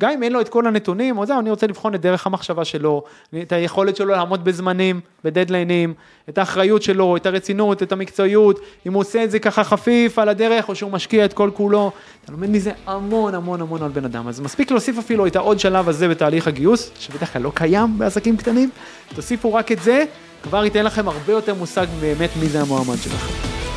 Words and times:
גם 0.00 0.10
אם 0.10 0.22
אין 0.22 0.32
לו 0.32 0.40
את 0.40 0.48
כל 0.48 0.66
הנתונים, 0.66 1.18
או 1.18 1.26
זהו, 1.26 1.40
אני 1.40 1.50
רוצה 1.50 1.66
לבחון 1.66 1.94
את 1.94 2.00
דרך 2.00 2.26
המחשבה 2.26 2.64
שלו, 2.64 3.02
את 3.42 3.52
היכולת 3.52 3.96
שלו 3.96 4.08
לעמוד 4.08 4.44
בזמנים, 4.44 5.00
בדדליינים, 5.24 5.94
את 6.28 6.38
האחריות 6.38 6.82
שלו, 6.82 7.16
את 7.16 7.26
הרצינות, 7.26 7.82
את 7.82 7.92
המקצועיות, 7.92 8.60
אם 8.86 8.92
הוא 8.92 9.00
עושה 9.00 9.24
את 9.24 9.30
זה 9.30 9.38
ככה 9.38 9.64
חפיף 9.64 10.18
על 10.18 10.28
הדרך, 10.28 10.68
או 10.68 10.74
שהוא 10.74 10.92
משקיע 10.92 11.24
את 11.24 11.32
כל 11.32 11.50
כולו, 11.54 11.90
אתה 12.24 12.32
לומד 12.32 12.50
מזה 12.50 12.72
המון 12.86 13.34
המון 13.34 13.60
המון 13.60 13.82
על 13.82 13.90
בן 13.90 14.04
אדם, 14.04 14.28
אז 14.28 14.40
מספיק 14.40 14.70
להוסיף 14.70 14.98
אפילו 14.98 15.26
את 15.26 15.36
העוד 15.36 15.60
שלב 15.60 15.88
הזה 15.88 16.08
בתהליך 16.08 16.48
הגיוס, 16.48 16.90
שבדרך 16.98 17.32
כלל 17.32 17.42
לא 17.42 17.52
קיים 17.54 17.98
בעסקים 17.98 18.36
קטנים, 18.36 18.70
תוסיפו 19.14 19.54
רק 19.54 19.72
את 19.72 19.82
זה, 19.82 20.04
כבר 20.42 20.64
ייתן 20.64 20.84
לכם 20.84 21.08
הרבה 21.08 21.32
יותר 21.32 21.54
מושג 21.54 21.86
באמת 22.00 22.30
מי 22.40 22.48
זה 22.48 22.60
המועמד 22.60 22.96
שלכם. 22.96 23.69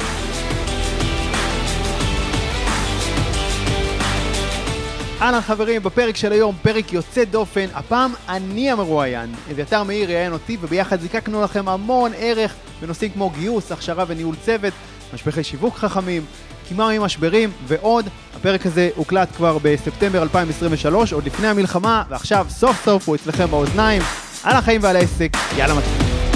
אהלן 5.24 5.42
חברים, 5.42 5.84
בפרק 5.84 6.16
של 6.16 6.32
היום, 6.32 6.56
פרק 6.62 6.94
יוצא 6.94 7.24
דופן, 7.24 7.66
הפעם 7.74 8.14
אני 8.30 8.72
המרואיין. 8.72 9.34
אביתר 9.52 9.84
מאיר 9.84 10.10
ראיין 10.10 10.34
אותי 10.34 10.58
וביחד 10.62 11.02
זיקקנו 11.02 11.42
לכם 11.42 11.70
המון 11.70 12.12
ערך 12.18 12.54
בנושאים 12.82 13.12
כמו 13.12 13.30
גיוס, 13.30 13.72
הכשרה 13.72 14.06
וניהול 14.08 14.36
צוות, 14.46 14.74
משפחי 15.14 15.44
שיווק 15.44 15.78
חכמים, 15.78 16.26
כמעט 16.70 17.00
משברים 17.00 17.52
ועוד. 17.68 18.06
הפרק 18.36 18.66
הזה 18.66 18.90
הוקלט 18.96 19.36
כבר 19.36 19.58
בספטמבר 19.62 20.24
2023, 20.24 21.14
עוד 21.14 21.26
לפני 21.26 21.48
המלחמה, 21.48 22.04
ועכשיו 22.10 22.46
סוף 22.50 22.86
סוף 22.86 23.08
הוא 23.08 23.16
אצלכם 23.16 23.48
באוזניים. 23.52 24.02
על 24.44 24.56
החיים 24.56 24.84
ועל 24.84 24.96
העסק, 24.96 25.30
יאללה 25.58 25.74
מתחיל. 25.74 26.33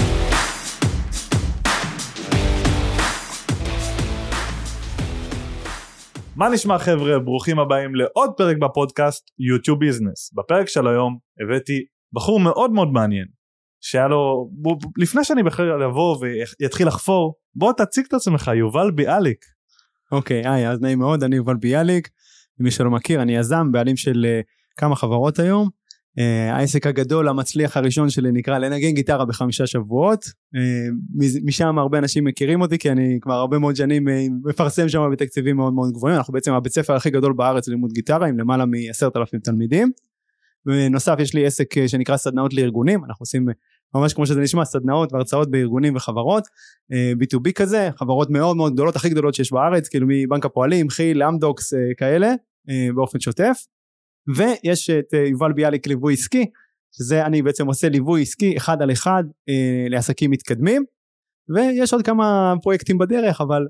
מה 6.38 6.48
נשמע 6.48 6.78
חבר'ה? 6.78 7.18
ברוכים 7.18 7.58
הבאים 7.58 7.94
לעוד 7.94 8.30
פרק 8.36 8.56
בפודקאסט 8.56 9.30
יוטיוב 9.38 9.78
ביזנס 9.78 10.32
בפרק 10.34 10.68
של 10.68 10.88
היום 10.88 11.18
הבאתי 11.40 11.84
בחור 12.12 12.40
מאוד 12.40 12.70
מאוד 12.70 12.88
מעניין 12.88 13.26
שהיה 13.80 14.08
לו 14.08 14.50
בוא, 14.52 14.76
לפני 14.98 15.24
שאני 15.24 15.42
בכלל 15.42 15.82
אבוא 15.82 16.16
ויתחיל 16.60 16.86
לחפור 16.86 17.34
בוא 17.54 17.72
תציג 17.72 18.04
את 18.08 18.14
עצמך 18.14 18.50
יובל 18.54 18.90
ביאליק. 18.90 19.38
אוקיי 20.12 20.42
okay, 20.42 20.48
היי 20.48 20.68
אז 20.68 20.80
נעים 20.80 20.98
מאוד 20.98 21.22
אני 21.22 21.36
יובל 21.36 21.56
ביאליק. 21.56 22.08
מי 22.58 22.70
שלא 22.70 22.90
מכיר 22.90 23.22
אני 23.22 23.36
יזם 23.36 23.72
בעלים 23.72 23.96
של 23.96 24.26
uh, 24.26 24.44
כמה 24.76 24.96
חברות 24.96 25.38
היום 25.38 25.68
העסק 26.50 26.86
הגדול 26.86 27.28
המצליח 27.28 27.76
הראשון 27.76 28.10
שלי 28.10 28.32
נקרא 28.32 28.58
לנגן 28.58 28.90
גיטרה 28.90 29.24
בחמישה 29.24 29.66
שבועות. 29.66 30.24
uh, 30.24 30.58
משם 31.44 31.78
הרבה 31.78 31.98
אנשים 31.98 32.24
מכירים 32.24 32.60
אותי 32.60 32.78
כי 32.78 32.90
אני 32.90 33.18
כבר 33.20 33.34
הרבה 33.34 33.58
מאוד 33.58 33.76
שנים 33.76 34.08
uh, 34.08 34.10
מפרסם 34.44 34.88
שם 34.88 35.10
בתקציבים 35.12 35.56
מאוד 35.56 35.72
מאוד 35.72 35.92
גבוהים. 35.92 36.16
אנחנו 36.16 36.32
בעצם 36.32 36.52
הבית 36.52 36.72
ספר 36.72 36.94
הכי 36.96 37.10
גדול 37.10 37.32
בארץ 37.32 37.68
ללימוד 37.68 37.92
גיטרה 37.92 38.26
עם 38.26 38.38
למעלה 38.38 38.64
מעשרת 38.66 39.16
אלפים 39.16 39.40
תלמידים. 39.40 39.90
בנוסף 40.66 41.16
יש 41.18 41.34
לי 41.34 41.46
עסק 41.46 41.86
שנקרא 41.86 42.16
סדנאות 42.16 42.54
לארגונים. 42.54 43.04
אנחנו 43.04 43.22
עושים 43.22 43.46
ממש 43.94 44.14
כמו 44.14 44.26
שזה 44.26 44.40
נשמע 44.40 44.64
סדנאות 44.64 45.12
והרצאות 45.12 45.50
בארגונים 45.50 45.96
וחברות. 45.96 46.44
uh, 46.44 47.22
B2B 47.22 47.52
כזה 47.52 47.90
חברות 47.96 48.30
מאוד 48.30 48.56
מאוד 48.56 48.72
גדולות 48.72 48.96
הכי 48.96 49.08
גדולות 49.08 49.34
שיש 49.34 49.52
בארץ 49.52 49.88
כאילו 49.88 50.06
מבנק 50.10 50.44
הפועלים 50.44 50.88
כי"ל 50.88 51.22
אמדוקס 51.22 51.74
כאלה 51.96 52.32
באופן 52.94 53.20
שוטף 53.20 53.66
ויש 54.36 54.90
את 54.90 55.14
אה, 55.14 55.18
יובל 55.18 55.52
ביאליק 55.52 55.86
ליווי 55.86 56.14
עסקי 56.14 56.46
שזה 56.96 57.26
אני 57.26 57.42
בעצם 57.42 57.66
עושה 57.66 57.88
ליווי 57.88 58.22
עסקי 58.22 58.56
אחד 58.56 58.82
על 58.82 58.92
אחד 58.92 59.24
אה, 59.48 59.86
לעסקים 59.88 60.30
מתקדמים 60.30 60.84
ויש 61.54 61.92
עוד 61.92 62.02
כמה 62.02 62.54
פרויקטים 62.62 62.98
בדרך 62.98 63.40
אבל 63.40 63.66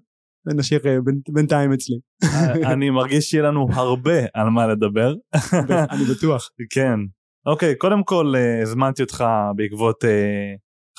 נשאיר 0.47 0.81
אה, 0.87 0.97
בינתיים 1.33 1.73
אצלי. 1.73 1.97
אה, 2.25 2.73
אני 2.73 2.91
מרגיש 2.91 3.31
שיהיה 3.31 3.45
לנו 3.45 3.67
הרבה 3.73 4.19
על 4.35 4.49
מה 4.49 4.67
לדבר. 4.67 5.15
אני 5.93 6.05
בטוח. 6.15 6.51
כן. 6.71 6.99
אוקיי 7.47 7.77
קודם 7.77 8.05
כל 8.05 8.35
הזמנתי 8.63 9.03
אותך 9.03 9.25
בעקבות 9.57 10.05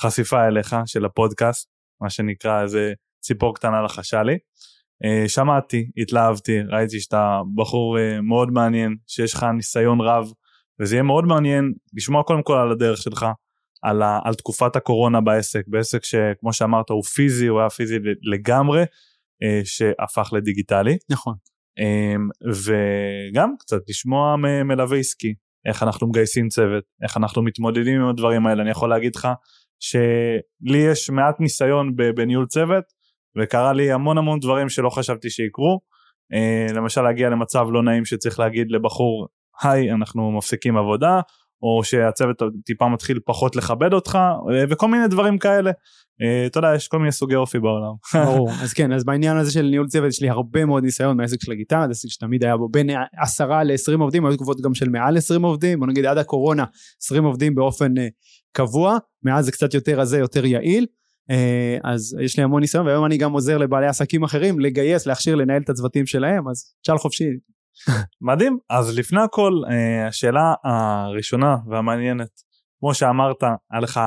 חשיפה 0.00 0.46
אליך 0.46 0.76
של 0.86 1.04
הפודקאסט 1.04 1.70
מה 2.02 2.10
שנקרא 2.10 2.62
איזה 2.62 2.92
ציפור 3.22 3.54
קטנה 3.54 3.82
לחשה 3.82 4.22
לי. 4.22 4.38
אה, 5.04 5.28
שמעתי, 5.28 5.90
התלהבתי, 5.96 6.60
ראיתי 6.68 7.00
שאתה 7.00 7.40
בחור 7.54 7.98
אה, 7.98 8.20
מאוד 8.20 8.50
מעניין, 8.50 8.96
שיש 9.06 9.34
לך 9.34 9.46
ניסיון 9.56 10.00
רב, 10.00 10.32
וזה 10.80 10.94
יהיה 10.94 11.02
מאוד 11.02 11.24
מעניין 11.24 11.72
לשמוע 11.94 12.22
קודם 12.22 12.42
כל 12.42 12.56
על 12.56 12.72
הדרך 12.72 13.02
שלך, 13.02 13.26
על, 13.82 14.02
ה, 14.02 14.20
על 14.24 14.34
תקופת 14.34 14.76
הקורונה 14.76 15.20
בעסק, 15.20 15.62
בעסק 15.66 16.04
שכמו 16.04 16.52
שאמרת 16.52 16.90
הוא 16.90 17.02
פיזי, 17.02 17.46
הוא 17.46 17.60
היה 17.60 17.70
פיזי 17.70 17.98
לגמרי, 18.22 18.82
אה, 19.42 19.60
שהפך 19.64 20.30
לדיגיטלי. 20.32 20.96
נכון. 21.10 21.34
וגם 22.46 23.54
קצת 23.58 23.80
לשמוע 23.88 24.36
מלווה 24.64 24.98
עסקי, 24.98 25.34
איך 25.68 25.82
אנחנו 25.82 26.06
מגייסים 26.08 26.48
צוות, 26.48 26.84
איך 27.02 27.16
אנחנו 27.16 27.42
מתמודדים 27.42 28.00
עם 28.00 28.08
הדברים 28.08 28.46
האלה, 28.46 28.62
אני 28.62 28.70
יכול 28.70 28.90
להגיד 28.90 29.16
לך 29.16 29.28
שלי 29.80 30.78
יש 30.78 31.10
מעט 31.10 31.40
ניסיון 31.40 31.96
בניהול 31.96 32.46
צוות, 32.46 32.84
וקרה 33.38 33.72
לי 33.72 33.92
המון 33.92 34.18
המון 34.18 34.38
דברים 34.40 34.68
שלא 34.68 34.90
חשבתי 34.90 35.30
שיקרו. 35.30 35.80
Uh, 36.34 36.72
למשל 36.72 37.02
להגיע 37.02 37.28
למצב 37.28 37.66
לא 37.70 37.82
נעים 37.82 38.04
שצריך 38.04 38.40
להגיד 38.40 38.70
לבחור 38.70 39.26
היי 39.62 39.92
אנחנו 39.92 40.32
מפסיקים 40.32 40.76
עבודה 40.76 41.20
או 41.62 41.84
שהצוות 41.84 42.42
טיפה 42.64 42.88
מתחיל 42.88 43.20
פחות 43.24 43.56
לכבד 43.56 43.92
אותך 43.92 44.14
uh, 44.14 44.52
וכל 44.70 44.88
מיני 44.88 45.08
דברים 45.08 45.38
כאלה. 45.38 45.70
Uh, 45.70 46.46
אתה 46.46 46.58
יודע 46.58 46.74
יש 46.74 46.88
כל 46.88 46.98
מיני 46.98 47.12
סוגי 47.12 47.34
אופי 47.34 47.58
בעולם. 47.58 47.92
ברור 48.14 48.50
אז 48.62 48.72
כן 48.72 48.92
אז 48.92 49.04
בעניין 49.04 49.36
הזה 49.36 49.52
של 49.52 49.62
ניהול 49.62 49.86
צוות 49.86 50.08
יש 50.08 50.22
לי 50.22 50.30
הרבה 50.30 50.64
מאוד 50.64 50.84
ניסיון 50.84 51.16
מהעסק 51.16 51.42
של 51.42 51.52
הגיטרה 51.52 51.86
זה 51.86 51.90
עסק 51.90 52.08
שתמיד 52.08 52.44
היה 52.44 52.56
בו 52.56 52.68
בין 52.68 52.90
10 53.22 53.62
ל-20 53.62 54.00
עובדים 54.00 54.26
היו 54.26 54.36
תקופות 54.36 54.60
גם 54.60 54.74
של 54.74 54.88
מעל 54.88 55.16
20 55.16 55.42
עובדים 55.42 55.80
בוא 55.80 55.86
נגיד 55.86 56.04
עד 56.06 56.18
הקורונה 56.18 56.64
20 57.02 57.24
עובדים 57.24 57.54
באופן 57.54 57.98
uh, 57.98 58.00
קבוע 58.52 58.98
מאז 59.22 59.44
זה 59.44 59.52
קצת 59.52 59.74
יותר 59.74 60.00
רזה 60.00 60.18
יותר 60.18 60.44
יעיל 60.44 60.86
אז 61.84 62.16
יש 62.20 62.36
לי 62.38 62.44
המון 62.44 62.60
ניסיון 62.60 62.86
והיום 62.86 63.04
אני 63.04 63.16
גם 63.16 63.32
עוזר 63.32 63.58
לבעלי 63.58 63.86
עסקים 63.86 64.22
אחרים 64.22 64.60
לגייס 64.60 65.06
להכשיר 65.06 65.34
לנהל 65.34 65.62
את 65.62 65.68
הצוותים 65.68 66.06
שלהם 66.06 66.48
אז 66.48 66.74
שאל 66.86 66.98
חופשי. 66.98 67.24
מדהים. 68.32 68.58
אז 68.70 68.98
לפני 68.98 69.20
הכל 69.20 69.52
אה, 69.70 70.08
השאלה 70.08 70.54
הראשונה 70.64 71.56
והמעניינת 71.70 72.30
כמו 72.80 72.94
שאמרת 72.94 73.42
היה 73.70 73.80
לך 73.80 74.00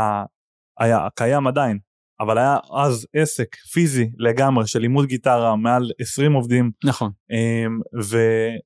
היה 0.79 1.07
קיים 1.15 1.47
עדיין 1.47 1.79
אבל 2.19 2.37
היה 2.37 2.57
אז 2.83 3.07
עסק 3.15 3.55
פיזי 3.55 4.09
לגמרי 4.17 4.67
של 4.67 4.79
לימוד 4.79 5.05
גיטרה 5.05 5.55
מעל 5.55 5.91
20 5.99 6.33
עובדים. 6.33 6.71
נכון. 6.83 7.11
אה, 7.31 7.65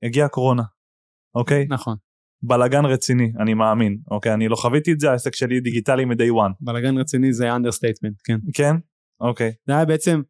והגיעה 0.03 0.28
קורונה 0.28 0.63
אוקיי? 1.35 1.66
נכון 1.69 1.96
בלאגן 2.43 2.85
רציני 2.85 3.31
אני 3.39 3.53
מאמין 3.53 3.97
אוקיי 4.11 4.33
אני 4.33 4.47
לא 4.47 4.55
חוויתי 4.55 4.91
את 4.91 4.99
זה 4.99 5.11
העסק 5.11 5.35
שלי 5.35 5.59
דיגיטלי 5.59 6.05
מ-day 6.05 6.31
one. 6.33 6.53
בלאגן 6.61 6.97
רציני 6.97 7.33
זה 7.33 7.55
understatement 7.55 8.15
כן. 8.23 8.37
כן? 8.53 8.75
אוקיי. 9.21 9.51
זה 9.67 9.73
היה 9.73 9.85
בעצם 9.85 10.21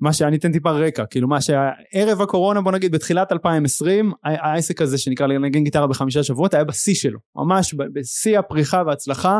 מה 0.00 0.12
שאני 0.12 0.36
אתן 0.36 0.52
טיפה 0.52 0.70
רקע 0.70 1.04
כאילו 1.06 1.28
מה 1.28 1.40
שערב 1.40 2.20
הקורונה 2.22 2.60
בוא 2.60 2.72
נגיד 2.72 2.92
בתחילת 2.92 3.32
2020 3.32 4.12
העסק 4.24 4.82
הזה 4.82 4.98
שנקרא 4.98 5.26
לנגן 5.26 5.64
גיטרה 5.64 5.86
בחמישה 5.86 6.22
שבועות 6.22 6.54
היה 6.54 6.64
בשיא 6.64 6.94
שלו 6.94 7.18
ממש 7.36 7.74
בשיא 7.92 8.38
הפריחה 8.38 8.82
וההצלחה 8.86 9.38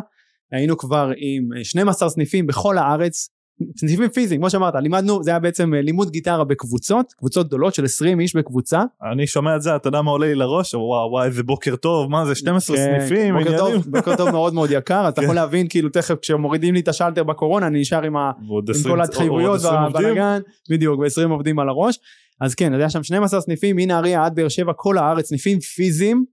היינו 0.53 0.77
כבר 0.77 1.11
עם 1.17 1.63
12 1.65 2.09
סניפים 2.09 2.47
בכל 2.47 2.79
הארץ 2.79 3.29
סניפים 3.77 4.09
פיזיים 4.09 4.41
כמו 4.41 4.51
שאמרת 4.51 4.75
לימדנו 4.75 5.23
זה 5.23 5.31
היה 5.31 5.39
בעצם 5.39 5.75
אה, 5.75 5.83
לימוד 5.83 6.11
גיטרה 6.11 6.45
בקבוצות 6.45 7.13
קבוצות 7.13 7.47
גדולות 7.47 7.75
של 7.75 7.85
20 7.85 8.21
איש 8.21 8.37
בקבוצה. 8.37 8.83
אני 9.13 9.27
שומע 9.27 9.57
את 9.57 9.63
זה 9.63 9.77
אתה 9.77 9.89
יודע 9.89 10.03
מה 10.03 10.11
עולה 10.11 10.27
לי 10.27 10.35
לראש? 10.35 10.75
וואו 10.75 11.11
וואי 11.11 11.27
איזה 11.27 11.43
בוקר 11.43 11.77
טוב 11.77 12.11
מה 12.11 12.27
זה 12.27 12.35
12 12.35 12.77
כן, 12.77 12.99
סניפים 12.99 13.35
בוקר 13.39 13.59
טוב, 13.59 13.85
בוקר 13.87 14.17
טוב 14.17 14.31
מאוד 14.31 14.55
מאוד 14.55 14.71
יקר 14.71 15.09
אתה 15.09 15.23
יכול 15.23 15.35
כן. 15.35 15.41
להבין 15.41 15.67
כאילו 15.69 15.89
תכף 15.89 16.15
כשמורידים 16.23 16.75
לי 16.75 16.81
את 16.81 16.89
השלטר 16.89 17.25
בקורונה 17.25 17.67
אני 17.67 17.81
נשאר 17.81 18.03
עם, 18.03 18.17
ה... 18.17 18.31
עם 18.41 18.91
כל 18.91 19.01
ההתחייבויות 19.01 19.61
והבלאגן. 19.63 20.41
בדיוק 20.71 21.01
ו-20 21.01 21.31
עובדים 21.31 21.59
על 21.59 21.69
הראש. 21.69 21.99
אז 22.41 22.55
כן 22.55 22.75
אז 22.75 22.81
היה 22.81 22.91
שם 22.91 23.03
12 23.03 23.41
סניפים 23.41 23.77
מנהריה 23.77 24.25
עד 24.25 24.35
באר 24.35 24.49
שבע 24.49 24.73
כל 24.77 24.99
הארץ 24.99 25.29
סניפים 25.29 25.61
פיזיים 25.61 26.25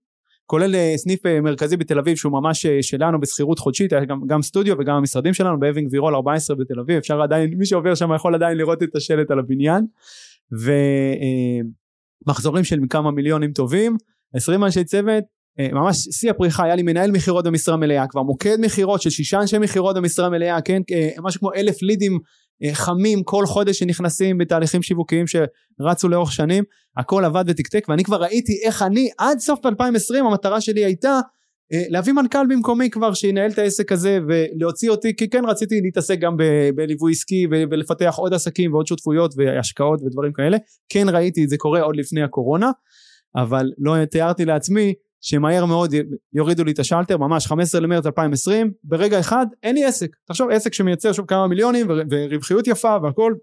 כולל 0.48 0.76
אה, 0.76 0.94
סניף 0.98 1.26
אה, 1.26 1.42
מרכזי 1.42 1.78
בתל 1.78 2.00
אביב 2.00 2.18
שהוא 2.18 2.32
ממש 2.32 2.66
אה, 2.66 2.84
שלנו 2.84 3.20
בשכירות 3.20 3.60
חודשית, 3.60 3.94
גם, 4.08 4.22
גם 4.28 4.42
סטודיו 4.42 4.76
וגם 4.80 4.96
המשרדים 4.96 5.34
שלנו 5.34 5.60
באבינג 5.60 5.88
וירול 5.92 6.16
14 6.16 6.56
בתל 6.56 6.80
אביב, 6.80 6.98
אפשר 6.98 7.22
עדיין, 7.22 7.54
מי 7.58 7.66
שעובר 7.66 7.96
שם 7.96 8.10
יכול 8.16 8.36
עדיין 8.36 8.58
לראות 8.58 8.84
את 8.84 8.96
השלט 8.96 9.32
על 9.32 9.40
הבניין, 9.40 9.86
ומחזורים 12.26 12.64
של 12.64 12.80
כמה 12.90 13.12
מיליונים 13.12 13.52
טובים, 13.52 13.98
20 14.34 14.64
אנשי 14.64 14.84
צוות, 14.84 15.24
ממש 15.72 15.98
שיא 16.12 16.32
הפריחה. 16.32 16.64
היה 16.64 16.76
לי 16.76 16.84
מנהל 16.84 17.12
מכירות 17.12 17.46
במשרה 17.46 17.78
מלאה 17.78 18.08
כבר 18.08 18.24
מוקד 18.24 18.58
מכירות 18.60 19.02
של 19.02 19.10
שישה 19.10 19.42
אנשי 19.42 19.58
מכירות 19.58 19.96
במשרה 19.96 20.30
מלאה 20.30 20.62
כן 20.62 20.82
משהו 21.22 21.40
כמו 21.40 21.54
אלף 21.54 21.82
לידים 21.82 22.20
חמים 22.74 23.24
כל 23.24 23.46
חודש 23.46 23.80
שנכנסים 23.80 24.38
בתהליכים 24.38 24.82
שיווקיים 24.82 25.26
שרצו 25.28 26.10
לאורך 26.10 26.32
שנים 26.32 26.64
הכל 26.98 27.26
עבד 27.26 27.44
ותקתק 27.48 27.86
ואני 27.90 28.04
כבר 28.04 28.22
ראיתי 28.22 28.62
איך 28.66 28.82
אני 28.82 29.10
עד 29.18 29.40
סוף 29.40 29.66
2020 29.66 30.26
המטרה 30.26 30.62
שלי 30.62 30.86
הייתה 30.86 31.20
אה, 31.74 31.84
להביא 31.90 32.14
מנכ"ל 32.14 32.48
במקומי 32.50 32.90
כבר 32.90 33.14
שינהל 33.14 33.52
את 33.52 33.58
העסק 33.58 33.92
הזה 33.92 34.20
ולהוציא 34.28 34.90
אותי 34.90 35.16
כי 35.16 35.30
כן 35.30 35.46
רציתי 35.46 35.82
להתעסק 35.82 36.20
גם 36.20 36.38
בליווי 36.76 37.12
עסקי 37.12 37.48
ולפתח 37.52 38.16
עוד 38.18 38.34
עסקים 38.34 38.74
ועוד 38.74 38.88
שותפויות 38.88 39.34
והשקעות 39.38 40.02
ודברים 40.02 40.34
כאלה. 40.34 40.58
כן 40.90 41.10
ראיתי 41.10 41.44
את 41.44 41.50
זה 41.50 41.58
קורה 41.58 41.82
עוד 41.82 41.96
לפני 41.96 42.24
הקורונה 42.24 42.72
אבל 43.36 43.72
לא 43.78 44.06
תיארתי 44.06 44.46
לעצמי 44.46 44.94
שמהר 45.28 45.66
מאוד 45.66 45.94
יורידו 46.34 46.64
לי 46.64 46.72
את 46.72 46.80
השאלטר, 46.80 47.18
ממש 47.18 47.48
15 47.48 47.82
למרץ 47.82 48.06
2020, 48.06 48.72
ברגע 48.84 49.20
אחד 49.20 49.46
אין 49.64 49.76
לי 49.76 49.86
עסק. 49.86 50.16
תחשוב, 50.28 50.50
עסק 50.50 50.74
שמייצר 50.74 51.14
שוב 51.14 51.26
כמה 51.26 51.48
מיליונים 51.48 51.88
ורווחיות 52.12 52.68
יפה 52.68 52.98
והכל, 53.04 53.34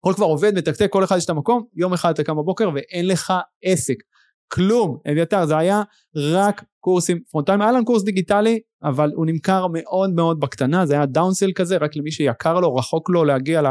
הכל 0.00 0.12
כבר 0.14 0.26
עובד, 0.26 0.58
מתקתק, 0.58 0.88
כל 0.90 1.04
אחד 1.04 1.16
יש 1.16 1.24
את 1.24 1.30
המקום, 1.30 1.64
יום 1.76 1.92
אחד 1.92 2.10
אתה 2.10 2.24
קם 2.24 2.36
בבוקר 2.36 2.70
ואין 2.74 3.06
לך 3.06 3.32
עסק. 3.64 3.94
כלום, 4.52 4.98
אביתר, 5.12 5.46
זה 5.46 5.56
היה 5.56 5.82
רק 6.16 6.64
קורסים 6.80 7.20
פרונטליים, 7.30 7.62
היה 7.62 7.72
לנו 7.72 7.84
קורס 7.84 8.04
דיגיטלי, 8.04 8.60
אבל 8.82 9.12
הוא 9.14 9.26
נמכר 9.26 9.66
מאוד 9.72 10.10
מאוד 10.10 10.40
בקטנה, 10.40 10.86
זה 10.86 10.94
היה 10.94 11.06
downsell 11.06 11.50
כזה, 11.54 11.76
רק 11.76 11.96
למי 11.96 12.10
שיקר 12.10 12.60
לו, 12.60 12.74
רחוק 12.74 13.10
לו 13.10 13.24
להגיע 13.24 13.62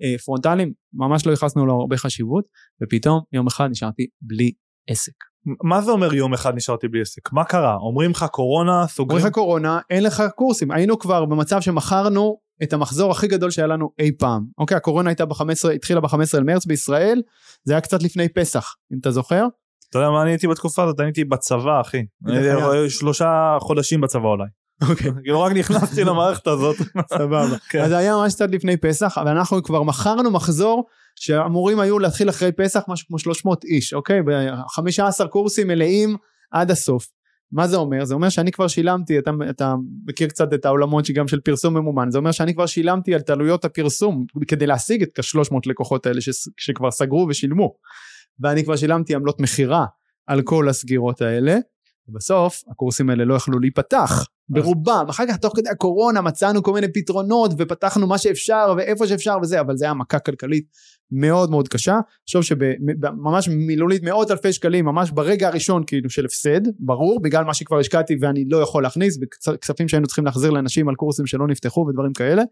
לפרונטליים, 0.00 0.72
ממש 0.92 1.26
לא 1.26 1.30
ייחסנו 1.30 1.66
לו 1.66 1.74
הרבה 1.74 1.96
חשיבות, 1.96 2.44
ופתאום 2.82 3.20
יום 3.32 3.46
אחד 3.46 3.70
נשארתי 3.70 4.06
בלי 4.22 4.52
עסק. 4.90 5.33
מה 5.62 5.80
זה 5.80 5.90
אומר 5.90 6.14
יום 6.14 6.34
אחד 6.34 6.56
נשארתי 6.56 6.88
בלי 6.88 7.00
עסק? 7.00 7.32
מה 7.32 7.44
קרה? 7.44 7.74
אומרים 7.76 8.10
לך 8.10 8.26
קורונה, 8.30 8.86
סוגרים? 8.86 9.16
אומרים 9.18 9.26
לך 9.26 9.34
קורונה, 9.34 9.78
אין 9.90 10.02
לך 10.02 10.22
קורסים. 10.36 10.70
היינו 10.70 10.98
כבר 10.98 11.24
במצב 11.24 11.60
שמכרנו 11.60 12.38
את 12.62 12.72
המחזור 12.72 13.10
הכי 13.10 13.26
גדול 13.26 13.50
שהיה 13.50 13.66
לנו 13.66 13.90
אי 13.98 14.10
פעם. 14.18 14.44
אוקיי, 14.58 14.76
הקורונה 14.76 15.10
הייתה 15.10 15.26
ב-15, 15.26 15.70
התחילה 15.74 16.00
ב-15 16.00 16.38
למרץ 16.38 16.66
בישראל, 16.66 17.22
זה 17.64 17.72
היה 17.72 17.80
קצת 17.80 18.02
לפני 18.02 18.28
פסח, 18.28 18.74
אם 18.92 18.98
אתה 19.00 19.10
זוכר. 19.10 19.46
אתה 19.90 19.98
יודע 19.98 20.10
מה 20.10 20.22
אני 20.22 20.30
הייתי 20.30 20.46
בתקופה 20.46 20.84
הזאת? 20.84 21.00
אני 21.00 21.06
הייתי 21.08 21.24
בצבא, 21.24 21.80
אחי. 21.80 22.02
שלושה 22.88 23.56
חודשים 23.60 24.00
בצבא 24.00 24.28
אולי. 24.28 24.44
אוקיי. 24.90 25.10
כאילו 25.22 25.40
רק 25.40 25.52
נכנסתי 25.52 26.04
למערכת 26.10 26.46
הזאת. 26.46 26.76
סבבה. 27.08 27.56
כן. 27.68 27.80
אז 27.80 27.88
זה 27.88 27.96
היה 27.96 28.16
ממש 28.16 28.34
קצת 28.34 28.50
לפני 28.50 28.76
פסח, 28.76 29.18
אבל 29.18 29.30
אנחנו 29.30 29.62
כבר 29.62 29.82
מכרנו 29.82 30.30
מחזור 30.30 30.84
שאמורים 31.16 31.80
היו 31.80 31.98
להתחיל 31.98 32.28
אחרי 32.30 32.52
פסח 32.52 32.82
משהו 32.88 33.06
כמו 33.06 33.18
300 33.18 33.64
איש, 33.64 33.94
אוקיי? 33.94 34.22
ב-15 34.22 35.26
קורסים 35.28 35.68
מלאים 35.68 36.16
עד 36.50 36.70
הסוף. 36.70 37.06
מה 37.52 37.68
זה 37.68 37.76
אומר? 37.76 38.04
זה 38.04 38.14
אומר 38.14 38.28
שאני 38.28 38.52
כבר 38.52 38.68
שילמתי, 38.68 39.18
אתה, 39.18 39.30
אתה 39.50 39.74
מכיר 40.08 40.28
קצת 40.28 40.54
את 40.54 40.64
העולמות 40.64 41.04
שגם 41.04 41.28
של 41.28 41.40
פרסום 41.40 41.74
ממומן, 41.74 42.10
זה 42.10 42.18
אומר 42.18 42.32
שאני 42.32 42.54
כבר 42.54 42.66
שילמתי 42.66 43.14
על 43.14 43.20
תעלויות 43.20 43.64
הפרסום 43.64 44.26
כדי 44.48 44.66
להשיג 44.66 45.02
את 45.02 45.18
ה-300 45.18 45.56
לקוחות 45.66 46.06
האלה 46.06 46.20
ש, 46.20 46.28
שכבר 46.56 46.90
סגרו 46.90 47.26
ושילמו. 47.30 47.74
ואני 48.40 48.64
כבר 48.64 48.76
שילמתי 48.76 49.14
עמלות 49.14 49.40
מכירה 49.40 49.86
על 50.26 50.42
כל 50.42 50.68
הסגירות 50.68 51.22
האלה. 51.22 51.58
ובסוף 52.08 52.62
הקורסים 52.70 53.10
האלה 53.10 53.24
לא 53.24 53.34
יכלו 53.34 53.58
להיפתח. 53.58 54.26
ברובם. 54.48 55.06
אחר 55.10 55.24
כך 55.28 55.36
תוך 55.36 55.52
כדי 55.56 55.70
הקורונה 55.70 56.20
מצאנו 56.20 56.62
כל 56.62 56.72
מיני 56.72 56.92
פתרונות 56.92 57.50
ופתחנו 57.58 58.06
מה 58.06 58.18
שאפשר 58.18 58.74
ואיפה 58.76 59.06
שאפשר 59.06 59.36
וזה 59.42 59.60
אבל 59.60 59.76
זה 59.76 59.84
היה 59.84 59.94
מכה 59.94 60.18
כלכלית 60.18 60.64
מאוד 61.12 61.50
מאוד 61.50 61.68
קשה. 61.68 61.98
חושב 62.26 62.42
שממש 62.42 63.48
מילולית 63.48 64.02
מאות 64.02 64.30
אלפי 64.30 64.52
שקלים 64.52 64.84
ממש 64.84 65.10
ברגע 65.10 65.48
הראשון 65.48 65.84
כאילו 65.86 66.10
של 66.10 66.24
הפסד. 66.24 66.60
ברור 66.78 67.22
בגלל 67.22 67.44
מה 67.44 67.54
שכבר 67.54 67.78
השקעתי 67.78 68.16
ואני 68.20 68.44
לא 68.48 68.56
יכול 68.56 68.82
להכניס 68.82 69.18
וכספים 69.22 69.88
שהיינו 69.88 70.06
צריכים 70.06 70.24
להחזיר 70.24 70.50
לאנשים 70.50 70.88
על 70.88 70.94
קורסים 70.94 71.26
שלא 71.26 71.46
נפתחו 71.46 71.86
ודברים 71.88 72.12
כאלה. 72.12 72.42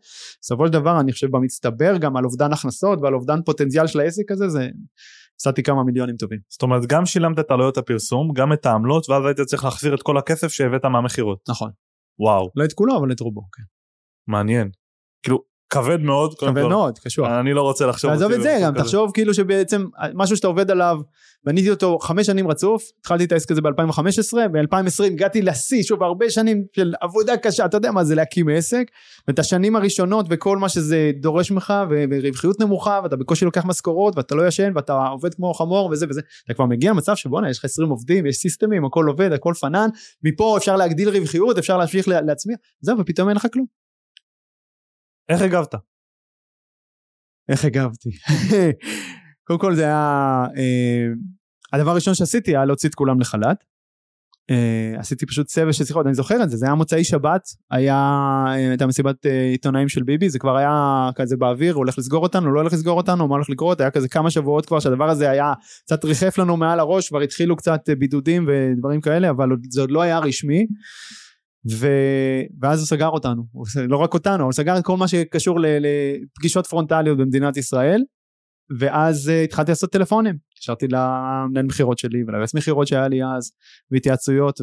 בסופו 0.41 0.67
של 0.67 0.73
דבר 0.73 1.01
אני 1.01 1.13
חושב 1.13 1.31
במצטבר 1.31 1.97
גם 1.97 2.17
על 2.17 2.25
אובדן 2.25 2.53
הכנסות 2.53 2.99
ועל 3.03 3.15
אובדן 3.15 3.43
פוטנציאל 3.45 3.87
של 3.87 4.01
העסק 4.01 4.31
הזה 4.31 4.49
זה 4.49 4.69
הפסדתי 5.43 5.63
כמה 5.63 5.85
מיליונים 5.85 6.17
טובים. 6.17 6.39
זאת 6.49 6.63
אומרת 6.63 6.83
גם 6.87 7.07
שילמת 7.07 7.39
את 7.39 7.51
עלויות 7.51 7.79
הפרסום 7.79 8.33
גם 8.33 8.53
את 8.53 8.67
העמלות 8.67 9.11
ואז 9.11 9.25
היית 9.25 9.41
צריך 9.41 9.65
להחזיר 9.65 9.95
את 9.95 10.03
כל 10.03 10.19
הכסף 10.19 10.49
שהבאת 10.49 10.85
מהמכירות. 10.85 11.39
נכון. 11.49 11.71
וואו. 12.19 12.51
לא 12.57 12.65
את 12.65 12.73
כולו 12.73 12.99
אבל 12.99 13.13
את 13.13 13.21
רובו. 13.21 13.43
כן. 13.53 13.63
מעניין. 14.29 14.71
כאילו 15.23 15.45
כבד 15.73 16.01
מאוד. 16.01 16.35
כבד 16.35 16.63
מאוד, 16.63 16.99
קשוח. 16.99 17.29
אני 17.29 17.53
לא 17.53 17.63
רוצה 17.63 17.87
לחשוב. 17.87 18.11
תעזוב 18.11 18.33
את 18.33 18.43
זה 18.43 18.59
גם, 18.63 18.75
תחשוב 18.75 19.11
כאילו 19.15 19.35
שבעצם 19.35 19.87
משהו 20.15 20.37
שאתה 20.37 20.47
עובד 20.47 20.71
עליו, 20.71 20.99
בניתי 21.45 21.71
אותו 21.71 21.99
חמש 21.99 22.27
שנים 22.27 22.49
רצוף, 22.49 22.83
התחלתי 23.01 23.25
את 23.25 23.33
העסק 23.33 23.51
הזה 23.51 23.61
ב-2015, 23.61 24.37
ב-2020 24.53 25.05
הגעתי 25.05 25.43
לשיא, 25.43 25.83
שוב 25.83 26.03
הרבה 26.03 26.31
שנים 26.31 26.65
של 26.77 26.95
עבודה 27.01 27.37
קשה, 27.37 27.65
אתה 27.65 27.77
יודע 27.77 27.91
מה 27.91 28.05
זה 28.05 28.15
להקים 28.15 28.49
עסק, 28.49 28.85
ואת 29.29 29.39
השנים 29.39 29.77
הראשונות 29.77 30.27
וכל 30.31 30.59
מה 30.59 30.69
שזה 30.69 31.11
דורש 31.21 31.51
ממך, 31.51 31.75
ורווחיות 31.91 32.61
נמוכה, 32.61 33.01
ואתה 33.03 33.17
בקושי 33.17 33.45
לוקח 33.45 33.65
משכורות, 33.65 34.17
ואתה 34.17 34.35
לא 34.35 34.47
ישן, 34.47 34.73
ואתה 34.75 35.07
עובד 35.07 35.35
כמו 35.35 35.55
חמור 35.55 35.89
וזה 35.93 36.07
וזה, 36.09 36.21
אתה 36.45 36.55
כבר 36.55 36.67
מגיע 36.67 36.91
למצב 36.91 37.15
שבואנה 37.15 37.51
יש 37.51 37.59
לך 37.59 37.65
20 37.65 37.89
עובדים, 37.89 38.27
יש 38.27 38.37
סיסטמים, 38.37 38.85
הכל 38.85 39.07
עובד, 39.07 39.33
הכל 39.33 39.53
פנן, 39.61 39.89
מפה 40.25 40.57
אפשר 40.57 40.77
להגדיל 40.77 41.09
רווחיות, 41.09 41.59
אפשר 41.59 41.79
להמשיך 41.79 42.09
להצמיח, 42.09 42.59
זהו, 42.81 42.99
ופתאום 42.99 43.29
אין 43.29 43.37
לך 43.37 43.47
כלום. 43.53 43.82
איך 45.29 45.43
הגבת? 45.43 45.75
איך 47.49 47.65
הגבתי? 47.65 48.11
קודם 49.47 49.61
כל 49.61 49.75
זה 49.75 49.85
היה, 49.85 50.47
אה, 50.57 51.07
הדבר 51.73 51.91
הראשון 51.91 52.15
שעשיתי 52.15 52.51
היה 52.51 52.65
להוציא 52.65 52.89
את 52.89 52.95
כולם 52.95 53.21
לחל"ת. 53.21 53.65
אה, 54.51 54.95
עשיתי 54.99 55.27
פשוט 55.27 55.49
סבב 55.49 55.73
של 55.73 55.85
שיחות, 55.85 56.07
אני 56.07 56.15
זוכר 56.15 56.43
את 56.43 56.51
זה, 56.51 56.57
זה 56.57 56.67
היה 56.67 56.75
מוצאי 56.75 57.05
שבת, 57.05 57.43
היה, 57.71 57.97
אה, 58.47 58.69
הייתה 58.69 58.87
מסיבת 58.87 59.27
עיתונאים 59.53 59.89
של 59.89 60.03
ביבי, 60.03 60.31
זה 60.31 60.39
כבר 60.39 60.57
היה 60.57 61.11
כזה 61.15 61.37
באוויר, 61.37 61.75
הולך 61.75 61.99
לסגור 61.99 62.23
אותנו, 62.23 62.53
לא 62.53 62.61
הולך 62.61 62.73
לסגור 62.73 62.97
אותנו, 62.97 63.29
מה 63.29 63.35
הולך 63.35 63.51
לקרות, 63.51 63.81
היה 63.81 63.91
כזה 63.91 64.09
כמה 64.09 64.31
שבועות 64.31 64.67
כבר 64.67 64.81
שהדבר 64.81 65.11
הזה 65.11 65.31
היה 65.31 65.53
קצת 65.85 66.05
ריחף 66.05 66.39
לנו 66.39 66.57
מעל 66.57 66.81
הראש, 66.81 67.09
כבר 67.09 67.21
התחילו 67.21 67.57
קצת 67.57 67.81
בידודים 67.99 68.47
ודברים 68.49 69.01
כאלה, 69.01 69.31
אבל 69.31 69.49
זה 69.71 69.81
עוד 69.81 69.91
לא 69.91 70.03
היה 70.03 70.19
רשמי. 70.19 70.67
ו... 71.71 71.87
ואז 72.61 72.79
הוא 72.79 72.87
סגר 72.87 73.09
אותנו, 73.09 73.45
לא 73.89 73.97
רק 73.97 74.15
אותנו, 74.15 74.45
הוא 74.45 74.53
סגר 74.53 74.79
את 74.79 74.85
כל 74.85 74.97
מה 74.97 75.09
שקשור 75.09 75.59
לפגישות 75.61 76.67
פרונטליות 76.67 77.19
במדינת 77.19 77.57
ישראל, 77.57 78.03
ואז 78.79 79.29
uh, 79.29 79.45
התחלתי 79.45 79.71
לעשות 79.71 79.93
טלפונים, 79.93 80.35
התקשרתי 80.53 80.87
למנהל 80.89 81.67
מכירות 81.67 81.99
שלי 81.99 82.25
וליועץ 82.27 82.55
מכירות 82.55 82.87
שהיה 82.87 83.09
לי 83.09 83.25
אז, 83.25 83.53
והתייעצויות, 83.91 84.61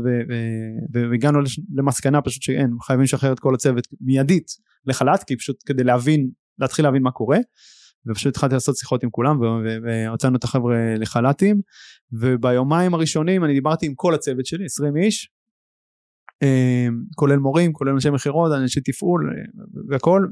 והגענו 0.94 1.40
למסקנה 1.76 2.22
פשוט 2.22 2.42
שאין, 2.42 2.72
חייבים 2.82 3.04
לשחרר 3.04 3.34
את 3.34 3.40
כל 3.40 3.54
הצוות 3.54 3.88
מיידית 4.02 4.48
לחל"ת, 4.86 5.24
כי 5.24 5.38
פשוט 5.38 5.56
כדי 5.66 5.84
להבין, 5.84 6.30
להתחיל 6.60 6.86
להבין 6.86 7.02
מה 7.02 7.12
קורה, 7.12 7.38
ופשוט 8.08 8.28
התחלתי 8.36 8.54
לעשות 8.54 8.78
שיחות 8.78 9.04
עם 9.04 9.10
כולם 9.10 9.40
והוצאנו 9.84 10.38
את 10.38 10.44
החבר'ה 10.44 10.96
לחל"תים 10.98 11.62
וביומיים 12.12 12.94
הראשונים 12.94 13.44
אני 13.44 13.54
דיברתי 13.54 13.86
עם 13.86 13.94
כל 13.96 14.14
הצוות 14.14 14.46
שלי 14.46 14.66
20 14.66 14.98
איש 14.98 15.30
כולל 17.16 17.38
מורים, 17.38 17.74
כולל 17.74 17.92
אנשי 17.92 18.10
מכירות, 18.10 18.52
אנשי 18.52 18.82
תפעול 18.82 19.30
אה, 19.30 19.64
והכל, 19.90 20.28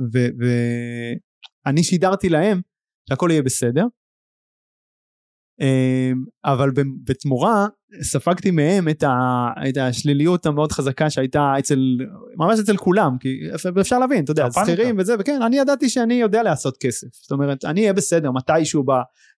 ואני 1.65 1.83
שידרתי 1.83 2.29
להם 2.29 2.61
שהכל 3.09 3.29
יהיה 3.31 3.41
בסדר, 3.41 3.85
אמ, 5.61 6.25
אבל 6.45 6.71
בתמורה 7.03 7.67
ספגתי 8.01 8.51
מהם 8.51 8.89
את, 8.89 9.03
ה, 9.03 9.47
את 9.69 9.77
השליליות 9.77 10.45
המאוד 10.45 10.71
חזקה 10.71 11.09
שהייתה 11.09 11.53
אצל, 11.59 11.79
ממש 12.37 12.59
אצל 12.59 12.77
כולם, 12.77 13.17
כי 13.19 13.29
אפשר 13.81 13.99
להבין, 13.99 14.23
אתה 14.23 14.31
יודע, 14.31 14.47
שכירים 14.51 14.95
וזה, 14.99 15.15
וכן, 15.19 15.41
אני 15.41 15.57
ידעתי 15.57 15.89
שאני 15.89 16.13
יודע 16.13 16.43
לעשות 16.43 16.77
כסף, 16.77 17.07
זאת 17.11 17.31
אומרת, 17.31 17.65
אני 17.65 17.81
אהיה 17.81 17.93
בסדר 17.93 18.31
מתישהו 18.31 18.83
ב... 18.83 18.91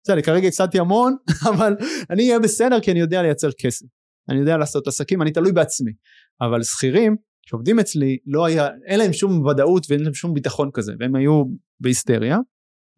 בסדר, 0.04 0.22
כרגע 0.22 0.48
הפסדתי 0.48 0.80
המון, 0.80 1.16
אבל 1.50 1.76
אני 2.10 2.28
אהיה 2.28 2.40
בסדר 2.40 2.80
כי 2.80 2.92
אני 2.92 3.00
יודע 3.00 3.22
לייצר 3.22 3.50
כסף. 3.52 3.86
אני 4.30 4.40
יודע 4.40 4.58
לעשות 4.58 4.88
עסקים, 4.88 5.22
אני 5.22 5.32
תלוי 5.32 5.52
בעצמי. 5.52 5.92
אבל 6.42 6.64
שכירים 6.64 7.16
שעובדים 7.48 7.80
אצלי, 7.80 8.18
לא 8.26 8.46
היה, 8.46 8.68
אין 8.86 9.00
להם 9.00 9.14
שום 9.14 9.46
ודאות 9.46 9.86
ואין 9.90 10.04
להם 10.04 10.14
שום 10.14 10.34
ביטחון 10.34 10.70
כזה, 10.74 10.94
והם 11.00 11.16
היו 11.16 11.44
בהיסטריה, 11.80 12.38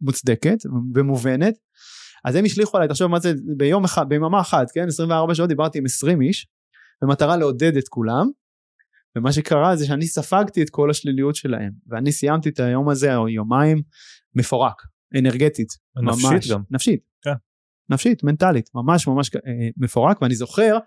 מוצדקת 0.01 0.57
ומובנת. 0.95 1.53
אז 2.25 2.35
הם 2.35 2.45
השליכו 2.45 2.77
עליי, 2.77 2.89
תחשוב 2.89 3.07
מה 3.07 3.19
זה, 3.19 3.33
ביום 3.57 3.83
אחד, 3.83 4.09
ביממה 4.09 4.41
אחת, 4.41 4.71
כן, 4.71 4.87
24 4.87 5.35
שעות 5.35 5.49
דיברתי 5.49 5.77
עם 5.77 5.85
20 5.85 6.21
איש, 6.21 6.47
במטרה 7.01 7.37
לעודד 7.37 7.77
את 7.77 7.87
כולם, 7.87 8.27
ומה 9.15 9.31
שקרה 9.31 9.75
זה 9.75 9.85
שאני 9.85 10.07
ספגתי 10.07 10.61
את 10.61 10.69
כל 10.69 10.89
השליליות 10.89 11.35
שלהם, 11.35 11.71
ואני 11.87 12.11
סיימתי 12.11 12.49
את 12.49 12.59
היום 12.59 12.89
הזה, 12.89 13.15
או 13.15 13.29
יומיים, 13.29 13.81
מפורק, 14.35 14.81
אנרגטית. 15.19 15.67
נפשית 16.03 16.25
ממש, 16.25 16.51
גם. 16.51 16.61
נפשית. 16.71 16.99
כן. 17.21 17.33
נפשית, 17.89 18.23
מנטלית, 18.23 18.69
ממש 18.75 19.07
ממש 19.07 19.35
אה, 19.35 19.69
מפורק, 19.77 20.21
ואני 20.21 20.35
זוכר 20.35 20.77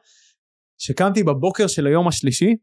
שקמתי 0.79 1.23
בבוקר 1.23 1.67
של 1.67 1.87
היום 1.87 2.09
השלישי, 2.09 2.57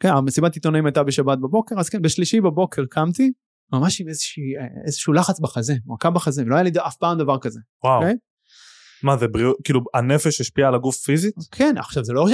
כן, 0.00 0.08
המסיבת 0.08 0.54
עיתונאים 0.54 0.86
הייתה 0.86 1.02
בשבת 1.02 1.38
בבוקר, 1.38 1.74
אז 1.80 1.88
כן, 1.88 2.02
בשלישי 2.02 2.40
בבוקר 2.40 2.84
קמתי, 2.90 3.32
ממש 3.72 4.00
עם 4.00 4.08
איזושהי, 4.08 4.42
איזשהו 4.86 5.12
לחץ 5.12 5.40
בחזה, 5.40 5.74
מועקה 5.84 6.10
בחזה, 6.10 6.42
ולא 6.42 6.54
היה 6.54 6.62
לי 6.62 6.70
אף 6.86 6.96
פעם 6.96 7.18
דבר 7.18 7.38
כזה. 7.38 7.60
וואו. 7.84 8.00
Okay? 8.00 8.04
אוקיי? 8.04 8.16
מה 9.02 9.16
זה 9.16 9.28
בריאות, 9.28 9.56
כאילו 9.64 9.80
הנפש 9.94 10.40
השפיעה 10.40 10.68
על 10.68 10.74
הגוף 10.74 10.96
פיזית? 10.96 11.34
כן, 11.50 11.74
עכשיו 11.78 12.04
זה 12.04 12.12
לא 12.12 12.26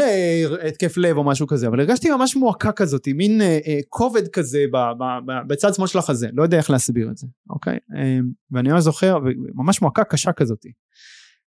התקף 0.69 0.97
לב 0.97 1.17
או 1.17 1.25
משהו 1.25 1.47
כזה, 1.47 1.69
אבל 1.69 1.81
הרגשתי 1.81 2.11
ממש 2.11 2.37
מועקה 2.37 2.73
כזאת, 2.73 3.09
מין 3.09 3.41
אה, 3.41 3.59
אה, 3.67 3.79
כובד 3.89 4.29
כזה 4.29 4.65
ב, 4.73 4.77
ב, 4.77 5.05
ב, 5.27 5.49
בצד 5.49 5.75
שמאל 5.75 5.87
של 5.87 5.99
החזה, 5.99 6.29
לא 6.33 6.43
יודע 6.43 6.57
איך 6.57 6.71
להסביר 6.71 7.11
את 7.11 7.17
זה, 7.17 7.27
אוקיי? 7.51 7.79
אה, 7.97 8.19
ואני 8.51 8.73
ממש 8.73 8.83
זוכר, 8.83 9.19
ממש 9.55 9.83
מועקה 9.83 10.05
קשה 10.05 10.33
כזאת. 10.33 10.67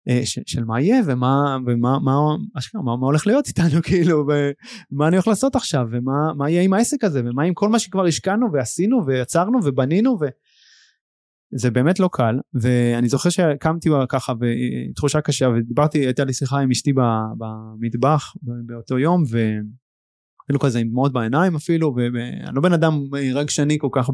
אה, 0.09 0.21
של 0.25 0.63
מה 0.63 0.81
יהיה 0.81 1.01
ומה 1.05 1.57
ומה 1.65 1.99
מה, 1.99 2.11
אשכרה, 2.57 2.81
מה, 2.81 2.97
מה 2.97 3.05
הולך 3.05 3.27
להיות 3.27 3.47
איתנו 3.47 3.81
כאילו 3.87 4.25
ומה 4.27 5.07
אני 5.07 5.15
הולך 5.15 5.27
לעשות 5.27 5.55
עכשיו 5.55 5.87
ומה 5.91 6.33
מה 6.37 6.49
יהיה 6.49 6.61
עם 6.61 6.73
העסק 6.73 7.03
הזה 7.03 7.21
ומה 7.25 7.43
עם 7.43 7.53
כל 7.53 7.69
מה 7.69 7.79
שכבר 7.79 8.05
השקענו 8.05 8.47
ועשינו 8.53 9.05
ויצרנו 9.05 9.59
ובנינו 9.63 10.17
ו... 10.21 10.25
זה 11.53 11.71
באמת 11.71 11.99
לא 11.99 12.09
קל 12.11 12.35
ואני 12.53 13.09
זוכר 13.09 13.29
שקמתי 13.29 13.89
ככה 14.09 14.33
בתחושה 14.39 15.21
קשה 15.21 15.49
ודיברתי 15.49 15.99
הייתה 15.99 16.23
לי 16.23 16.33
שיחה 16.33 16.59
עם 16.59 16.71
אשתי 16.71 16.93
במטבח 17.37 18.33
באותו 18.65 18.99
יום 18.99 19.23
ואפילו 19.23 20.59
כזה 20.59 20.79
עם 20.79 20.89
דמעות 20.89 21.13
בעיניים 21.13 21.55
אפילו 21.55 21.95
ואני 21.95 22.55
לא 22.55 22.61
בן 22.61 22.73
אדם 22.73 23.01
רגשני 23.33 23.77
כל 23.79 23.89
כך 23.91 24.09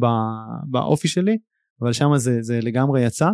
באופי 0.69 1.07
שלי 1.07 1.37
אבל 1.81 1.93
שם 1.93 2.17
זה, 2.17 2.41
זה 2.41 2.59
לגמרי 2.61 3.05
יצא. 3.05 3.29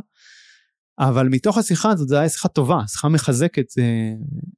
אבל 1.00 1.28
מתוך 1.30 1.58
השיחה 1.58 1.92
הזאת 1.92 2.08
זו 2.08 2.16
הייתה 2.16 2.34
שיחה 2.34 2.48
טובה, 2.48 2.80
שיחה 2.88 3.10
מחזקת, 3.10 3.66
אה, 3.80 3.84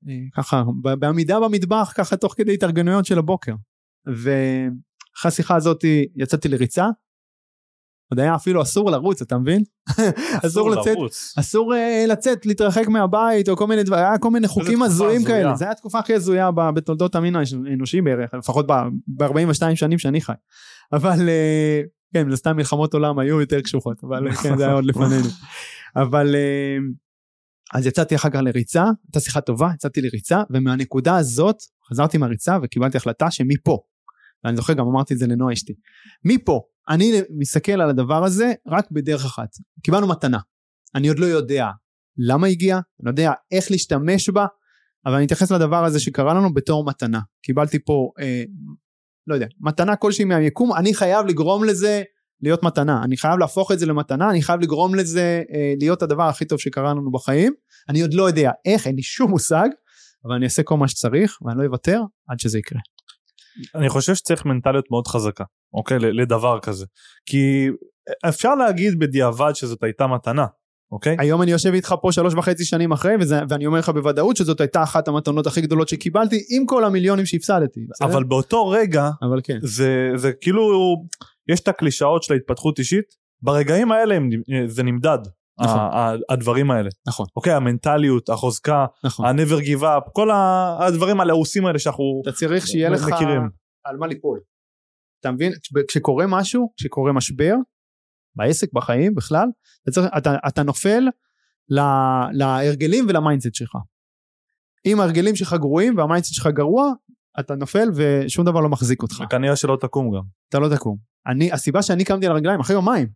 אה, 0.09 0.19
ככה 0.35 0.63
בעמידה 0.99 1.39
במטבח, 1.39 1.93
ככה 1.95 2.17
תוך 2.17 2.33
כדי 2.37 2.53
התארגנויות 2.53 3.05
של 3.05 3.17
הבוקר. 3.17 3.53
ואחרי 4.07 5.29
השיחה 5.29 5.55
הזאת 5.55 5.85
יצאתי 6.15 6.47
לריצה, 6.47 6.85
עוד 8.11 8.19
היה 8.19 8.35
אפילו 8.35 8.61
אסור 8.61 8.91
לרוץ, 8.91 9.21
אתה 9.21 9.37
מבין? 9.37 9.63
אסור 10.45 10.69
לצאת. 10.69 10.97
אסור 11.39 11.73
uh, 11.73 12.07
לצאת, 12.07 12.45
להתרחק 12.45 12.87
מהבית, 12.87 13.49
או 13.49 13.57
כל 13.57 13.67
מיני 13.67 13.83
דברים, 13.83 14.03
היה 14.03 14.17
כל 14.17 14.29
מיני 14.29 14.47
חוקים 14.47 14.83
הזויים 14.83 15.23
כאלה. 15.23 15.55
זו 15.55 15.65
הייתה 15.65 15.71
התקופה 15.71 15.99
הכי 15.99 16.13
הזויה 16.13 16.51
בתולדות 16.51 17.15
המין 17.15 17.35
האנושי 17.35 18.01
בערך, 18.01 18.33
לפחות 18.33 18.67
ב-42 18.67 19.75
שנים 19.75 19.97
שאני 19.97 20.21
חי. 20.21 20.33
אבל 20.93 21.17
uh, 21.19 21.94
כן, 22.15 22.29
זה 22.29 22.35
סתם 22.35 22.55
מלחמות 22.55 22.93
עולם 22.93 23.19
היו 23.19 23.41
יותר 23.41 23.61
קשוחות, 23.61 24.03
אבל 24.03 24.31
כן, 24.43 24.57
זה 24.57 24.63
היה 24.63 24.73
עוד 24.73 24.85
לפנינו. 24.85 25.27
אבל 25.95 26.35
אה, 26.35 26.77
אז 27.73 27.85
יצאתי 27.85 28.15
אחר 28.15 28.29
כך 28.29 28.39
לריצה, 28.43 28.83
הייתה 28.83 29.19
שיחה 29.19 29.41
טובה, 29.41 29.69
יצאתי 29.75 30.01
לריצה, 30.01 30.43
ומהנקודה 30.49 31.17
הזאת 31.17 31.55
חזרתי 31.89 32.17
מהריצה 32.17 32.57
וקיבלתי 32.63 32.97
החלטה 32.97 33.31
שמפה, 33.31 33.77
ואני 34.43 34.55
זוכר 34.55 34.73
גם 34.73 34.87
אמרתי 34.87 35.13
את 35.13 35.19
זה 35.19 35.27
לנועה 35.27 35.53
אשתי, 35.53 35.73
מפה 36.25 36.61
אני 36.89 37.11
מסתכל 37.39 37.71
על 37.71 37.89
הדבר 37.89 38.23
הזה 38.23 38.53
רק 38.67 38.91
בדרך 38.91 39.25
אחת, 39.25 39.49
קיבלנו 39.83 40.07
מתנה, 40.07 40.39
אני 40.95 41.07
עוד 41.07 41.19
לא 41.19 41.25
יודע 41.25 41.69
למה 42.17 42.47
הגיע, 42.47 42.75
אני 42.75 43.05
לא 43.05 43.09
יודע 43.09 43.31
איך 43.51 43.71
להשתמש 43.71 44.29
בה, 44.29 44.45
אבל 45.05 45.15
אני 45.15 45.25
אתייחס 45.25 45.51
לדבר 45.51 45.85
הזה 45.85 45.99
שקרה 45.99 46.33
לנו 46.33 46.53
בתור 46.53 46.85
מתנה, 46.85 47.19
קיבלתי 47.41 47.79
פה, 47.85 48.11
אה, 48.19 48.43
לא 49.27 49.33
יודע, 49.33 49.47
מתנה 49.59 49.95
כלשהי 49.95 50.25
מהיקום, 50.25 50.73
אני 50.73 50.93
חייב 50.93 51.25
לגרום 51.25 51.63
לזה 51.63 52.03
להיות 52.41 52.63
מתנה, 52.63 53.03
אני 53.03 53.17
חייב 53.17 53.39
להפוך 53.39 53.71
את 53.71 53.79
זה 53.79 53.85
למתנה, 53.85 54.29
אני 54.29 54.41
חייב 54.41 54.61
לגרום 54.61 54.95
לזה 54.95 55.43
אה, 55.53 55.73
להיות 55.79 56.01
הדבר 56.01 56.23
הכי 56.23 56.45
טוב 56.45 56.59
שקרה 56.59 56.89
לנו 56.89 57.11
בחיים, 57.11 57.53
אני 57.89 58.01
עוד 58.01 58.13
לא 58.13 58.23
יודע 58.23 58.51
איך, 58.65 58.87
אין 58.87 58.95
לי 58.95 59.01
שום 59.01 59.31
מושג, 59.31 59.69
אבל 60.25 60.33
אני 60.33 60.45
אעשה 60.45 60.63
כל 60.63 60.77
מה 60.77 60.87
שצריך 60.87 61.37
ואני 61.41 61.59
לא 61.59 61.65
אוותר 61.65 62.01
עד 62.29 62.39
שזה 62.39 62.59
יקרה. 62.59 62.79
אני 63.75 63.89
חושב 63.89 64.15
שצריך 64.15 64.45
מנטליות 64.45 64.85
מאוד 64.91 65.07
חזקה, 65.07 65.43
אוקיי, 65.73 65.99
לדבר 65.99 66.59
כזה, 66.59 66.85
כי 67.25 67.67
אפשר 68.29 68.55
להגיד 68.55 68.99
בדיעבד 68.99 69.51
שזאת 69.53 69.83
הייתה 69.83 70.07
מתנה, 70.07 70.45
אוקיי? 70.91 71.15
היום 71.19 71.41
אני 71.41 71.51
יושב 71.51 71.73
איתך 71.73 71.95
פה 72.01 72.11
שלוש 72.11 72.33
וחצי 72.33 72.65
שנים 72.65 72.91
אחרי 72.91 73.13
וזה, 73.19 73.39
ואני 73.49 73.65
אומר 73.65 73.79
לך 73.79 73.89
בוודאות 73.89 74.37
שזאת 74.37 74.61
הייתה 74.61 74.83
אחת 74.83 75.07
המתנות 75.07 75.47
הכי 75.47 75.61
גדולות 75.61 75.89
שקיבלתי 75.89 76.43
עם 76.49 76.65
כל 76.65 76.83
המיליונים 76.83 77.25
שהפסדתי. 77.25 77.79
אבל 78.01 78.23
באותו 78.23 78.67
רגע, 78.67 79.09
אבל 79.21 79.39
כן. 79.43 79.57
זה, 79.61 80.11
זה 80.15 80.31
כאילו 80.41 80.95
יש 81.47 81.59
את 81.59 81.67
הקלישאות 81.67 82.23
של 82.23 82.33
ההתפתחות 82.33 82.79
אישית, 82.79 83.05
ברגעים 83.41 83.91
האלה 83.91 84.17
זה 84.67 84.83
נמדד. 84.83 85.19
נכון. 85.59 85.79
הדברים 86.29 86.71
האלה. 86.71 86.89
נכון. 87.07 87.25
אוקיי, 87.35 87.53
המנטליות, 87.53 88.29
החוזקה, 88.29 88.85
נכון. 89.03 89.25
ה-never 89.25 89.61
give 89.61 89.81
up, 89.81 90.11
כל 90.13 90.29
הדברים 90.79 91.19
הלעוסים 91.19 91.65
האלה 91.65 91.79
שאנחנו 91.79 92.21
אתה 92.23 92.31
צריך 92.31 92.67
שיהיה 92.67 92.89
לך 92.89 93.07
מכירים. 93.07 93.41
על 93.85 93.97
מה 93.97 94.07
ליפול. 94.07 94.39
אתה 95.19 95.31
מבין? 95.31 95.51
כשקורה 95.87 96.25
משהו, 96.27 96.71
כשקורה 96.77 97.13
משבר, 97.13 97.53
בעסק, 98.35 98.73
בחיים 98.73 99.15
בכלל, 99.15 99.47
אתה, 99.83 99.91
צריך, 99.91 100.07
אתה, 100.17 100.35
אתה 100.47 100.63
נופל 100.63 101.03
לה, 101.69 102.21
להרגלים 102.33 103.05
ול 103.09 103.19
mindset 103.19 103.55
שלך. 103.55 103.77
אם 104.85 104.99
ההרגלים 104.99 105.35
שלך 105.35 105.53
גרועים 105.53 105.97
וה 105.97 106.05
mindset 106.05 106.33
שלך 106.33 106.47
גרוע, 106.47 106.91
אתה 107.39 107.55
נופל 107.55 107.89
ושום 107.95 108.45
דבר 108.45 108.59
לא 108.59 108.69
מחזיק 108.69 109.01
אותך. 109.01 109.15
וכנראה 109.25 109.55
שלא 109.55 109.77
תקום 109.81 110.15
גם. 110.15 110.23
אתה 110.49 110.59
לא 110.59 110.75
תקום. 110.75 110.97
אני, 111.27 111.51
הסיבה 111.51 111.81
שאני 111.81 112.03
קמתי 112.03 112.25
על 112.25 112.31
הרגליים 112.31 112.59
אחרי 112.59 112.75
יומיים, 112.75 113.07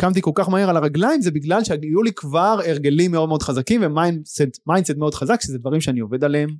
קמתי 0.00 0.22
כל 0.22 0.30
כך 0.34 0.48
מהר 0.48 0.70
על 0.70 0.76
הרגליים 0.76 1.20
זה 1.20 1.30
בגלל 1.30 1.64
שהיו 1.64 2.02
לי 2.02 2.12
כבר 2.16 2.58
הרגלים 2.68 3.10
מאוד 3.10 3.28
מאוד 3.28 3.42
חזקים 3.42 3.80
ו 3.84 3.98
mindset 3.98 4.96
מאוד 4.96 5.14
חזק 5.14 5.40
שזה 5.40 5.58
דברים 5.58 5.80
שאני 5.80 6.00
עובד 6.00 6.24
עליהם 6.24 6.50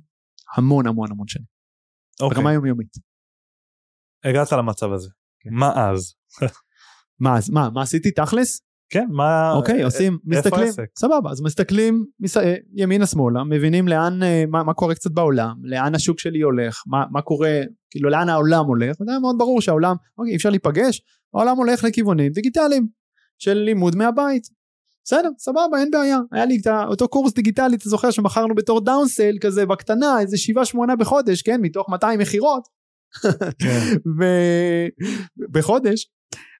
המון 0.57 0.87
המון 0.87 1.11
המון 1.11 1.27
שנים. 1.27 1.45
אוקיי. 2.21 2.35
ברמה 2.35 2.53
יומיומית. 2.53 2.97
הגעת 4.23 4.51
למצב 4.51 4.91
הזה. 4.91 5.09
כן. 5.39 5.49
מה 5.53 5.89
אז? 5.89 6.13
מה 7.19 7.37
אז? 7.37 7.49
מה, 7.49 7.69
מה 7.73 7.81
עשיתי 7.81 8.11
תכלס? 8.11 8.61
כן, 8.89 9.07
מה... 9.09 9.51
אוקיי, 9.51 9.83
עושים, 9.83 10.17
מסתכלים, 10.25 10.73
סבבה, 10.99 11.31
אז 11.31 11.41
מסתכלים 11.41 12.05
מס... 12.19 12.37
אה, 12.37 12.55
ימינה 12.75 13.05
שמאלה, 13.05 13.43
מבינים 13.43 13.87
לאן, 13.87 14.23
אה, 14.23 14.43
מה, 14.47 14.63
מה 14.63 14.73
קורה 14.73 14.95
קצת 14.95 15.11
בעולם, 15.11 15.55
לאן 15.63 15.95
השוק 15.95 16.19
שלי 16.19 16.41
הולך, 16.41 16.83
מה, 16.87 17.05
מה 17.11 17.21
קורה, 17.21 17.61
כאילו 17.91 18.09
לאן 18.09 18.29
העולם 18.29 18.65
הולך, 18.65 19.01
וזה 19.01 19.11
מאוד 19.21 19.35
ברור 19.37 19.61
שהעולם, 19.61 19.95
אוקיי, 20.17 20.35
אפשר 20.35 20.49
להיפגש, 20.49 21.01
העולם 21.33 21.57
הולך 21.57 21.83
לכיוונים 21.83 22.31
דיגיטליים, 22.31 22.87
של 23.39 23.53
לימוד 23.53 23.95
מהבית. 23.95 24.43
בסדר, 25.03 25.29
סבבה, 25.39 25.79
אין 25.79 25.91
בעיה. 25.91 26.19
היה 26.31 26.45
לי 26.45 26.57
את 26.61 26.67
אותו 26.87 27.07
קורס 27.07 27.33
דיגיטלי, 27.33 27.75
אתה 27.75 27.89
זוכר 27.89 28.11
שמכרנו 28.11 28.55
בתור 28.55 28.81
דאונסייל 28.81 29.37
כזה 29.41 29.65
בקטנה, 29.65 30.19
איזה 30.19 30.37
7-8 30.93 30.95
בחודש, 30.95 31.41
כן, 31.41 31.61
מתוך 31.61 31.89
200 31.89 32.19
מכירות. 32.19 32.67
כן. 33.59 33.95
בחודש. 35.53 36.09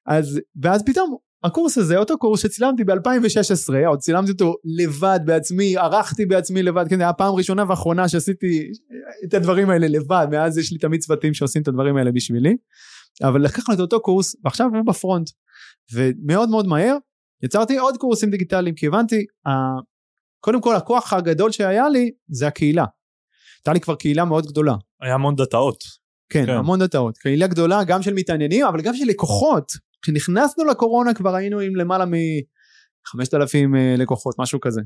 אז, 0.06 0.40
ואז 0.62 0.82
פתאום 0.86 1.16
הקורס 1.44 1.78
הזה 1.78 1.96
אותו 1.96 2.18
קורס 2.18 2.42
שצילמתי 2.42 2.84
ב-2016 2.84 3.86
עוד 3.86 3.98
צילמתי 3.98 4.32
אותו 4.32 4.54
לבד 4.64 5.20
בעצמי 5.24 5.76
ערכתי 5.76 6.26
בעצמי 6.26 6.62
לבד 6.62 6.84
כן 6.88 7.00
היה 7.00 7.12
פעם 7.12 7.34
ראשונה 7.34 7.64
ואחרונה 7.68 8.08
שעשיתי 8.08 8.72
את 9.24 9.34
הדברים 9.34 9.70
האלה 9.70 9.88
לבד 9.88 10.26
מאז 10.30 10.58
יש 10.58 10.72
לי 10.72 10.78
תמיד 10.78 11.00
צוותים 11.00 11.34
שעושים 11.34 11.62
את 11.62 11.68
הדברים 11.68 11.96
האלה 11.96 12.12
בשבילי 12.12 12.56
אבל 13.22 13.42
לקחנו 13.42 13.74
את 13.74 13.80
אותו 13.80 14.00
קורס 14.00 14.36
ועכשיו 14.44 14.66
הוא 14.74 14.86
בפרונט. 14.86 15.30
ומאוד 15.92 16.48
מאוד 16.50 16.66
מהר 16.66 16.96
יצרתי 17.42 17.78
עוד 17.78 17.96
קורסים 17.96 18.30
דיגיטליים 18.30 18.74
כי 18.74 18.86
הבנתי 18.86 19.24
קודם 20.40 20.60
כל 20.60 20.76
הכוח 20.76 21.12
הגדול 21.12 21.52
שהיה 21.52 21.88
לי 21.88 22.10
זה 22.28 22.46
הקהילה. 22.46 22.84
הייתה 23.58 23.72
לי 23.72 23.80
כבר 23.80 23.94
קהילה 23.94 24.24
מאוד 24.24 24.46
גדולה. 24.46 24.74
היה 25.00 25.14
המון 25.14 25.36
דאטאות. 25.36 25.84
כן, 26.28 26.46
כן. 26.46 26.52
המון 26.52 26.78
דאטאות. 26.78 27.18
קהילה 27.18 27.46
גדולה 27.46 27.84
גם 27.84 28.02
של 28.02 28.14
מתעניינים 28.14 28.66
אבל 28.66 28.80
גם 28.80 28.94
של 28.94 29.04
לקוחות 29.04 29.72
כשנכנסנו 30.02 30.64
לקורונה 30.64 31.14
כבר 31.14 31.34
היינו 31.34 31.60
עם 31.60 31.76
למעלה 31.76 32.04
מ-5,000 32.04 33.76
אה, 33.76 33.94
לקוחות, 33.98 34.34
משהו 34.38 34.60
כזה. 34.60 34.80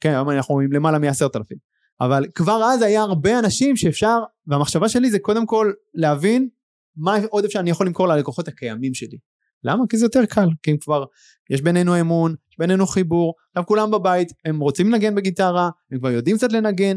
כן, 0.00 0.10
היום 0.10 0.30
אנחנו 0.30 0.60
עם 0.60 0.72
למעלה 0.72 0.98
מ-10,000. 0.98 1.54
אבל 2.00 2.26
כבר 2.34 2.62
אז 2.64 2.82
היה 2.82 3.02
הרבה 3.02 3.38
אנשים 3.38 3.76
שאפשר, 3.76 4.18
והמחשבה 4.46 4.88
שלי 4.88 5.10
זה 5.10 5.18
קודם 5.18 5.46
כל 5.46 5.72
להבין 5.94 6.48
מה 6.96 7.16
עוד 7.30 7.44
אפשר 7.44 7.60
אני 7.60 7.70
יכול 7.70 7.86
למכור 7.86 8.08
ללקוחות 8.08 8.48
הקיימים 8.48 8.94
שלי. 8.94 9.18
למה? 9.64 9.84
כי 9.88 9.96
זה 9.96 10.04
יותר 10.04 10.26
קל, 10.26 10.48
כי 10.62 10.70
אם 10.70 10.76
כבר 10.80 11.04
יש 11.50 11.62
בינינו 11.62 12.00
אמון, 12.00 12.34
יש 12.50 12.58
בינינו 12.58 12.86
חיבור, 12.86 13.34
עכשיו 13.50 13.66
כולם 13.66 13.90
בבית, 13.90 14.32
הם 14.44 14.60
רוצים 14.60 14.90
לנגן 14.90 15.14
בגיטרה, 15.14 15.70
הם 15.92 15.98
כבר 15.98 16.10
יודעים 16.10 16.36
קצת 16.36 16.52
לנגן, 16.52 16.96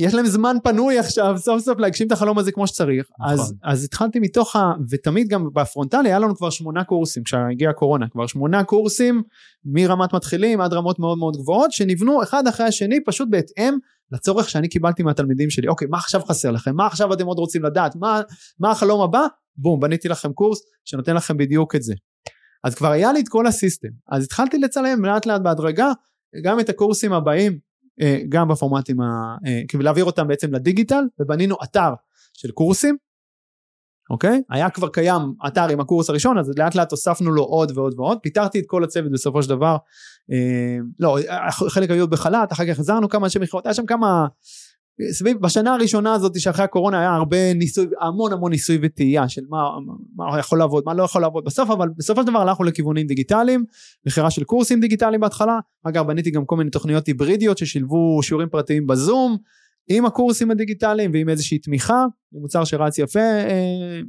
יש 0.00 0.14
להם 0.14 0.26
זמן 0.26 0.56
פנוי 0.64 0.98
עכשיו 0.98 1.34
סוף 1.38 1.62
סוף 1.62 1.78
להגשים 1.78 2.06
את 2.06 2.12
החלום 2.12 2.38
הזה 2.38 2.52
כמו 2.52 2.66
שצריך. 2.66 3.06
נכון. 3.20 3.32
אז, 3.32 3.54
אז 3.64 3.84
התחלתי 3.84 4.20
מתוך 4.20 4.56
ה... 4.56 4.72
ותמיד 4.90 5.28
גם 5.28 5.48
בפרונטלי 5.54 6.08
היה 6.08 6.18
לנו 6.18 6.36
כבר 6.36 6.50
שמונה 6.50 6.84
קורסים 6.84 7.22
כשהגיעה 7.22 7.70
הקורונה. 7.70 8.08
כבר 8.08 8.26
שמונה 8.26 8.64
קורסים 8.64 9.22
מרמת 9.64 10.12
מתחילים 10.12 10.60
עד 10.60 10.72
רמות 10.72 10.98
מאוד 10.98 11.18
מאוד 11.18 11.36
גבוהות 11.36 11.72
שנבנו 11.72 12.22
אחד 12.22 12.46
אחרי 12.46 12.66
השני 12.66 13.04
פשוט 13.04 13.28
בהתאם 13.30 13.74
לצורך 14.12 14.48
שאני 14.48 14.68
קיבלתי 14.68 15.02
מהתלמידים 15.02 15.50
שלי. 15.50 15.68
אוקיי 15.68 15.88
מה 15.88 15.98
עכשיו 15.98 16.20
חסר 16.20 16.50
לכם? 16.50 16.76
מה 16.76 16.86
עכשיו 16.86 17.12
אתם 17.12 17.26
עוד 17.26 17.38
רוצים 17.38 17.64
לדעת? 17.64 17.96
מה, 17.96 18.20
מה 18.58 18.70
החלום 18.70 19.00
הבא? 19.00 19.26
בום 19.56 19.80
בניתי 19.80 20.08
לכם 20.08 20.32
קורס 20.32 20.58
שנותן 20.84 21.16
לכם 21.16 21.36
בדיוק 21.36 21.76
את 21.76 21.82
זה. 21.82 21.94
אז 22.64 22.74
כבר 22.74 22.90
היה 22.90 23.12
לי 23.12 23.20
את 23.20 23.28
כל 23.28 23.46
הסיסטם. 23.46 23.88
אז 24.08 24.24
התחלתי 24.24 24.58
לצלם 24.58 25.04
לאט 25.04 25.26
לאט 25.26 25.40
בהדרגה 25.40 25.92
גם 26.44 26.60
את 26.60 26.68
הקורסים 26.68 27.12
הבאים 27.12 27.69
גם 28.28 28.48
בפורמטים, 28.48 29.00
אה, 29.00 29.06
כאילו 29.68 29.84
להעביר 29.84 30.04
אותם 30.04 30.28
בעצם 30.28 30.54
לדיגיטל 30.54 31.04
ובנינו 31.20 31.56
אתר 31.64 31.90
של 32.32 32.50
קורסים 32.50 32.96
אוקיי? 34.10 34.42
היה 34.50 34.70
כבר 34.70 34.88
קיים 34.88 35.34
אתר 35.46 35.68
עם 35.68 35.80
הקורס 35.80 36.10
הראשון 36.10 36.38
אז 36.38 36.52
לאט 36.58 36.74
לאט 36.74 36.90
הוספנו 36.90 37.30
לו 37.30 37.42
עוד 37.42 37.72
ועוד 37.74 37.94
ועוד 37.96 38.18
פיטרתי 38.22 38.60
את 38.60 38.64
כל 38.66 38.84
הצוות 38.84 39.12
בסופו 39.12 39.42
של 39.42 39.48
דבר 39.48 39.76
אה, 40.32 40.76
לא 41.00 41.18
חלק 41.68 41.90
היו 41.90 42.08
בחל"ת 42.08 42.52
אחר 42.52 42.64
כך 42.64 42.70
החזרנו 42.70 43.08
כמה 43.08 43.26
אנשי 43.26 43.38
מכירות 43.38 43.66
היה 43.66 43.74
שם 43.74 43.86
כמה 43.86 44.26
סביב 45.10 45.38
בשנה 45.40 45.74
הראשונה 45.74 46.12
הזאת 46.12 46.40
שאחרי 46.40 46.64
הקורונה 46.64 47.00
היה 47.00 47.14
הרבה 47.14 47.54
ניסוי 47.54 47.86
המון 48.00 48.32
המון 48.32 48.50
ניסוי 48.50 48.78
וטעייה 48.82 49.28
של 49.28 49.42
מה, 49.48 49.62
מה 50.16 50.38
יכול 50.38 50.58
לעבוד 50.58 50.82
מה 50.86 50.94
לא 50.94 51.02
יכול 51.02 51.22
לעבוד 51.22 51.44
בסוף 51.44 51.70
אבל 51.70 51.88
בסופו 51.96 52.20
של 52.20 52.26
דבר 52.26 52.38
הלכנו 52.38 52.64
לכיוונים 52.64 53.06
דיגיטליים 53.06 53.64
מכירה 54.06 54.30
של 54.30 54.44
קורסים 54.44 54.80
דיגיטליים 54.80 55.20
בהתחלה 55.20 55.58
אגב 55.84 56.06
בניתי 56.06 56.30
גם 56.30 56.44
כל 56.44 56.56
מיני 56.56 56.70
תוכניות 56.70 57.06
היברידיות 57.06 57.58
ששילבו 57.58 58.22
שיעורים 58.22 58.48
פרטיים 58.48 58.86
בזום 58.86 59.36
עם 59.88 60.06
הקורסים 60.06 60.50
הדיגיטליים 60.50 61.10
ועם 61.14 61.28
איזושהי 61.28 61.58
תמיכה 61.58 62.04
מוצר 62.32 62.64
שרץ 62.64 62.98
יפה 62.98 63.20
אה, 63.20 64.00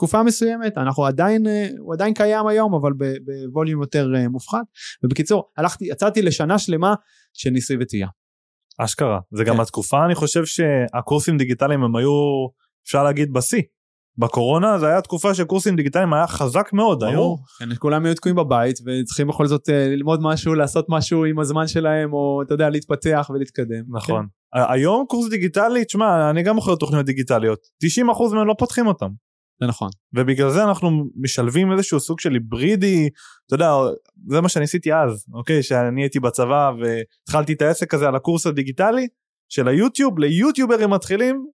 תקופה 0.00 0.22
מסוימת, 0.22 0.78
אנחנו 0.78 1.06
עדיין, 1.06 1.46
אה, 1.46 1.68
הוא 1.78 1.94
עדיין 1.94 2.14
קיים 2.14 2.46
היום, 2.46 2.74
אבל 2.74 2.92
בווליום 3.24 3.80
יותר 3.80 4.12
אה, 4.16 4.28
מופחת. 4.28 4.64
ובקיצור, 5.02 5.50
הלכתי, 5.56 5.84
יצאתי 5.84 6.22
לשנה 6.22 6.58
שלמה 6.58 6.94
של 7.32 7.50
ניסוי 7.50 7.76
וטעייה. 7.80 8.08
אשכרה. 8.78 9.18
זה 9.30 9.44
גם 9.44 9.54
כן. 9.56 9.60
התקופה, 9.60 10.04
אני 10.04 10.14
חושב 10.14 10.44
שהקורסים 10.44 11.36
דיגיטליים 11.38 11.82
הם 11.82 11.96
היו, 11.96 12.10
אפשר 12.86 13.04
להגיד, 13.04 13.32
בשיא. 13.32 13.62
בקורונה 14.18 14.78
זה 14.78 14.86
היה 14.86 15.00
תקופה 15.00 15.34
שקורסים 15.34 15.76
דיגיטליים 15.76 16.12
היה 16.12 16.26
חזק 16.26 16.70
מאוד. 16.72 17.04
היו, 17.04 17.34
כן, 17.58 17.74
כולם 17.78 18.04
היו 18.06 18.14
תקועים 18.14 18.36
בבית 18.36 18.76
וצריכים 18.86 19.28
בכל 19.28 19.46
זאת 19.46 19.68
אה, 19.68 19.88
ללמוד 19.88 20.20
משהו, 20.22 20.54
לעשות 20.54 20.86
משהו 20.88 21.24
עם 21.24 21.38
הזמן 21.38 21.68
שלהם, 21.68 22.12
או 22.12 22.42
אתה 22.42 22.54
יודע, 22.54 22.70
להתפתח 22.70 23.30
ולהתקדם. 23.34 23.82
נכון. 23.88 24.26
ה- 24.54 24.72
היום 24.72 25.04
קורס 25.08 25.28
דיגיטלי, 25.30 25.84
תשמע, 25.84 26.30
אני 26.30 26.42
גם 26.42 26.54
מוכר 26.54 26.74
תוכניות 26.74 27.06
דיגיטליות. 27.06 27.58
90% 27.84 28.34
מהם 28.34 28.46
לא 28.46 28.54
פותחים 28.58 28.86
אותם. 28.86 29.08
זה 29.60 29.66
נכון. 29.66 29.90
ובגלל 30.14 30.50
זה 30.50 30.64
אנחנו 30.64 31.04
משלבים 31.16 31.72
איזשהו 31.72 32.00
סוג 32.00 32.20
של 32.20 32.32
היברידי, 32.32 33.08
אתה 33.46 33.54
יודע, 33.54 33.70
זה 34.28 34.40
מה 34.40 34.48
שאני 34.48 34.64
עשיתי 34.64 34.94
אז, 34.94 35.26
אוקיי? 35.34 35.62
שאני 35.62 36.02
הייתי 36.02 36.20
בצבא 36.20 36.70
והתחלתי 36.80 37.52
את 37.52 37.62
העסק 37.62 37.94
הזה 37.94 38.08
על 38.08 38.16
הקורס 38.16 38.46
הדיגיטלי 38.46 39.08
של 39.48 39.68
היוטיוב 39.68 40.18
ליוטיוברים 40.18 40.90
מתחילים, 40.90 41.46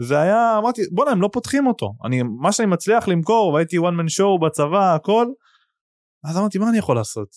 זה 0.00 0.20
היה, 0.20 0.58
אמרתי, 0.58 0.82
בוא'נה, 0.92 1.10
הם 1.10 1.22
לא 1.22 1.28
פותחים 1.32 1.66
אותו. 1.66 1.94
אני, 2.04 2.22
מה 2.22 2.52
שאני 2.52 2.68
מצליח 2.68 3.08
למכור, 3.08 3.52
והייתי 3.52 3.78
one 3.78 3.80
man 3.80 4.20
show 4.20 4.46
בצבא, 4.46 4.94
הכל, 4.94 5.26
אז 6.24 6.38
אמרתי, 6.38 6.58
מה 6.58 6.68
אני 6.68 6.78
יכול 6.78 6.96
לעשות? 6.96 7.28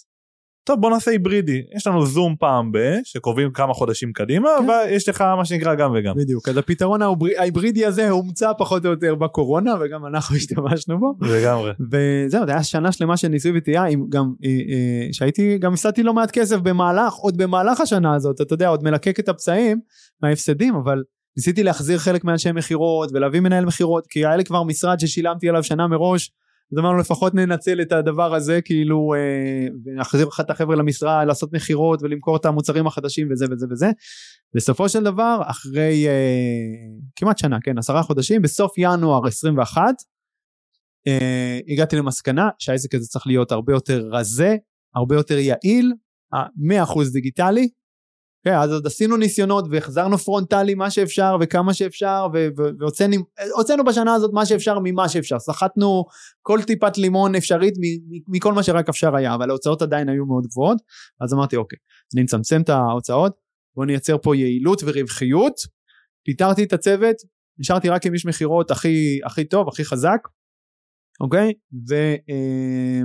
טוב, 0.68 0.82
בוא 0.82 0.90
נעשה 0.90 1.12
היברידי. 1.12 1.62
יש 1.76 1.88
לנו 1.88 2.06
זום 2.06 2.36
פעם 2.40 2.72
ב, 2.72 2.78
שקובעים 3.04 3.52
כמה 3.52 3.74
חודשים 3.74 4.14
קדימה, 4.14 4.50
כן. 4.60 4.70
ויש 4.70 5.10
לך 5.10 5.22
מה 5.22 5.46
שנקרא 5.46 5.76
גם 5.76 5.92
וגם. 5.96 6.16
בדיוק, 6.16 6.50
אז 6.50 6.58
הפתרון 6.58 7.02
ההיברי- 7.02 7.38
ההיברידי 7.38 7.86
הזה 7.86 8.10
הומצא 8.10 8.52
פחות 8.58 8.86
או 8.86 8.90
יותר 8.92 9.16
בקורונה, 9.16 9.74
וגם 9.82 10.06
אנחנו 10.06 10.36
השתמשנו 10.38 11.00
בו. 11.00 11.14
לגמרי. 11.22 11.72
וזהו, 11.92 12.46
זה 12.46 12.52
היה 12.52 12.64
שנה 12.64 12.92
שלמה 12.92 13.18
של 13.18 13.28
ניסוי 13.28 13.52
וטעייה, 13.58 13.84
גם, 14.10 14.34
אה, 14.46 14.50
אה, 14.50 15.08
שהייתי, 15.12 15.58
גם 15.58 15.74
הפסדתי 15.74 16.04
לא 16.04 16.14
מעט 16.14 16.32
כסף 16.32 16.58
במהלך, 16.58 17.14
עוד 17.14 17.38
במהלך 17.38 17.82
השנה 17.82 18.16
הזאת, 18.16 18.42
אתה 18.42 18.54
יודע, 18.54 18.68
עוד 18.68 18.84
מלקק 18.84 19.20
את 19.20 19.30
הפצעים 19.30 19.80
מההפסדים, 20.24 20.76
אבל 20.76 21.04
ניסיתי 21.38 21.64
להחזיר 21.64 21.98
חלק 22.00 22.24
מאנשי 22.24 22.52
מכירות 22.52 23.10
ולהביא 23.14 23.40
מנהל 23.40 23.66
מכירות, 23.66 24.08
כי 24.08 24.26
היה 24.26 24.36
לי 24.36 24.44
כבר 24.46 24.64
משרד 24.64 25.00
ששילמתי 25.00 25.50
עליו 25.50 25.64
שנה 25.64 25.88
מראש, 25.88 26.32
אז 26.72 26.78
אמרנו 26.80 26.98
לפחות 26.98 27.34
ננצל 27.34 27.82
את 27.82 27.92
הדבר 27.92 28.34
הזה, 28.36 28.62
כאילו, 28.62 29.14
אה, 29.14 29.68
ונחזיר 29.86 30.28
לך 30.28 30.40
את 30.40 30.50
החבר'ה 30.50 30.76
למשרד, 30.76 31.28
לעשות 31.28 31.54
מכירות 31.54 32.02
ולמכור 32.04 32.38
את 32.38 32.46
המוצרים 32.46 32.88
החדשים 32.88 33.28
וזה 33.32 33.46
וזה 33.52 33.66
וזה. 33.70 33.88
בסופו 34.56 34.90
של 34.90 35.04
דבר, 35.04 35.42
אחרי 35.46 36.08
אה, 36.08 36.14
כמעט 37.16 37.38
שנה, 37.38 37.58
כן, 37.64 37.78
עשרה 37.78 38.04
חודשים, 38.04 38.42
בסוף 38.42 38.74
ינואר 38.78 39.28
21, 39.28 39.82
אה, 41.08 41.60
הגעתי 41.68 41.96
למסקנה 41.96 42.50
שהעסק 42.60 42.96
הזה 42.96 43.08
צריך 43.08 43.28
להיות 43.28 43.52
הרבה 43.52 43.74
יותר 43.74 44.10
רזה, 44.12 44.56
הרבה 44.96 45.16
יותר 45.16 45.38
יעיל, 45.38 45.94
ה- 46.34 46.48
100% 46.58 47.12
דיגיטלי. 47.14 47.70
כן, 48.48 48.54
אז 48.54 48.72
עוד 48.72 48.88
עשינו 48.88 49.18
ניסיונות 49.18 49.66
והחזרנו 49.72 50.18
פרונטלי 50.18 50.75
מה 50.75 50.92
שאפשר 50.92 51.38
וכמה 51.42 51.74
שאפשר 51.74 52.27
ו- 52.34 52.48
ו- 52.58 52.70
והוצאנו 52.80 53.16
הוצאנו 53.56 53.84
בשנה 53.84 54.13
הזאת 54.13 54.32
מה 54.34 54.46
שאפשר 54.46 54.80
ממה 54.84 55.10
שאפשר. 55.10 55.39
סחטנו 55.39 56.06
כל 56.42 56.60
טיפת 56.68 56.98
לימון 56.98 57.36
אפשרית 57.36 57.74
מכל 58.27 58.54
מה 58.54 58.63
שרק 58.63 58.89
אפשר 58.89 59.16
היה, 59.16 59.36
אבל 59.36 59.50
ההוצאות 59.50 59.82
עדיין 59.82 60.10
היו 60.10 60.25
מאוד 60.25 60.48
גבוהות. 60.48 60.77
אז 61.22 61.34
אמרתי 61.34 61.56
אוקיי, 61.56 61.80
אני 62.16 62.24
מצמצם 62.24 62.62
את 62.62 62.70
ההוצאות, 62.70 63.34
בוא 63.75 63.86
נייצר 63.86 64.18
פה 64.18 64.36
יעילות 64.36 64.82
ורווחיות. 64.86 65.54
פיטרתי 66.25 66.63
את 66.63 66.74
הצוות, 66.74 67.16
נשארתי 67.60 67.89
רק 67.89 68.06
עם 68.06 68.13
איש 68.13 68.25
מכירות 68.25 68.72
הכי, 68.72 69.20
הכי 69.25 69.46
טוב, 69.46 69.68
הכי 69.68 69.86
חזק, 69.86 70.20
אוקיי? 71.22 71.54
ו, 71.89 71.96
אה, 72.30 73.01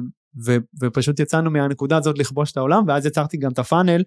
ו, 0.46 0.56
ופשוט 0.82 1.20
יצאנו 1.20 1.50
מהנקודה 1.50 1.96
הזאת 1.96 2.18
לכבוש 2.18 2.52
את 2.52 2.56
העולם, 2.56 2.84
ואז 2.88 3.06
יצרתי 3.06 3.36
גם 3.36 3.52
את 3.52 3.58
הפאנל 3.58 4.02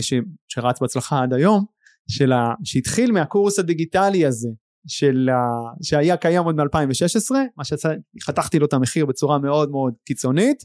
ש, 0.00 0.14
שרץ 0.48 0.80
בהצלחה 0.80 1.22
עד 1.22 1.32
היום, 1.32 1.64
של 2.10 2.32
ה, 2.32 2.54
שהתחיל 2.64 3.12
מהקורס 3.12 3.58
הדיגיטלי 3.58 4.26
הזה, 4.26 4.48
של 4.88 5.28
ה, 5.28 5.38
שהיה 5.82 6.16
קיים 6.16 6.44
עוד 6.44 6.56
מ-2016, 6.56 7.36
מה 7.56 7.64
שחתכתי 7.64 8.58
לו 8.58 8.66
את 8.66 8.72
המחיר 8.72 9.06
בצורה 9.06 9.38
מאוד 9.38 9.70
מאוד 9.70 9.94
קיצונית. 10.04 10.64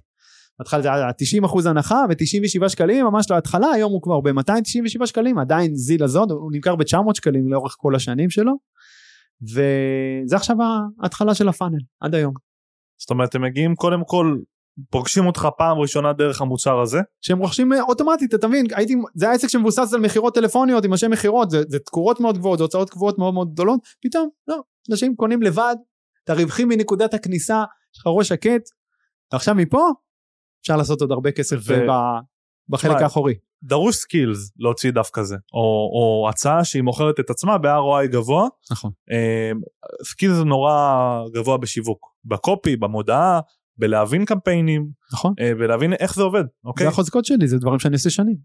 בהתחלה 0.60 0.82
זה 0.82 0.94
היה 0.94 1.14
90 1.18 1.44
אחוז 1.44 1.66
הנחה 1.66 2.04
ו-97 2.10 2.70
שקלים 2.70 3.06
ממש 3.06 3.32
להתחלה 3.32 3.68
היום 3.72 3.92
הוא 3.92 4.02
כבר 4.02 4.22
ב-297 4.22 5.06
שקלים 5.06 5.38
עדיין 5.38 5.76
זיל 5.76 6.04
הזאת 6.04 6.32
הוא 6.32 6.52
נמכר 6.54 6.76
ב-900 6.76 7.14
שקלים 7.14 7.52
לאורך 7.52 7.76
כל 7.78 7.96
השנים 7.96 8.30
שלו 8.30 8.54
וזה 9.42 10.36
עכשיו 10.36 10.56
ההתחלה 11.04 11.36
של 11.36 11.50
הפאנל 11.50 11.80
עד 12.02 12.16
היום 12.16 12.34
זאת 13.02 13.10
אומרת, 13.10 13.36
הם 13.36 13.42
מגיעים 13.42 13.76
קודם 13.76 14.04
כל, 14.06 14.38
פוגשים 14.90 15.28
אותך 15.28 15.48
פעם 15.58 15.78
ראשונה 15.78 16.14
דרך 16.14 16.42
המוצר 16.42 16.80
הזה, 16.80 17.00
שהם 17.22 17.40
רוכשים 17.40 17.74
אה, 17.74 17.82
אוטומטית 17.82 18.34
אתה 18.34 18.48
מבין? 18.48 18.66
הייתי 18.76 18.96
זה 19.16 19.30
העסק 19.30 19.48
שמבוסס 19.48 19.94
על 19.94 20.00
מכירות 20.00 20.36
טלפוניות 20.36 20.86
עם 20.86 20.92
אנשי 20.92 21.08
מכירות 21.08 21.50
זה, 21.50 21.62
זה 21.68 21.80
תקורות 21.80 22.20
מאוד 22.20 22.38
גבוהות 22.38 22.58
זה 22.58 22.64
הוצאות 22.64 22.90
קבועות 22.90 23.18
מאוד 23.18 23.34
מאוד 23.34 23.54
גדולות 23.54 23.80
פתאום 24.02 24.30
לא 24.48 24.62
אנשים 24.92 25.16
קונים 25.16 25.42
לבד 25.42 25.76
את 26.24 26.30
הרווחים 26.30 26.68
מנקודת 26.68 27.14
הכניסה 27.14 27.64
יש 27.94 28.00
לך 28.00 28.08
ראש 28.08 28.28
שקט 28.28 28.62
ועכשיו 29.34 29.56
מפה 29.56 29.88
אפשר 30.62 30.78
לעשות 30.78 31.02
עוד 31.02 31.12
הרבה 31.12 31.32
כסף 31.32 31.58
ו- 31.68 31.74
ו... 31.74 31.92
בחלק 32.70 32.92
שמע, 32.92 33.04
האחורי. 33.04 33.36
דרוש 33.64 33.96
skills 33.96 34.52
להוציא 34.60 34.92
דף 34.92 35.10
כזה, 35.14 35.36
או, 35.54 35.60
או 35.94 36.30
הצעה 36.30 36.64
שהיא 36.64 36.82
מוכרת 36.82 37.20
את 37.20 37.30
עצמה 37.30 37.58
ב-ROI 37.58 38.08
גבוה, 38.08 38.48
נכון. 38.72 38.92
אה, 39.12 39.52
skills 40.04 40.36
זה 40.36 40.44
נורא 40.44 40.74
גבוה 41.34 41.58
בשיווק, 41.58 42.08
בקופי, 42.26 42.76
במודעה, 42.76 43.40
בלהבין 43.78 44.26
קמפיינים, 44.26 44.88
נכון 45.14 45.34
אה, 45.40 45.52
ולהבין 45.60 45.94
איך 45.94 46.16
זה 46.16 46.22
עובד, 46.22 46.44
אוקיי? 46.66 46.86
זה 46.86 46.90
החוזקות 46.90 47.26
שלי 47.26 47.48
זה 47.48 47.58
דברים 47.58 47.80
שאני 47.80 47.94
עושה 47.94 48.10
שנים 48.10 48.36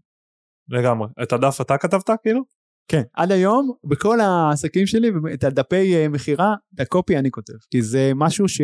לגמרי. 0.69 1.07
את 1.23 1.33
הדף 1.33 1.61
אתה 1.61 1.77
כתבת 1.77 2.09
כאילו? 2.23 2.41
כן 2.87 3.01
עד 3.13 3.31
היום 3.31 3.71
בכל 3.83 4.19
העסקים 4.19 4.87
שלי 4.87 5.11
את 5.33 5.43
הדפי 5.43 5.95
אה, 5.95 6.09
מכירה 6.09 6.55
את 6.75 6.79
הקופי 6.79 7.17
אני 7.17 7.31
כותב 7.31 7.53
כי 7.71 7.81
זה 7.81 8.11
משהו 8.15 8.47
ש... 8.47 8.61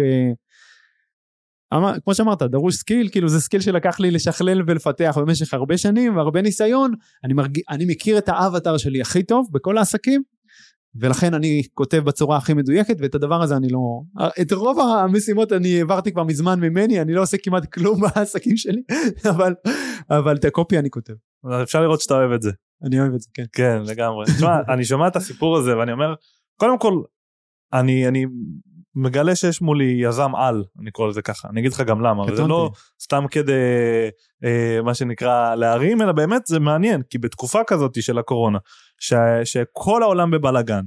אמר, 1.73 1.93
כמו 2.04 2.15
שאמרת 2.15 2.43
דרוש 2.43 2.76
skill 2.76 3.10
כאילו 3.12 3.30
זה 3.30 3.41
skill 3.41 3.62
שלקח 3.62 3.99
לי 3.99 4.12
לשכלל 4.12 4.62
ולפתח 4.67 5.17
במשך 5.17 5.54
הרבה 5.54 5.78
שנים 5.78 6.15
והרבה 6.15 6.41
ניסיון 6.41 6.93
אני, 7.23 7.34
מרג... 7.34 7.60
אני 7.69 7.86
מכיר 7.88 8.17
את 8.17 8.30
האווטאר 8.30 8.78
שלי 8.78 9.02
הכי 9.02 9.23
טוב 9.23 9.47
בכל 9.52 9.78
העסקים 9.78 10.23
ולכן 10.95 11.34
אני 11.34 11.63
כותב 11.73 11.97
בצורה 11.97 12.38
הכי 12.38 12.53
מדויקת 12.53 12.95
ואת 12.99 13.15
הדבר 13.15 13.41
הזה 13.41 13.56
אני 13.56 13.67
לא 13.69 14.01
את 14.41 14.51
רוב 14.51 14.79
המשימות 14.79 15.51
אני 15.51 15.77
העברתי 15.77 16.12
כבר 16.12 16.23
מזמן 16.23 16.60
ממני 16.60 17.01
אני 17.01 17.13
לא 17.13 17.21
עושה 17.21 17.38
כמעט 17.43 17.65
כלום 17.65 18.01
בעסקים 18.15 18.58
שלי 18.58 18.82
אבל 19.29 19.53
אבל 20.10 20.36
את 20.36 20.45
הקופי 20.45 20.79
אני 20.79 20.89
כותב 20.89 21.13
אפשר 21.63 21.82
לראות 21.82 22.01
שאתה 22.01 22.13
אוהב 22.13 22.32
את 22.32 22.41
זה. 22.41 22.51
אני 22.84 22.99
אוהב 22.99 23.13
את 23.13 23.21
זה 23.21 23.29
כן 23.34 23.43
כן, 23.53 23.82
לגמרי. 23.86 24.25
תשמע, 24.25 24.58
אני 24.73 24.86
שומע 24.86 25.08
את 25.08 25.15
הסיפור 25.15 25.58
הזה 25.58 25.77
ואני 25.77 25.91
אומר, 25.91 26.13
קודם 26.60 26.79
כל, 26.79 27.01
אני, 27.73 28.08
אני 28.08 28.25
מגלה 28.95 29.36
שיש 29.36 29.62
מולי 29.62 29.97
יזם 29.99 30.36
על, 30.36 30.63
אני 30.79 30.91
קורא 30.91 31.08
לזה 31.08 31.21
ככה, 31.21 31.47
אני 31.49 31.60
אגיד 31.60 31.71
לך 31.71 31.82
גם 31.82 32.01
למה, 32.01 32.25
קטונתי. 32.25 32.49
לא 32.49 32.71
סתם 33.01 33.25
כדי, 33.32 33.53
אה, 34.43 34.82
מה 34.84 34.93
שנקרא, 34.93 35.56
להרים, 35.56 36.01
אלא 36.01 36.12
באמת 36.12 36.45
זה 36.45 36.60
מעניין, 36.60 37.01
כי 37.10 37.17
בתקופה 37.17 37.60
כזאת 37.67 38.01
של 38.01 38.17
הקורונה, 38.17 38.58
ש, 39.04 39.13
שכל 39.44 40.04
העולם 40.04 40.32
בבלגן, 40.32 40.82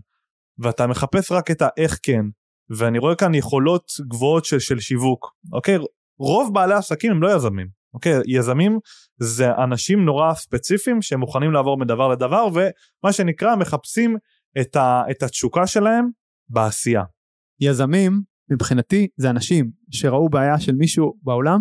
ואתה 0.59 0.87
מחפש 0.87 1.33
רק 1.33 1.51
את 1.51 1.63
האיך 1.63 1.99
כן, 2.03 2.25
ואני 2.71 2.99
רואה 2.99 3.15
כאן 3.15 3.35
יכולות 3.35 3.93
גבוהות 4.09 4.45
של, 4.45 4.59
של 4.59 4.81
שיווק, 4.81 5.35
אוקיי? 5.53 5.79
רוב 6.19 6.55
בעלי 6.55 6.75
העסקים 6.75 7.13
הם 7.13 7.23
לא 7.23 7.37
יזמים, 7.37 7.69
אוקיי? 7.95 8.13
יזמים 8.27 8.79
זה 9.21 9.55
אנשים 9.65 10.05
נורא 10.05 10.35
ספציפיים 10.35 11.03
שמוכנים 11.03 11.53
לעבור 11.53 11.79
מדבר 11.79 12.09
לדבר, 12.09 12.47
ומה 12.55 13.13
שנקרא 13.13 13.57
מחפשים 13.57 14.17
את, 14.61 14.77
ה, 14.77 15.03
את 15.11 15.23
התשוקה 15.23 15.67
שלהם 15.67 16.09
בעשייה. 16.49 17.03
יזמים 17.61 18.23
מבחינתי 18.51 19.09
זה 19.17 19.31
אנשים 19.31 19.71
שראו 19.91 20.29
בעיה 20.29 20.61
של 20.61 20.75
מישהו 20.75 21.15
בעולם 21.23 21.61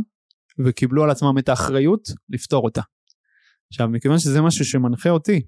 וקיבלו 0.65 1.04
על 1.04 1.10
עצמם 1.10 1.38
את 1.38 1.50
האחריות 1.50 2.02
לפתור 2.30 2.63
אותה. 2.63 2.82
עכשיו 3.72 3.88
מכיוון 3.88 4.20
שזה 4.20 4.41
משהו 4.41 4.65
שמנחה 4.65 5.10
אותי 5.10 5.41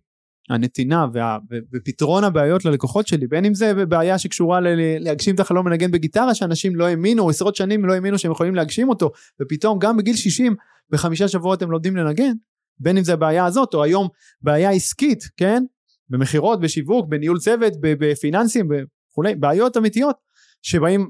הנתינה 0.49 1.05
וה, 1.13 1.37
ופתרון 1.73 2.23
הבעיות 2.23 2.65
ללקוחות 2.65 3.07
שלי 3.07 3.27
בין 3.27 3.45
אם 3.45 3.53
זה 3.53 3.85
בעיה 3.85 4.17
שקשורה 4.17 4.59
ל- 4.59 5.03
להגשים 5.03 5.35
את 5.35 5.39
החלום 5.39 5.67
לנגן 5.67 5.91
בגיטרה 5.91 6.35
שאנשים 6.35 6.75
לא 6.75 6.87
האמינו 6.87 7.29
עשרות 7.29 7.55
שנים 7.55 7.85
לא 7.85 7.93
האמינו 7.93 8.17
שהם 8.17 8.31
יכולים 8.31 8.55
להגשים 8.55 8.89
אותו 8.89 9.11
ופתאום 9.41 9.79
גם 9.79 9.97
בגיל 9.97 10.15
60 10.15 10.55
בחמישה 10.89 11.27
שבועות 11.27 11.61
הם 11.61 11.71
לומדים 11.71 11.95
לנגן 11.95 12.33
בין 12.79 12.97
אם 12.97 13.03
זה 13.03 13.13
הבעיה 13.13 13.45
הזאת 13.45 13.73
או 13.73 13.83
היום 13.83 14.07
בעיה 14.41 14.71
עסקית 14.71 15.23
כן? 15.37 15.63
במכירות 16.09 16.59
בשיווק 16.59 17.07
בניהול 17.09 17.39
צוות 17.39 17.73
בפיננסים 17.81 18.69
וכולי 18.71 19.35
בעיות 19.35 19.77
אמיתיות 19.77 20.15
שבאים 20.61 21.09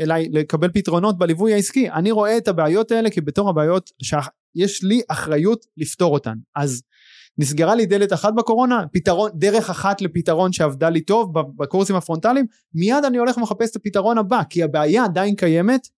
אליי 0.00 0.28
לקבל 0.32 0.68
פתרונות 0.74 1.18
בליווי 1.18 1.54
העסקי. 1.54 1.90
אני 1.90 2.10
רואה 2.10 2.36
את 2.36 2.48
הבעיות 2.48 2.90
האלה 2.90 3.10
כבתור 3.10 3.48
הבעיות 3.48 3.90
שיש 4.02 4.82
לי 4.82 5.00
אחריות 5.08 5.66
לפתור 5.76 6.14
אותן. 6.14 6.34
אז 6.56 6.82
נסגרה 7.38 7.74
לי 7.74 7.86
דלת 7.86 8.12
אחת 8.12 8.34
בקורונה, 8.34 8.84
פתרון, 8.92 9.30
דרך 9.34 9.70
אחת 9.70 10.00
לפתרון 10.00 10.52
שעבדה 10.52 10.90
לי 10.90 11.00
טוב 11.00 11.32
בקורסים 11.56 11.96
הפרונטליים, 11.96 12.46
מיד 12.74 13.04
אני 13.04 13.18
הולך 13.18 13.36
ומחפש 13.36 13.70
את 13.70 13.76
הפתרון 13.76 14.18
הבא, 14.18 14.42
כי 14.50 14.62
הבעיה 14.62 15.04
עדיין 15.04 15.34
קיימת, 15.34 15.88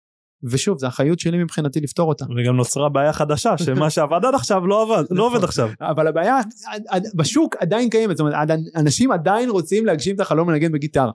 ושוב, 0.43 0.77
זו 0.77 0.87
אחריות 0.87 1.19
שלי 1.19 1.43
מבחינתי 1.43 1.81
לפתור 1.81 2.09
אותה. 2.09 2.25
וגם 2.37 2.55
נוצרה 2.55 2.89
בעיה 2.89 3.13
חדשה, 3.13 3.57
שמה 3.57 3.89
שעבד 3.89 4.25
עד 4.25 4.35
עכשיו 4.35 4.67
לא 4.67 4.81
עבד, 4.81 5.03
לא 5.09 5.27
עובד 5.27 5.43
עכשיו. 5.43 5.69
אבל 5.81 6.07
הבעיה 6.07 6.39
בשוק 7.15 7.55
עדיין 7.55 7.89
קיימת, 7.89 8.17
זאת 8.17 8.27
אומרת, 8.27 8.49
אנשים 8.75 9.11
עדיין 9.11 9.49
רוצים 9.49 9.85
להגשים 9.85 10.15
את 10.15 10.19
החלום 10.19 10.49
לנגן 10.49 10.71
בגיטרה. 10.71 11.11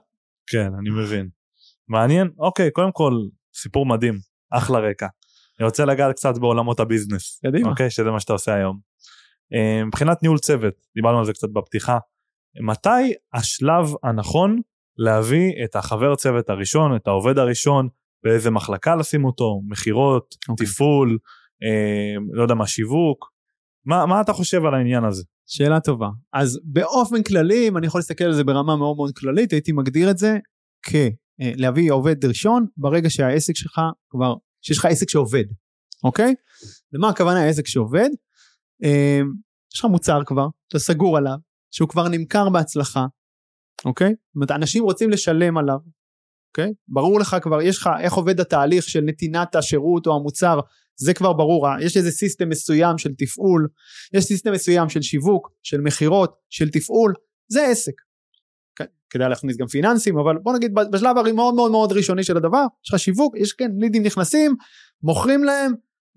כן, 0.47 0.71
אני 0.79 0.89
מבין. 0.89 1.29
מעניין, 1.87 2.29
אוקיי, 2.39 2.71
קודם 2.71 2.91
כל, 2.91 3.13
סיפור 3.55 3.85
מדהים, 3.85 4.19
אחלה 4.51 4.79
רקע. 4.79 5.07
אני 5.59 5.65
רוצה 5.65 5.85
לגעת 5.85 6.15
קצת 6.15 6.37
בעולמות 6.37 6.79
הביזנס. 6.79 7.39
קדימה. 7.45 7.69
אוקיי, 7.69 7.89
שזה 7.89 8.11
מה 8.11 8.19
שאתה 8.19 8.33
עושה 8.33 8.53
היום. 8.53 8.90
אה, 9.53 9.85
מבחינת 9.85 10.23
ניהול 10.23 10.37
צוות, 10.37 10.73
דיברנו 10.95 11.19
על 11.19 11.25
זה 11.25 11.33
קצת 11.33 11.49
בפתיחה, 11.53 11.97
מתי 12.61 13.13
השלב 13.33 13.93
הנכון 14.03 14.59
להביא 14.97 15.51
את 15.63 15.75
החבר 15.75 16.15
צוות 16.15 16.49
הראשון, 16.49 16.95
את 16.95 17.07
העובד 17.07 17.37
הראשון, 17.37 17.87
באיזה 18.23 18.51
מחלקה 18.51 18.95
לשים 18.95 19.25
אותו, 19.25 19.61
מכירות, 19.67 20.33
okay. 20.33 20.51
אוקיי. 20.51 20.65
תפעול, 20.65 21.17
אה, 21.63 22.15
לא 22.33 22.43
יודע 22.43 22.55
מה, 22.55 22.67
שיווק, 22.67 23.31
מה, 23.85 24.05
מה 24.05 24.21
אתה 24.21 24.33
חושב 24.33 24.65
על 24.65 24.73
העניין 24.73 25.03
הזה? 25.03 25.23
שאלה 25.47 25.79
טובה. 25.79 26.07
אז 26.33 26.59
באופן 26.63 27.23
כללי, 27.23 27.67
אם 27.67 27.77
אני 27.77 27.87
יכול 27.87 27.99
להסתכל 27.99 28.23
על 28.23 28.33
זה 28.33 28.43
ברמה 28.43 28.75
מאוד 28.75 28.95
מאוד 28.95 29.11
כללית, 29.17 29.51
הייתי 29.51 29.71
מגדיר 29.71 30.11
את 30.11 30.17
זה 30.17 30.37
כלהביא 30.85 31.89
אה, 31.89 31.93
עובד 31.93 32.25
ראשון 32.25 32.65
ברגע 32.77 33.09
שהעסק 33.09 33.55
שלך 33.55 33.81
כבר, 34.09 34.33
שיש 34.61 34.77
לך 34.77 34.85
עסק 34.85 35.09
שעובד, 35.09 35.43
אוקיי? 36.03 36.35
למה 36.93 37.09
הכוונה 37.09 37.39
העסק 37.43 37.67
שעובד? 37.67 38.09
אה, 38.83 39.21
יש 39.73 39.79
לך 39.79 39.85
מוצר 39.85 40.19
כבר, 40.25 40.47
אתה 40.67 40.79
סגור 40.79 41.17
עליו, 41.17 41.37
שהוא 41.71 41.89
כבר 41.89 42.07
נמכר 42.07 42.49
בהצלחה, 42.49 43.05
אוקיי? 43.85 44.09
זאת 44.09 44.35
אומרת, 44.35 44.51
אנשים 44.51 44.83
רוצים 44.83 45.09
לשלם 45.09 45.57
עליו, 45.57 45.77
אוקיי? 46.49 46.73
ברור 46.87 47.19
לך 47.19 47.35
כבר, 47.41 47.61
יש 47.61 47.77
לך 47.77 47.89
איך 47.99 48.13
עובד 48.13 48.39
התהליך 48.39 48.89
של 48.89 49.01
נתינת 49.01 49.55
השירות 49.55 50.07
או 50.07 50.15
המוצר, 50.15 50.59
זה 50.95 51.13
כבר 51.13 51.33
ברור, 51.33 51.67
יש 51.81 51.97
איזה 51.97 52.11
system 52.11 52.49
מסוים 52.49 52.97
של 52.97 53.13
תפעול, 53.17 53.67
יש 54.13 54.23
system 54.23 54.51
מסוים 54.51 54.89
של 54.89 55.01
שיווק, 55.01 55.51
של 55.63 55.81
מכירות, 55.81 56.35
של 56.49 56.69
תפעול, 56.69 57.13
זה 57.47 57.65
עסק. 57.67 57.93
כדאי 59.09 59.29
להכניס 59.29 59.57
גם 59.57 59.67
פיננסים, 59.67 60.17
אבל 60.17 60.37
בוא 60.37 60.53
נגיד 60.55 60.73
בשלב 60.91 61.17
המאוד 61.17 61.53
מאוד 61.55 61.71
מאוד 61.71 61.91
ראשוני 61.91 62.23
של 62.23 62.37
הדבר, 62.37 62.65
יש 62.85 62.93
לך 62.93 62.99
שיווק, 62.99 63.35
יש 63.37 63.53
כן 63.53 63.71
לידים 63.77 64.03
נכנסים, 64.03 64.55
מוכרים 65.03 65.43
להם, 65.43 65.71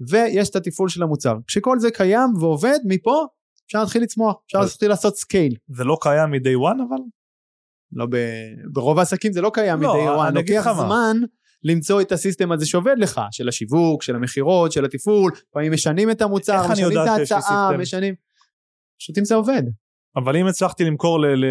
ויש 0.09 0.51
את 0.51 0.57
התפעול 0.57 0.89
של 0.89 1.03
המוצר. 1.03 1.35
כשכל 1.47 1.79
זה 1.79 1.91
קיים 1.91 2.31
ועובד, 2.41 2.79
מפה 2.85 3.27
אפשר 3.67 3.81
להתחיל 3.81 4.03
לצמוח, 4.03 4.37
אפשר 4.47 4.61
להתחיל 4.61 4.89
לעשות 4.89 5.17
scale. 5.17 5.55
זה 5.69 5.85
לא 5.85 5.97
קיים 6.01 6.31
מ-day 6.31 6.73
one 6.73 6.83
אבל? 6.89 7.03
לא 7.93 8.07
ב... 8.11 8.17
ברוב 8.73 8.99
העסקים 8.99 9.33
זה 9.33 9.41
לא 9.41 9.51
קיים 9.55 9.83
לא, 9.83 9.95
מ-day 9.95 10.29
one, 10.29 10.35
לוקח 10.35 10.73
זמן 10.73 11.17
למצוא 11.63 12.01
את 12.01 12.13
ה 12.13 12.18
system 12.18 12.53
הזה 12.53 12.67
שעובד 12.67 12.95
לך, 12.99 13.21
של 13.31 13.49
השיווק, 13.49 14.03
של 14.03 14.15
המכירות, 14.15 14.73
של 14.73 14.85
התפעול, 14.85 15.33
לפעמים 15.51 15.73
משנים 15.73 16.11
את 16.11 16.23
המוצר, 16.23 16.69
משנים 16.73 16.93
את 16.93 17.07
ההצעה, 17.09 17.71
משנים... 17.79 18.15
פשוט 18.99 19.19
אם 19.19 19.25
זה 19.25 19.35
עובד. 19.35 19.63
אבל 20.17 20.37
אם 20.37 20.47
הצלחתי 20.47 20.85
למכור 20.85 21.21
ל... 21.21 21.27
ל... 21.27 21.45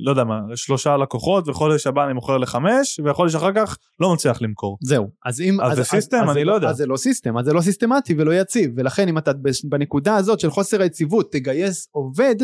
לא 0.00 0.10
יודע 0.10 0.24
מה, 0.24 0.40
שלושה 0.54 0.96
לקוחות, 0.96 1.48
וחודש 1.48 1.86
הבא 1.86 2.04
אני 2.04 2.12
מוכר 2.12 2.38
לחמש, 2.38 3.00
וחודש 3.04 3.34
אחר 3.34 3.52
כך 3.54 3.78
לא 4.00 4.12
מצליח 4.14 4.42
למכור. 4.42 4.78
זהו. 4.82 5.10
אז 5.24 5.40
אם... 5.40 5.60
אז, 5.60 5.72
אז 5.72 5.76
זה 5.76 5.84
system? 5.84 6.22
אז, 6.22 6.30
אני 6.30 6.40
אז 6.40 6.46
לא 6.46 6.52
יודע. 6.52 6.68
אז 6.68 6.76
זה 6.76 6.86
לא 6.86 6.96
סיסטם, 6.96 7.38
אז 7.38 7.44
זה 7.44 7.52
לא 7.52 7.60
סיסטמטי 7.60 8.14
ולא 8.18 8.34
יציב, 8.34 8.70
ולכן 8.76 9.08
אם 9.08 9.18
אתה 9.18 9.30
בנקודה 9.68 10.16
הזאת 10.16 10.40
של 10.40 10.50
חוסר 10.50 10.82
היציבות 10.82 11.32
תגייס 11.32 11.88
עובד, 11.90 12.34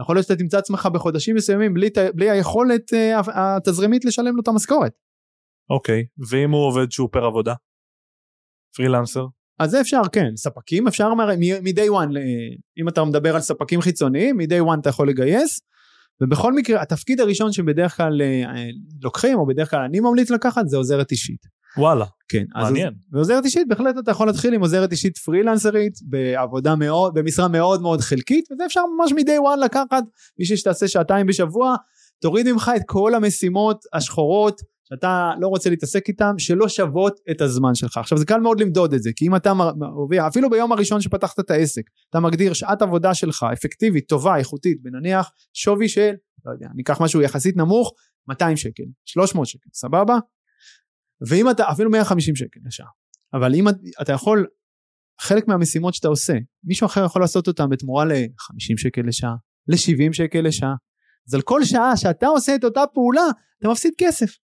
יכול 0.00 0.16
להיות 0.16 0.26
שאתה 0.26 0.38
תמצא 0.38 0.58
עצמך 0.58 0.88
בחודשים 0.92 1.36
מסוימים 1.36 1.74
בלי, 1.74 1.90
בלי 2.14 2.30
היכולת 2.30 2.92
uh, 2.92 3.30
התזרימית 3.34 4.04
לשלם 4.04 4.36
לו 4.36 4.42
את 4.42 4.48
המשכורת. 4.48 4.92
אוקיי, 5.70 6.04
ואם 6.30 6.50
הוא 6.50 6.66
עובד 6.66 6.90
שהוא 6.90 7.08
פר 7.12 7.24
עבודה? 7.24 7.54
פרילנסר? 8.76 9.26
אז 9.60 9.70
זה 9.70 9.80
אפשר, 9.80 10.00
כן. 10.12 10.30
ספקים 10.36 10.88
אפשר 10.88 11.14
מ-day 11.14 11.90
one, 11.90 12.16
אם 12.78 12.88
אתה 12.88 13.04
מדבר 13.04 13.34
על 13.34 13.40
ספקים 13.40 13.80
חיצוניים, 13.80 14.36
מ-day 14.36 14.66
one 14.66 14.80
אתה 14.80 14.88
יכול 14.88 15.08
לגייס. 15.08 15.60
ובכל 16.22 16.52
מקרה, 16.52 16.82
התפקיד 16.82 17.20
הראשון 17.20 17.52
שבדרך 17.52 17.96
כלל 17.96 18.22
אה, 18.22 18.64
לוקחים, 19.02 19.38
או 19.38 19.46
בדרך 19.46 19.70
כלל 19.70 19.80
אני 19.80 20.00
ממליץ 20.00 20.30
לקחת, 20.30 20.68
זה 20.68 20.76
עוזרת 20.76 21.10
אישית. 21.10 21.46
וואלה, 21.76 22.04
כן, 22.28 22.44
מעניין. 22.54 22.94
ועוזרת 23.12 23.44
אישית, 23.44 23.68
בהחלט 23.68 23.94
אתה 23.98 24.10
יכול 24.10 24.26
להתחיל 24.26 24.54
עם 24.54 24.60
עוזרת 24.60 24.92
אישית 24.92 25.18
פרילנסרית, 25.18 25.92
בעבודה 26.02 26.76
מאוד, 26.76 27.14
במשרה 27.14 27.48
מאוד 27.48 27.82
מאוד 27.82 28.00
חלקית, 28.00 28.44
וזה 28.52 28.66
אפשר 28.66 28.80
ממש 28.98 29.12
מ-day 29.12 29.54
one 29.54 29.64
לקחת, 29.64 30.04
מישהי 30.38 30.56
שתעשה 30.56 30.88
שעתיים 30.88 31.26
בשבוע, 31.26 31.76
תוריד 32.20 32.52
ממך 32.52 32.70
את 32.76 32.82
כל 32.86 33.14
המשימות 33.14 33.84
השחורות 33.92 34.60
שאתה 34.94 35.30
לא 35.40 35.48
רוצה 35.48 35.70
להתעסק 35.70 36.08
איתם, 36.08 36.34
שלא 36.38 36.68
שוות 36.68 37.20
את 37.30 37.40
הזמן 37.40 37.74
שלך. 37.74 37.96
עכשיו 37.96 38.18
זה 38.18 38.24
קל 38.24 38.40
מאוד 38.40 38.60
למדוד 38.60 38.94
את 38.94 39.02
זה, 39.02 39.10
כי 39.16 39.26
אם 39.26 39.36
אתה, 39.36 39.52
אפילו 40.26 40.50
ביום 40.50 40.72
הראשון 40.72 41.00
שפתחת 41.00 41.40
את 41.40 41.50
העסק, 41.50 41.82
אתה 42.10 42.20
מגדיר 42.20 42.52
שעת 42.52 42.82
עבודה 42.82 43.14
שלך 43.14 43.46
אפקטיבית, 43.52 44.08
טובה, 44.08 44.36
איכותית, 44.36 44.78
ונניח 44.84 45.30
שווי 45.52 45.88
של, 45.88 46.12
לא 46.44 46.52
יודע, 46.52 46.68
ניקח 46.74 47.00
משהו 47.00 47.22
יחסית 47.22 47.56
נמוך, 47.56 47.92
200 48.28 48.56
שקל, 48.56 48.82
300 49.04 49.46
שקל, 49.46 49.70
סבבה? 49.74 50.18
ואם 51.28 51.50
אתה, 51.50 51.70
אפילו 51.70 51.90
150 51.90 52.36
שקל 52.36 52.60
לשעה. 52.66 52.88
אבל 53.34 53.54
אם 53.54 53.64
אתה 54.02 54.12
יכול, 54.12 54.46
חלק 55.20 55.48
מהמשימות 55.48 55.94
שאתה 55.94 56.08
עושה, 56.08 56.34
מישהו 56.64 56.86
אחר 56.86 57.04
יכול 57.04 57.22
לעשות 57.22 57.48
אותם 57.48 57.68
בתמורה 57.68 58.04
ל-50 58.04 58.74
שקל 58.76 59.02
לשעה, 59.06 59.34
ל-70 59.68 60.12
שקל 60.12 60.40
לשעה. 60.40 60.74
אז 61.28 61.34
על 61.34 61.42
כל 61.42 61.64
שעה 61.64 61.96
שאתה 61.96 62.26
עושה 62.26 62.54
את 62.54 62.64
אותה 62.64 62.82
פעולה, 62.94 63.24
אתה 63.58 63.68
מפסיד 63.68 63.92
כסף. 63.98 64.36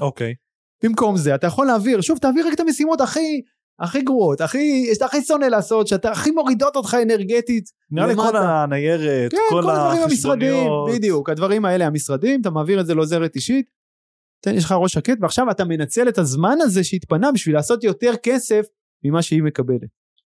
אוקיי. 0.00 0.32
Okay. 0.32 0.44
במקום 0.84 1.16
זה 1.16 1.34
אתה 1.34 1.46
יכול 1.46 1.66
להעביר, 1.66 2.00
שוב 2.00 2.18
תעביר 2.18 2.46
רק 2.46 2.54
את 2.54 2.60
המשימות 2.60 3.00
הכי 3.00 3.42
הכי 3.78 4.02
גרועות, 4.02 4.40
הכי, 4.40 4.90
שאתה 4.94 5.04
הכי 5.04 5.22
שונא 5.22 5.44
לעשות, 5.44 5.86
שאתה 5.86 6.10
הכי 6.10 6.30
מורידות 6.30 6.76
אותך 6.76 6.96
אנרגטית. 7.02 7.64
נראה 7.90 8.06
לי 8.06 8.14
כל 8.14 8.36
הניירת, 8.36 9.30
כן, 9.30 9.38
כל, 9.50 9.62
כל 9.62 9.70
הדברים 9.70 10.02
המשרדים, 10.02 10.70
בדיוק, 10.92 11.30
הדברים 11.30 11.64
האלה 11.64 11.86
המשרדים, 11.86 12.40
אתה 12.40 12.50
מעביר 12.50 12.80
את 12.80 12.86
זה 12.86 12.94
לעוזרת 12.94 13.36
אישית, 13.36 13.66
יש 14.46 14.64
לך 14.64 14.72
ראש 14.72 14.92
שקט, 14.92 15.18
ועכשיו 15.20 15.50
אתה 15.50 15.64
מנצל 15.64 16.08
את 16.08 16.18
הזמן 16.18 16.58
הזה 16.60 16.84
שהתפנה 16.84 17.32
בשביל 17.32 17.54
לעשות 17.54 17.84
יותר 17.84 18.12
כסף 18.22 18.66
ממה 19.04 19.22
שהיא 19.22 19.42
מקבלת. 19.42 19.88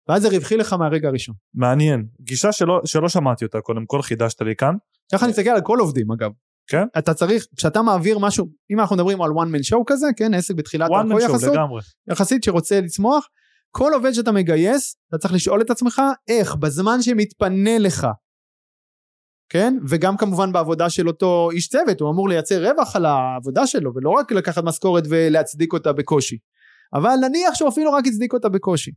ואז 0.08 0.22
זה 0.22 0.28
רווחי 0.28 0.56
לך 0.56 0.72
מהרגע 0.72 1.08
הראשון. 1.08 1.34
מעניין, 1.54 2.06
גישה 2.20 2.52
שלא, 2.52 2.80
שלא 2.84 3.08
שמעתי 3.08 3.44
אותה 3.44 3.60
קודם 3.60 3.86
כל, 3.86 4.02
חידשת 4.02 4.42
לי 4.42 4.56
כאן. 4.56 4.74
ככה 5.12 5.24
אני 5.24 5.30
מסתכל 5.30 5.50
על 5.50 5.60
כל 5.60 5.78
עובדים 5.78 6.10
אגב. 6.10 6.30
כן? 6.68 6.84
אתה 6.98 7.14
צריך, 7.14 7.46
כשאתה 7.56 7.82
מעביר 7.82 8.18
משהו, 8.18 8.48
אם 8.70 8.80
אנחנו 8.80 8.96
מדברים 8.96 9.22
על 9.22 9.30
one 9.30 9.54
man 9.54 9.74
show 9.74 9.82
כזה, 9.86 10.06
כן, 10.16 10.34
עסק 10.34 10.54
בתחילת 10.54 10.90
one 10.90 11.12
man 11.12 11.30
show 11.30 11.50
לגמרי. 11.52 11.80
יחסית 12.10 12.44
שרוצה 12.44 12.80
לצמוח, 12.80 13.26
כל 13.70 13.90
עובד 13.94 14.12
שאתה 14.12 14.32
מגייס, 14.32 14.96
אתה 15.08 15.18
צריך 15.18 15.34
לשאול 15.34 15.60
את 15.60 15.70
עצמך 15.70 16.02
איך 16.28 16.54
בזמן 16.54 17.02
שמתפנה 17.02 17.78
לך, 17.78 18.06
כן? 19.48 19.78
וגם 19.88 20.16
כמובן 20.16 20.52
בעבודה 20.52 20.90
של 20.90 21.08
אותו 21.08 21.50
איש 21.52 21.68
צוות, 21.68 22.00
הוא 22.00 22.10
אמור 22.10 22.28
לייצר 22.28 22.70
רווח 22.70 22.96
על 22.96 23.06
העבודה 23.06 23.66
שלו, 23.66 23.94
ולא 23.94 24.10
רק 24.10 24.32
לקחת 24.32 24.64
משכורת 24.64 25.04
ולהצדיק 25.08 25.72
אותה 25.72 25.92
בקושי. 25.92 26.38
אבל 26.94 27.14
נניח 27.20 27.54
שהוא 27.54 27.68
אפילו 27.68 27.92
רק 27.92 28.06
הצדיק 28.06 28.32
אותה 28.32 28.48
בקושי. 28.48 28.90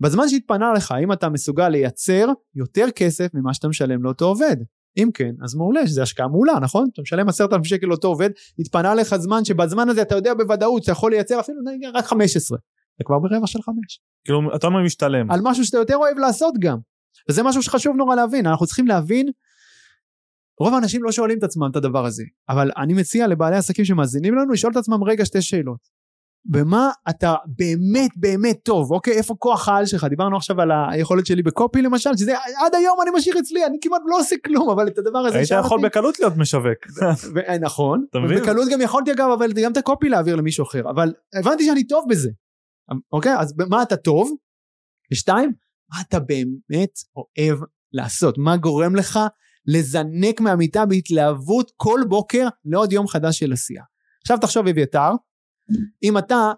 בזמן 0.00 0.28
שהתפנה 0.28 0.72
לך, 0.72 0.92
האם 0.92 1.12
אתה 1.12 1.28
מסוגל 1.28 1.68
לייצר 1.68 2.26
יותר 2.54 2.86
כסף 2.96 3.26
ממה 3.34 3.54
שאתה 3.54 3.68
משלם 3.68 4.04
לאותו 4.04 4.24
עובד? 4.24 4.56
אם 4.96 5.10
כן, 5.14 5.30
אז 5.44 5.54
מעולה, 5.54 5.86
שזה 5.86 6.02
השקעה 6.02 6.28
מעולה, 6.28 6.58
נכון? 6.62 6.88
אתה 6.92 7.02
משלם 7.02 7.28
עשרת 7.28 7.52
אלפים 7.52 7.64
שקל 7.64 7.86
לאותו 7.86 8.08
עובד, 8.08 8.30
התפנה 8.58 8.94
לך 8.94 9.16
זמן 9.16 9.44
שבזמן 9.44 9.88
הזה 9.88 10.02
אתה 10.02 10.14
יודע 10.14 10.34
בוודאות 10.34 10.82
שאתה 10.82 10.92
יכול 10.92 11.10
לייצר 11.10 11.40
אפילו 11.40 11.58
נגיד 11.64 11.88
רק 11.94 12.04
15. 12.04 12.58
זה 12.98 13.04
כבר 13.04 13.18
ברווח 13.18 13.46
של 13.46 13.62
5. 13.62 13.76
כאילו, 14.24 14.56
אתה 14.56 14.66
אומר 14.66 14.82
משתלם. 14.82 15.30
על 15.30 15.40
משהו 15.42 15.64
שאתה 15.64 15.78
יותר 15.78 15.96
אוהב 15.96 16.18
לעשות 16.18 16.54
גם. 16.58 16.78
וזה 17.30 17.42
משהו 17.42 17.62
שחשוב 17.62 17.96
נורא 17.96 18.14
להבין, 18.16 18.46
אנחנו 18.46 18.66
צריכים 18.66 18.86
להבין, 18.86 19.26
רוב 20.60 20.74
האנשים 20.74 21.02
לא 21.02 21.12
שואלים 21.12 21.38
את 21.38 21.42
עצמם 21.42 21.70
את 21.70 21.76
הדבר 21.76 22.06
הזה, 22.06 22.24
אבל 22.48 22.70
אני 22.76 22.94
מציע 22.94 23.26
לבעלי 23.26 23.56
עסקים 23.56 23.84
שמאזינים 23.84 24.34
לנו 24.34 24.52
לשאול 24.52 24.72
את 24.72 24.76
עצמם 24.76 25.04
רגע 25.04 25.24
שתי 25.24 25.42
שאלות. 25.42 25.97
במה 26.48 26.90
אתה 27.10 27.34
באמת 27.46 28.10
באמת 28.16 28.58
טוב, 28.62 28.92
אוקיי? 28.92 29.12
איפה 29.12 29.34
כוח 29.38 29.68
העל 29.68 29.86
שלך? 29.86 30.04
דיברנו 30.04 30.36
עכשיו 30.36 30.60
על 30.60 30.70
היכולת 30.90 31.26
שלי 31.26 31.42
בקופי 31.42 31.82
למשל, 31.82 32.10
שזה 32.16 32.32
עד 32.38 32.74
היום 32.74 32.98
אני 33.02 33.10
משאיר 33.14 33.38
אצלי, 33.38 33.66
אני 33.66 33.78
כמעט 33.80 34.02
לא 34.06 34.20
עושה 34.20 34.36
כלום, 34.44 34.70
אבל 34.70 34.88
את 34.88 34.98
הדבר 34.98 35.18
הזה 35.18 35.38
היית 35.38 35.50
יכול 35.60 35.80
בקלות 35.82 36.20
להיות 36.20 36.36
משווק. 36.36 36.78
אה, 37.48 37.58
נכון, 37.58 38.04
בקלות 38.36 38.68
גם 38.72 38.80
יכולתי 38.80 39.12
אגב, 39.12 39.30
אבל 39.38 39.52
גם 39.52 39.72
את 39.72 39.76
הקופי 39.76 40.08
להעביר 40.08 40.36
למישהו 40.36 40.64
אחר, 40.64 40.90
אבל 40.90 41.12
הבנתי 41.40 41.64
שאני 41.64 41.86
טוב 41.86 42.04
בזה, 42.08 42.30
אוקיי? 43.12 43.38
אז 43.38 43.56
במה 43.56 43.82
אתה 43.82 43.96
טוב? 43.96 44.30
ושתיים, 45.12 45.52
מה 45.94 46.00
אתה 46.08 46.20
באמת 46.20 46.92
אוהב 47.16 47.58
לעשות? 47.92 48.38
מה 48.38 48.56
גורם 48.56 48.96
לך 48.96 49.18
לזנק 49.66 50.40
מהמיטה 50.40 50.86
בהתלהבות 50.86 51.72
כל 51.76 52.00
בוקר 52.08 52.48
לעוד 52.64 52.92
יום 52.92 53.06
חדש 53.06 53.38
של 53.38 53.52
עשייה? 53.52 53.82
עכשיו 54.22 54.38
תחשוב 54.38 54.68
אביתר, 54.68 55.10
אם 56.02 56.18
אתה 56.18 56.52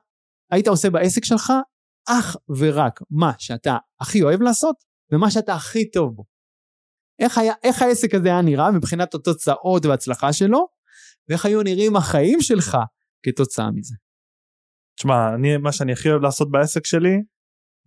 היית 0.50 0.68
עושה 0.68 0.90
בעסק 0.90 1.24
שלך 1.24 1.52
אך 2.08 2.36
ורק 2.58 3.00
מה 3.10 3.32
שאתה 3.38 3.76
הכי 4.00 4.22
אוהב 4.22 4.42
לעשות 4.42 4.76
ומה 5.12 5.30
שאתה 5.30 5.54
הכי 5.54 5.90
טוב 5.90 6.14
בו. 6.14 6.24
איך, 7.18 7.38
היה, 7.38 7.54
איך 7.62 7.82
העסק 7.82 8.14
הזה 8.14 8.28
היה 8.28 8.42
נראה 8.42 8.70
מבחינת 8.70 9.14
התוצאות 9.14 9.86
וההצלחה 9.86 10.32
שלו, 10.32 10.68
ואיך 11.28 11.46
היו 11.46 11.62
נראים 11.62 11.96
החיים 11.96 12.40
שלך 12.40 12.76
כתוצאה 13.22 13.70
מזה. 13.70 13.94
תשמע, 14.96 15.34
אני, 15.34 15.56
מה 15.56 15.72
שאני 15.72 15.92
הכי 15.92 16.10
אוהב 16.10 16.22
לעשות 16.22 16.50
בעסק 16.50 16.86
שלי 16.86 17.16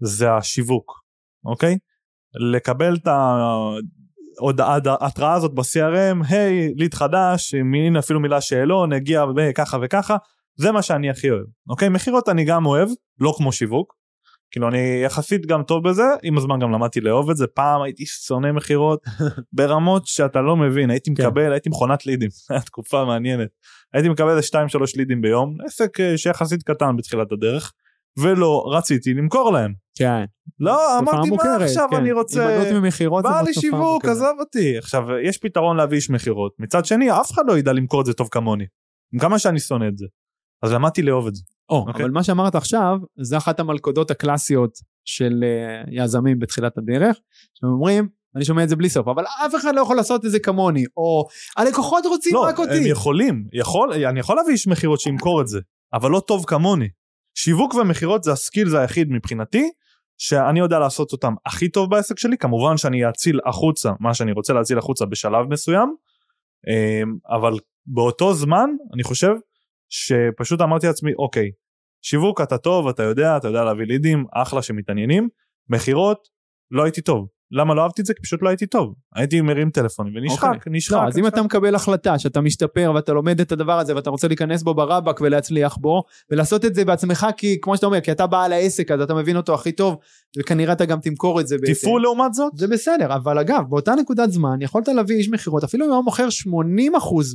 זה 0.01 0.31
השיווק, 0.31 1.03
אוקיי? 1.45 1.77
לקבל 2.53 2.95
את 2.95 3.07
ההתראה 4.89 5.33
הזאת 5.33 5.53
ב-CRM, 5.53 6.27
היי, 6.29 6.73
ליד 6.75 6.93
חדש, 6.93 7.53
הנה 7.53 7.99
אפילו 7.99 8.19
מילה 8.19 8.41
שאלון, 8.41 8.93
הגיע 8.93 9.25
ככה 9.55 9.77
וככה, 9.83 10.17
זה 10.55 10.71
מה 10.71 10.81
שאני 10.81 11.09
הכי 11.09 11.29
אוהב, 11.29 11.45
אוקיי? 11.69 11.89
מכירות 11.89 12.29
אני 12.29 12.45
גם 12.45 12.65
אוהב, 12.65 12.89
לא 13.19 13.33
כמו 13.37 13.51
שיווק, 13.51 13.93
כאילו 14.53 14.67
אני 14.67 15.01
יחסית 15.05 15.45
גם 15.45 15.63
טוב 15.63 15.89
בזה 15.89 16.03
עם 16.23 16.37
הזמן 16.37 16.59
גם 16.59 16.71
למדתי 16.71 17.01
לאהוב 17.01 17.29
את 17.29 17.37
זה 17.37 17.47
פעם 17.47 17.81
הייתי 17.81 18.05
שונא 18.05 18.51
מכירות 18.51 19.03
ברמות 19.57 20.07
שאתה 20.07 20.41
לא 20.41 20.57
מבין 20.57 20.89
הייתי 20.89 21.13
כן. 21.15 21.27
מקבל 21.27 21.51
הייתי 21.51 21.69
מכונת 21.69 22.05
לידים 22.05 22.29
תקופה 22.65 23.05
מעניינת 23.05 23.49
הייתי 23.93 24.09
מקבל 24.09 24.39
2-3 24.39 24.41
לידים 24.95 25.21
ביום 25.21 25.57
עסק 25.65 25.99
אה, 25.99 26.17
שיחסית 26.17 26.63
קטן 26.63 26.97
בתחילת 26.97 27.31
הדרך 27.31 27.73
ולא 28.19 28.63
רציתי 28.67 29.13
למכור 29.13 29.51
להם. 29.53 29.73
כן. 29.97 30.25
לא 30.59 30.99
אמרתי 30.99 31.29
מה 31.29 31.55
עכשיו 31.55 31.87
כן. 31.91 31.97
אני 31.97 32.11
רוצה 32.11 32.59
בא 33.29 33.41
לי 33.41 33.53
שיווק 33.53 34.05
עזוב 34.05 34.39
אותי 34.39 34.77
עכשיו 34.77 35.03
יש 35.23 35.37
פתרון 35.37 35.77
להביא 35.77 35.97
איש 35.97 36.09
מכירות 36.09 36.51
מצד 36.59 36.85
שני 36.85 37.11
אף 37.11 37.31
אחד 37.31 37.43
לא 37.47 37.57
ידע 37.57 37.73
למכור 37.73 38.01
את 38.01 38.05
זה 38.05 38.13
טוב 38.13 38.27
כמוני. 38.31 38.65
עם 39.13 39.19
כמה 39.19 39.39
שאני 39.39 39.59
שונא 39.59 39.87
את 39.87 39.97
זה. 39.97 40.05
אז 40.63 40.71
למדתי 40.71 41.02
לאהוב 41.02 41.28
את 41.28 41.36
זה. 41.36 41.43
או, 41.69 41.86
okay. 41.88 41.91
אבל 41.95 42.12
מה 42.12 42.23
שאמרת 42.23 42.56
עכשיו, 42.56 42.97
זה 43.21 43.38
אחת 43.38 43.60
המלכודות 43.60 44.12
הקלאסיות 44.12 44.78
של 45.06 45.43
uh, 45.43 45.89
יזמים 45.91 46.39
בתחילת 46.39 46.78
הדרך, 46.78 47.17
שהם 47.54 47.69
אומרים, 47.69 48.08
אני 48.36 48.45
שומע 48.45 48.63
את 48.63 48.69
זה 48.69 48.76
בלי 48.76 48.89
סוף, 48.89 49.08
אבל 49.08 49.23
אף 49.45 49.56
אחד 49.56 49.76
לא 49.76 49.82
יכול 49.82 49.95
לעשות 49.95 50.26
את 50.26 50.32
זה 50.32 50.39
כמוני, 50.39 50.86
או 50.97 51.28
הלקוחות 51.58 52.06
רוצים 52.06 52.34
לא, 52.34 52.41
רק 52.41 52.60
אותי. 52.60 52.69
לא, 52.69 52.76
הם 52.76 52.88
יכולים, 52.88 53.47
יכול, 53.54 53.93
אני 53.93 54.19
יכול 54.19 54.36
להביא 54.36 54.52
איש 54.52 54.67
מכירות 54.67 54.99
שימכור 54.99 55.41
את 55.41 55.47
זה, 55.47 55.60
אבל 55.93 56.12
לא 56.12 56.19
טוב 56.19 56.45
כמוני. 56.45 56.88
שיווק 57.36 57.73
ומכירות 57.73 58.23
זה 58.23 58.32
הסקילס 58.32 58.73
היחיד 58.73 59.12
מבחינתי, 59.12 59.69
שאני 60.17 60.60
יודע 60.60 60.80
לעשות 60.80 61.12
אותם 61.12 61.34
הכי 61.45 61.69
טוב 61.69 61.89
בעסק 61.89 62.19
שלי, 62.19 62.38
כמובן 62.38 62.78
שאני 62.78 63.10
אציל 63.10 63.39
החוצה 63.45 63.91
מה 63.99 64.13
שאני 64.13 64.32
רוצה 64.32 64.54
להציל 64.54 64.78
החוצה 64.78 65.06
בשלב 65.06 65.47
מסוים, 65.49 65.95
אמ, 66.67 67.15
אבל 67.30 67.54
באותו 67.86 68.34
זמן 68.34 68.69
אני 68.93 69.04
חושב 69.04 69.34
שפשוט 69.93 70.62
אמרתי 70.62 70.88
לעצמי 70.88 71.12
אוקיי 71.19 71.51
שיווק 72.01 72.41
אתה 72.41 72.58
טוב 72.58 72.88
אתה 72.88 73.03
יודע 73.03 73.38
אתה 73.38 73.47
יודע 73.47 73.63
להביא 73.63 73.86
לידים 73.86 74.25
אחלה 74.32 74.62
שמתעניינים 74.62 75.29
מכירות 75.69 76.27
לא 76.71 76.84
הייתי 76.84 77.01
טוב 77.01 77.27
למה 77.53 77.73
לא 77.73 77.82
אהבתי 77.84 78.01
את 78.01 78.06
זה? 78.06 78.13
כי 78.13 78.21
פשוט 78.21 78.41
לא 78.41 78.49
הייתי 78.49 78.65
טוב. 78.65 78.93
הייתי 79.15 79.41
מרים 79.41 79.69
טלפון 79.69 80.13
ונשחק, 80.15 80.43
okay. 80.43 80.56
אוקיי. 80.56 80.73
נשחק. 80.73 80.93
לא, 80.93 81.08
אז 81.08 81.17
אם 81.17 81.27
אתה 81.27 81.41
מקבל 81.41 81.75
החלטה 81.75 82.19
שאתה 82.19 82.41
משתפר 82.41 82.91
ואתה 82.95 83.13
לומד 83.13 83.41
את 83.41 83.51
הדבר 83.51 83.79
הזה 83.79 83.95
ואתה 83.95 84.10
רוצה 84.10 84.27
להיכנס 84.27 84.63
בו 84.63 84.73
ברבק 84.73 85.21
ולהצליח 85.21 85.77
בו 85.77 86.03
ולעשות 86.32 86.65
את 86.65 86.75
זה 86.75 86.86
בעצמך 86.86 87.27
כי 87.38 87.58
כמו 87.62 87.75
שאתה 87.75 87.86
אומר 87.86 88.01
כי 88.01 88.12
אתה 88.12 88.27
בעל 88.27 88.53
העסק 88.53 88.91
אז 88.91 89.01
אתה 89.01 89.13
מבין 89.13 89.38
אותו 89.38 89.53
הכי 89.53 89.71
טוב 89.71 89.97
וכנראה 90.38 90.73
אתה 90.73 90.86
גם 90.86 90.99
תמכור 90.99 91.41
את 91.41 91.47
זה. 91.47 91.56
תפעול 91.65 92.01
לעומת 92.01 92.34
זאת? 92.34 92.51
זה 92.56 92.67
בסדר 92.67 93.15
אבל 93.15 93.39
אגב 93.39 93.63
באותה 93.69 93.95
נקודת 93.95 94.32
זמן 94.32 94.62
יכולת 94.62 94.88
להביא 94.88 95.15
איש 95.15 95.29
מכירות 95.29 95.63
אפילו 95.63 95.86
אם 95.86 95.91
הוא 95.91 96.03
מוכר 96.03 96.27
80% 96.27 96.29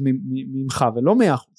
ממך 0.03 0.85
ולא 0.97 1.15
100% 1.15 1.17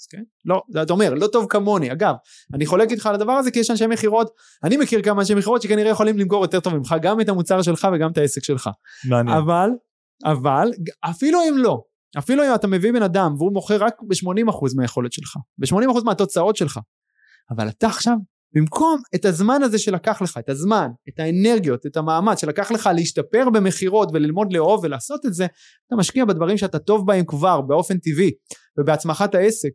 כן? 0.09 0.23
לא, 0.45 0.61
אתה 0.83 0.93
אומר 0.93 1.13
לא 1.13 1.27
טוב 1.27 1.45
כמוני 1.49 1.91
אגב 1.91 2.15
אני 2.53 2.65
חולק 2.65 2.91
איתך 2.91 3.05
על 3.05 3.15
הדבר 3.15 3.31
הזה 3.31 3.51
כי 3.51 3.59
יש 3.59 3.71
אנשי 3.71 3.87
מכירות 3.87 4.31
אני 4.63 4.77
מכיר 4.77 5.01
כמה 5.01 5.21
אנשי 5.21 5.33
מכירות 5.33 5.61
שכנראה 5.61 5.89
יכולים 5.91 6.17
למכור 6.17 6.43
יותר 6.43 6.59
טוב 6.59 6.75
ממך 6.75 6.95
גם 7.01 7.21
את 7.21 7.29
המוצר 7.29 7.61
שלך 7.61 7.87
וגם 7.93 8.11
את 8.11 8.17
העסק 8.17 8.43
שלך. 8.43 8.69
מעניין. 9.09 9.37
אבל, 9.37 9.69
אבל, 10.25 10.71
אפילו 11.09 11.39
אם 11.49 11.57
לא, 11.57 11.81
אפילו 12.17 12.43
אם 12.43 12.55
אתה 12.55 12.67
מביא 12.67 12.91
בן 12.93 13.03
אדם 13.03 13.33
והוא 13.37 13.53
מוכר 13.53 13.83
רק 13.83 13.93
ב-80% 14.07 14.75
מהיכולת 14.75 15.13
שלך, 15.13 15.37
ב-80% 15.57 16.03
מהתוצאות 16.05 16.55
שלך, 16.55 16.79
אבל 17.51 17.69
אתה 17.69 17.87
עכשיו, 17.87 18.15
במקום 18.55 19.01
את 19.15 19.25
הזמן 19.25 19.63
הזה 19.63 19.79
שלקח 19.79 20.21
לך, 20.21 20.37
את 20.37 20.49
הזמן, 20.49 20.87
את 21.09 21.19
האנרגיות, 21.19 21.85
את 21.85 21.97
המאמץ 21.97 22.41
שלקח 22.41 22.71
לך 22.71 22.89
להשתפר 22.95 23.49
במכירות 23.53 24.09
וללמוד 24.13 24.53
לאהוב 24.53 24.83
ולעשות 24.83 25.25
את 25.25 25.33
זה, 25.33 25.45
אתה 25.87 25.95
משקיע 25.95 26.25
בדברים 26.25 26.57
שאתה 26.57 26.79
טוב 26.79 27.07
בהם 27.07 27.25
כבר 27.25 27.61
באופן 27.61 27.97
טבעי 27.97 28.31
ובהצמחת 28.79 29.35
העסק. 29.35 29.69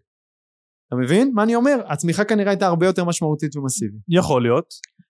אתה 0.95 1.03
מבין 1.03 1.31
מה 1.35 1.43
אני 1.43 1.55
אומר? 1.55 1.81
הצמיחה 1.87 2.25
כנראה 2.25 2.51
הייתה 2.51 2.67
הרבה 2.67 2.87
יותר 2.87 3.05
משמעותית 3.05 3.57
ומסיבית. 3.57 4.01
יכול 4.09 4.43
להיות. 4.43 4.65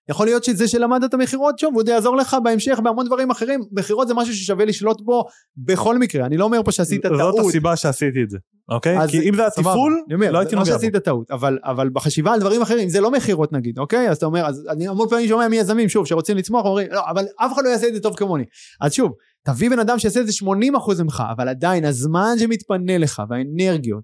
יכול 0.09 0.25
להיות 0.25 0.43
שזה 0.43 0.67
שלמדת 0.67 1.13
מכירות 1.13 1.59
שוב, 1.59 1.73
הוא 1.75 1.83
יעזור 1.87 2.15
לך 2.17 2.37
בהמשך 2.43 2.79
בהמון 2.83 3.05
דברים 3.05 3.31
אחרים, 3.31 3.61
מכירות 3.71 4.07
זה 4.07 4.13
משהו 4.13 4.33
ששווה 4.33 4.65
לשלוט 4.65 5.01
בו 5.01 5.23
בכל 5.57 5.97
מקרה, 5.97 6.25
אני 6.25 6.37
לא 6.37 6.43
אומר 6.43 6.63
פה 6.65 6.71
שעשית 6.71 7.01
טעות. 7.01 7.17
זאת 7.17 7.45
הסיבה 7.45 7.75
שעשיתי 7.75 8.23
את 8.23 8.29
זה, 8.29 8.37
אוקיי? 8.69 9.07
כי 9.07 9.29
אם 9.29 9.35
זה 9.35 9.47
התפעול, 9.47 10.01
לא 10.09 10.39
הייתי 10.39 10.55
נוגע 10.55 10.65
בו. 10.65 10.71
לא 10.71 10.79
שעשית 10.79 10.95
טעות, 10.95 11.31
אבל, 11.31 11.59
אבל 11.63 11.89
בחשיבה 11.89 12.33
על 12.33 12.39
דברים 12.39 12.61
אחרים, 12.61 12.89
זה 12.89 13.01
לא 13.01 13.11
מכירות 13.11 13.53
נגיד, 13.53 13.79
אוקיי? 13.79 14.09
אז 14.09 14.17
אתה 14.17 14.25
אומר, 14.25 14.45
אז 14.45 14.67
אני 14.69 14.87
המון 14.87 15.09
פעמים 15.09 15.27
שומע 15.27 15.47
מיזמים, 15.47 15.89
שוב, 15.89 16.05
שרוצים 16.05 16.37
לצמוח, 16.37 16.65
אומרים, 16.65 16.87
לא, 16.91 17.01
אבל 17.09 17.25
אף 17.37 17.53
אחד 17.53 17.63
לא 17.63 17.69
יעשה 17.69 17.87
את 17.87 17.93
זה 17.93 17.99
טוב 17.99 18.15
כמוני. 18.15 18.43
אז 18.81 18.93
שוב, 18.93 19.11
תביא 19.45 19.69
בן 19.69 19.79
אדם 19.79 19.99
שיעשה 19.99 20.21
את 20.21 20.27
זה 20.27 20.33
80% 20.43 21.03
ממך, 21.03 21.23
אבל 21.31 21.49
עדיין 21.49 21.85
הזמן 21.85 22.35
שמתפנה 22.39 22.97
לך, 22.97 23.23
והאנרגיות, 23.29 24.03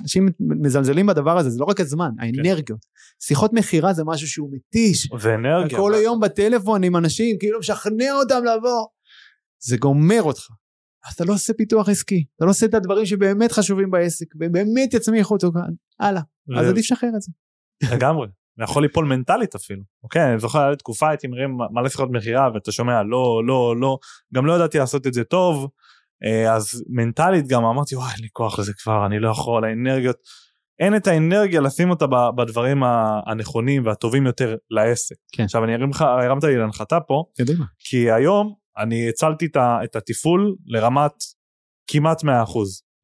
אנשים 0.00 0.28
מזלזלים 0.40 1.06
בדבר 1.06 1.38
הזה, 1.38 1.50
זה 1.50 1.60
לא 1.60 1.64
רק 1.64 1.80
הזמן, 1.80 2.10
כן. 2.18 2.24
האנרגיות. 2.24 2.84
כן. 2.84 3.26
שיחות 3.26 3.52
מכירה 3.52 3.92
זה 3.92 4.02
משהו 4.06 4.28
שהוא 4.28 4.50
מתיש. 4.52 5.08
זה 5.20 5.34
אנרגיה. 5.34 5.78
כל 5.78 5.94
היום 5.94 6.20
בטלפון 6.20 6.84
עם 6.84 6.96
אנשים, 6.96 7.36
כאילו 7.38 7.58
משכנע 7.58 8.12
אותם 8.12 8.40
לבוא. 8.44 8.86
זה 9.64 9.76
גומר 9.76 10.22
אותך. 10.22 10.42
אז 11.08 11.14
אתה 11.14 11.24
לא 11.24 11.32
עושה 11.32 11.52
פיתוח 11.52 11.88
עסקי, 11.88 12.24
אתה 12.36 12.44
לא 12.44 12.50
עושה 12.50 12.66
את 12.66 12.74
הדברים 12.74 13.06
שבאמת 13.06 13.52
חשובים 13.52 13.90
בעסק, 13.90 14.26
ובאמת 14.34 14.94
יצמיחו 14.94 15.34
אותו 15.34 15.52
כאן, 15.52 15.72
הלאה. 16.00 16.22
ו... 16.48 16.60
אז 16.60 16.68
עדיף 16.68 16.84
לשחרר 16.84 17.10
את 17.16 17.22
זה. 17.22 17.32
לגמרי. 17.94 18.26
זה 18.56 18.64
יכול 18.64 18.82
ליפול 18.82 19.04
מנטלית 19.04 19.54
אפילו. 19.54 19.82
אוקיי, 20.02 20.30
אני 20.30 20.40
זוכר, 20.40 20.58
היה 20.58 20.76
תקופה 20.76 21.08
הייתי 21.08 21.26
מרים 21.26 21.58
מלא 21.70 21.88
שיחות 21.88 22.08
מכירה 22.12 22.50
ואתה 22.54 22.72
שומע 22.72 23.02
לא, 23.02 23.42
לא, 23.46 23.76
לא, 23.80 23.98
גם 24.34 24.46
לא 24.46 24.52
ידעתי 24.52 24.78
לעשות 24.78 25.06
את 25.06 25.14
זה 25.14 25.24
טוב. 25.24 25.68
אה, 26.24 26.54
אז 26.54 26.84
מנטלית 26.88 27.48
גם 27.48 27.64
אמרתי 27.64 27.96
וואי 27.96 28.12
אין 28.12 28.22
לי 28.22 28.28
כוח 28.32 28.58
לזה 28.58 28.72
כבר 28.82 29.06
אני 29.06 29.18
לא 29.18 29.30
יכול 29.30 29.64
האנרגיות 29.64 30.16
אין 30.78 30.96
את 30.96 31.06
האנרגיה 31.06 31.60
לשים 31.60 31.90
אותה 31.90 32.06
בדברים 32.36 32.82
הנכונים 33.26 33.86
והטובים 33.86 34.26
יותר 34.26 34.56
לעסק. 34.70 35.16
כן. 35.32 35.42
עכשיו 35.42 35.64
אני 35.64 35.74
ארים 35.74 35.90
לך 35.90 36.02
הרמת 36.02 36.44
לי 36.44 36.56
להנחתה 36.56 37.00
פה 37.00 37.24
קדימה. 37.38 37.64
כי 37.78 38.10
היום 38.10 38.54
אני 38.78 39.08
הצלתי 39.08 39.48
את 39.84 39.96
התפעול 39.96 40.54
לרמת 40.66 41.12
כמעט 41.86 42.24
100% 42.24 42.26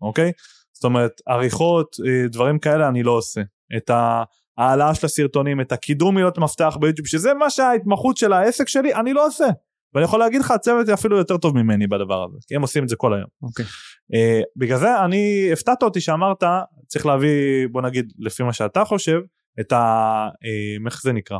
אוקיי 0.03 0.33
זאת 0.73 0.85
אומרת 0.85 1.13
עריכות 1.27 1.97
אה, 2.07 2.29
דברים 2.29 2.59
כאלה 2.59 2.89
אני 2.89 3.03
לא 3.03 3.11
עושה 3.11 3.41
את 3.77 3.91
ההעלאה 3.91 4.95
של 4.95 5.07
הסרטונים 5.07 5.61
את 5.61 5.73
הקידום 5.73 6.15
מילות 6.15 6.39
מפתח 6.39 6.77
ביוטיוב 6.81 7.09
שזה 7.09 7.35
מה 7.35 7.51
שההתמחות 7.51 8.17
של 8.17 8.33
העסק 8.33 8.69
שלי 8.69 8.95
אני 8.95 9.13
לא 9.13 9.27
עושה 9.27 9.47
ואני 9.95 10.05
יכול 10.05 10.21
להגיד 10.21 10.41
לך 10.41 10.51
הצוות 10.51 10.89
אפילו 10.89 11.17
יותר 11.17 11.37
טוב 11.37 11.57
ממני 11.57 11.87
בדבר 11.87 12.25
הזה 12.25 12.39
כי 12.47 12.57
הם 12.57 12.63
עושים 12.63 12.85
את 12.85 12.89
זה 12.89 12.97
כל 12.97 13.15
היום. 13.15 13.29
Okay. 13.45 13.63
Uh, 13.63 14.15
אה, 14.15 14.41
בגלל 14.57 14.79
זה 14.79 15.05
אני 15.05 15.51
הפתעת 15.53 15.83
אותי 15.83 16.01
שאמרת 16.01 16.45
צריך 16.87 17.07
להביא 17.07 17.69
בוא 17.73 17.83
נגיד 17.83 18.13
לפי 18.19 18.43
מה 18.43 18.53
שאתה 18.53 18.85
חושב 18.85 19.19
את 19.61 19.73
ה... 19.73 20.29
uh, 20.29 20.87
איך 20.87 21.03
זה 21.03 21.13
נקרא? 21.13 21.39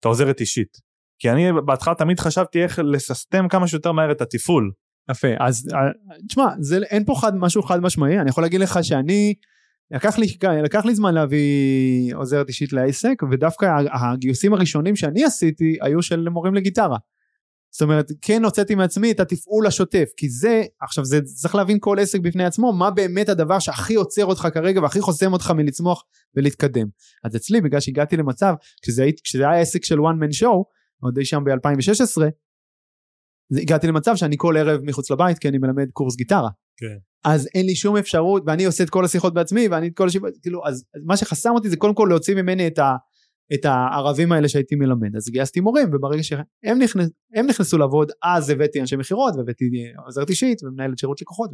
את 0.00 0.04
העוזרת 0.04 0.40
אישית. 0.40 0.78
כי 1.18 1.30
אני 1.30 1.52
בהתחלה 1.66 1.94
תמיד 1.94 2.20
חשבתי 2.20 2.62
איך 2.62 2.78
לססטם 2.78 3.48
כמה 3.48 3.68
שיותר 3.68 3.92
מהר 3.92 4.12
את 4.12 4.20
התפעול. 4.20 4.72
יפה 5.10 5.28
אז 5.40 5.68
אה, 5.74 5.78
תשמע 6.28 6.44
זה 6.60 6.78
אין 6.90 7.04
פה 7.04 7.14
חד 7.20 7.36
משהו 7.36 7.62
חד 7.62 7.80
משמעי 7.80 8.20
אני 8.20 8.30
יכול 8.30 8.44
להגיד 8.44 8.60
לך 8.60 8.78
שאני 8.82 9.34
לקח 9.90 10.18
לי, 10.18 10.26
לקח 10.62 10.84
לי 10.84 10.94
זמן 10.94 11.14
להביא 11.14 12.14
עוזרת 12.14 12.48
אישית 12.48 12.72
לעסק 12.72 13.22
ודווקא 13.30 13.66
הגיוסים 13.92 14.54
הראשונים 14.54 14.96
שאני 14.96 15.24
עשיתי 15.24 15.76
היו 15.80 16.02
של 16.02 16.28
מורים 16.28 16.54
לגיטרה. 16.54 16.96
זאת 17.74 17.82
אומרת 17.82 18.12
כן 18.20 18.44
הוצאתי 18.44 18.74
מעצמי 18.74 19.10
את 19.10 19.20
התפעול 19.20 19.66
השוטף 19.66 20.08
כי 20.16 20.28
זה 20.28 20.62
עכשיו 20.80 21.04
זה 21.04 21.20
צריך 21.22 21.54
להבין 21.54 21.78
כל 21.80 21.98
עסק 22.00 22.20
בפני 22.20 22.44
עצמו 22.44 22.72
מה 22.72 22.90
באמת 22.90 23.28
הדבר 23.28 23.58
שהכי 23.58 23.94
עוצר 23.94 24.24
אותך 24.24 24.48
כרגע 24.54 24.80
והכי 24.82 25.00
חוסם 25.00 25.32
אותך 25.32 25.50
מלצמוח 25.50 26.04
ולהתקדם 26.36 26.86
אז 27.24 27.36
אצלי 27.36 27.60
בגלל 27.60 27.80
שהגעתי 27.80 28.16
למצב 28.16 28.54
כשזה, 28.82 29.06
כשזה 29.24 29.48
היה 29.48 29.60
עסק 29.60 29.84
של 29.84 29.98
one 29.98 30.22
man 30.22 30.40
show 30.40 30.62
עוד 31.02 31.18
אי 31.18 31.24
שם 31.24 31.44
ב-2016 31.44 32.22
הגעתי 33.62 33.86
למצב 33.86 34.16
שאני 34.16 34.36
כל 34.38 34.56
ערב 34.56 34.80
מחוץ 34.82 35.10
לבית 35.10 35.38
כי 35.38 35.48
אני 35.48 35.58
מלמד 35.58 35.90
קורס 35.92 36.16
גיטרה 36.16 36.48
כן. 36.76 36.96
אז 37.24 37.48
אין 37.54 37.66
לי 37.66 37.74
שום 37.74 37.96
אפשרות 37.96 38.42
ואני 38.46 38.64
עושה 38.64 38.84
את 38.84 38.90
כל 38.90 39.04
השיחות 39.04 39.34
בעצמי 39.34 39.68
ואני 39.68 39.88
את 39.88 39.96
כל 39.96 40.08
השיחות 40.08 40.32
כאילו 40.42 40.66
אז 40.66 40.84
מה 41.04 41.16
שחסם 41.16 41.50
אותי 41.50 41.70
זה 41.70 41.76
קודם 41.76 41.94
כל 41.94 42.06
להוציא 42.10 42.34
ממני 42.34 42.66
את 42.66 42.78
ה... 42.78 42.96
את 43.54 43.64
הערבים 43.64 44.32
האלה 44.32 44.48
שהייתי 44.48 44.74
מלמד 44.74 45.16
אז 45.16 45.28
גייסתי 45.28 45.60
מורים 45.60 45.88
וברגע 45.92 46.22
שהם 46.22 46.78
נכנס, 46.82 47.10
נכנסו 47.48 47.78
לעבוד 47.78 48.10
אז 48.22 48.50
הבאתי 48.50 48.80
אנשי 48.80 48.96
מכירות 48.96 49.34
והבאתי 49.36 49.64
עוזרת 50.04 50.30
אישית 50.30 50.62
ומנהלת 50.62 50.98
שירות 50.98 51.20
לקוחות 51.20 51.50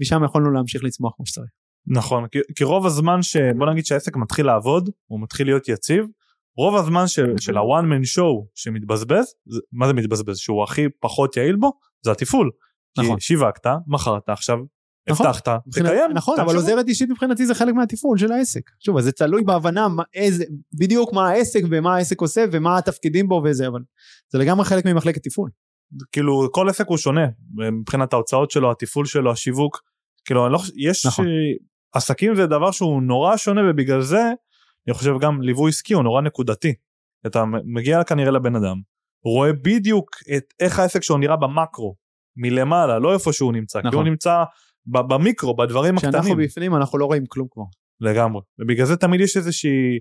ומשם 0.00 0.24
יכולנו 0.24 0.50
להמשיך 0.50 0.84
לצמוח 0.84 1.12
כמו 1.16 1.26
שצריך. 1.26 1.50
נכון 1.86 2.28
כי, 2.28 2.38
כי 2.56 2.64
רוב 2.64 2.86
הזמן 2.86 3.22
שבוא 3.22 3.70
נגיד 3.70 3.86
שהעסק 3.86 4.16
מתחיל 4.16 4.46
לעבוד 4.46 4.90
הוא 5.06 5.22
מתחיל 5.22 5.46
להיות 5.46 5.68
יציב 5.68 6.06
רוב 6.56 6.76
הזמן 6.76 7.06
של, 7.06 7.34
של 7.40 7.56
הוואן 7.56 7.84
מן 7.86 8.04
שואו 8.04 8.48
שמתבזבז 8.54 9.34
מה 9.72 9.86
זה 9.86 9.92
מתבזבז 9.92 10.36
שהוא 10.36 10.62
הכי 10.62 10.82
פחות 11.00 11.36
יעיל 11.36 11.56
בו 11.56 11.72
זה 12.04 12.12
התפעול 12.12 12.50
נכון. 12.98 13.16
כי 13.16 13.20
שיווקת, 13.20 13.66
מכרת, 13.86 14.28
עכשיו. 14.28 14.58
הבטחת, 15.08 15.48
מבחינת- 15.66 15.86
תקיים. 15.88 16.10
נכון, 16.14 16.40
אבל. 16.40 16.56
עוזרת 16.56 16.88
אישית 16.88 17.10
מבחינתי 17.10 17.46
זה 17.46 17.54
חלק 17.54 17.74
מהתפעול 17.74 18.18
של 18.18 18.32
העסק. 18.32 18.70
שוב, 18.80 19.00
זה 19.00 19.12
תלוי 19.12 19.42
בהבנה 19.42 19.88
מה- 19.88 20.02
איזה, 20.14 20.44
בדיוק 20.78 21.12
מה 21.12 21.28
העסק 21.28 21.60
ומה 21.70 21.96
העסק 21.96 22.20
עושה 22.20 22.44
ומה 22.52 22.78
התפקידים 22.78 23.28
בו 23.28 23.42
וזה, 23.44 23.68
אבל 23.68 23.80
זה 24.32 24.38
לגמרי 24.38 24.64
חלק 24.64 24.84
ממחלקת 24.86 25.22
תפעול. 25.22 25.50
כאילו 26.12 26.48
כל 26.52 26.68
עסק 26.68 26.86
הוא 26.88 26.98
שונה 26.98 27.26
מבחינת 27.54 28.12
ההוצאות 28.12 28.50
שלו, 28.50 28.70
התפעול 28.70 29.06
שלו, 29.06 29.32
השיווק. 29.32 29.82
כאילו 30.24 30.46
אני 30.46 30.52
לא 30.52 30.58
חושב, 30.58 30.72
יש 30.76 31.06
נכון. 31.06 31.26
אה, 31.26 31.30
עסקים 31.94 32.34
זה 32.34 32.46
דבר 32.46 32.70
שהוא 32.70 33.02
נורא 33.02 33.36
שונה 33.36 33.60
ובגלל 33.70 34.00
זה 34.02 34.22
אני 34.88 34.94
חושב 34.94 35.12
גם 35.20 35.42
ליווי 35.42 35.68
עסקי 35.68 35.94
הוא 35.94 36.02
נורא 36.02 36.22
נקודתי. 36.22 36.74
אתה 37.26 37.44
מגיע 37.64 38.04
כנראה 38.04 38.30
לבן 38.30 38.56
אדם, 38.56 38.76
רואה 39.24 39.52
בדיוק 39.52 40.10
את 40.36 40.44
איך 40.60 40.78
העסק 40.78 41.02
שלו 41.02 41.18
נראה 41.18 41.36
במקרו, 41.36 41.94
מלמעלה, 42.36 42.98
לא 42.98 43.12
איפה 43.14 43.32
שהוא 43.32 43.52
נמצא, 43.52 43.80
כי 43.82 43.88
נכון. 43.88 43.98
הוא 44.00 44.08
נמצא 44.08 44.42
ב- 44.42 44.46
במיקרו, 44.86 45.56
בדברים 45.56 45.96
כשאנחנו 45.98 46.18
הקטנים. 46.18 46.38
בפנים 46.38 46.74
אנחנו 46.74 46.98
לא 46.98 47.04
רואים 47.04 47.26
כלום 47.28 47.48
כבר. 47.50 47.62
לגמרי. 48.00 48.40
ובגלל 48.58 48.86
זה 48.86 48.96
תמיד 48.96 49.20
יש 49.20 49.36
איזושהי 49.36 49.98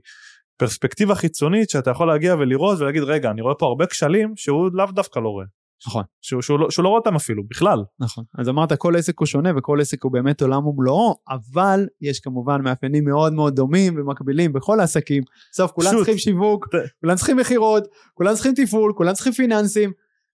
פרספקטיבה 0.58 1.16
חיצונית 1.16 1.70
שאתה 1.70 1.92
יכול 1.92 2.08
להגיע 2.08 2.36
ולראות 2.36 2.80
ולהגיד 2.80 3.04
רגע 3.04 3.32
אני 3.32 3.42
רואה 3.42 3.56
פה 3.56 3.66
הרבה 3.66 3.86
כשלים 3.86 4.34
שהוא 4.36 4.70
לאו 4.74 4.86
דווקא 4.86 5.20
לא 5.20 5.30
רואה. 5.30 5.46
נכון. 5.88 6.04
שהוא, 6.22 6.42
שהוא, 6.42 6.60
לא, 6.60 6.70
שהוא 6.70 6.84
לא 6.84 6.90
רואה 6.90 7.00
אותם 7.00 7.16
אפילו 7.16 7.44
בכלל. 7.50 7.80
נכון. 8.00 8.24
אז 8.38 8.50
אמרת 8.50 8.74
כל 8.74 8.96
עסק 8.96 9.20
הוא 9.20 9.26
שונה 9.26 9.50
וכל 9.58 9.82
עסק 9.82 10.04
הוא 10.04 10.12
באמת 10.12 10.42
עולם 10.42 10.68
ומלואו, 10.68 11.16
אבל 11.30 11.88
יש 12.02 12.20
כמובן 12.20 12.62
מאפיינים 12.62 13.06
מאוד 13.06 13.34
מאוד 13.34 13.56
דומים 13.56 13.94
ומקבילים 13.98 14.54
בכל 14.54 14.80
העסקים. 14.80 15.24
בסוף 15.52 15.72
כולם 15.72 15.88
שוט. 15.92 15.98
צריכים 15.98 16.18
שיווק, 16.18 16.68
ת- 16.68 16.80
כולם 17.02 17.16
צריכים 17.16 17.38
מכירות, 17.38 17.84
כולם 18.14 18.34
צריכים 18.34 18.54
תפעול, 18.56 18.94
כולם 18.98 19.14
צריכים 19.14 19.34
פיננסים. 19.34 19.92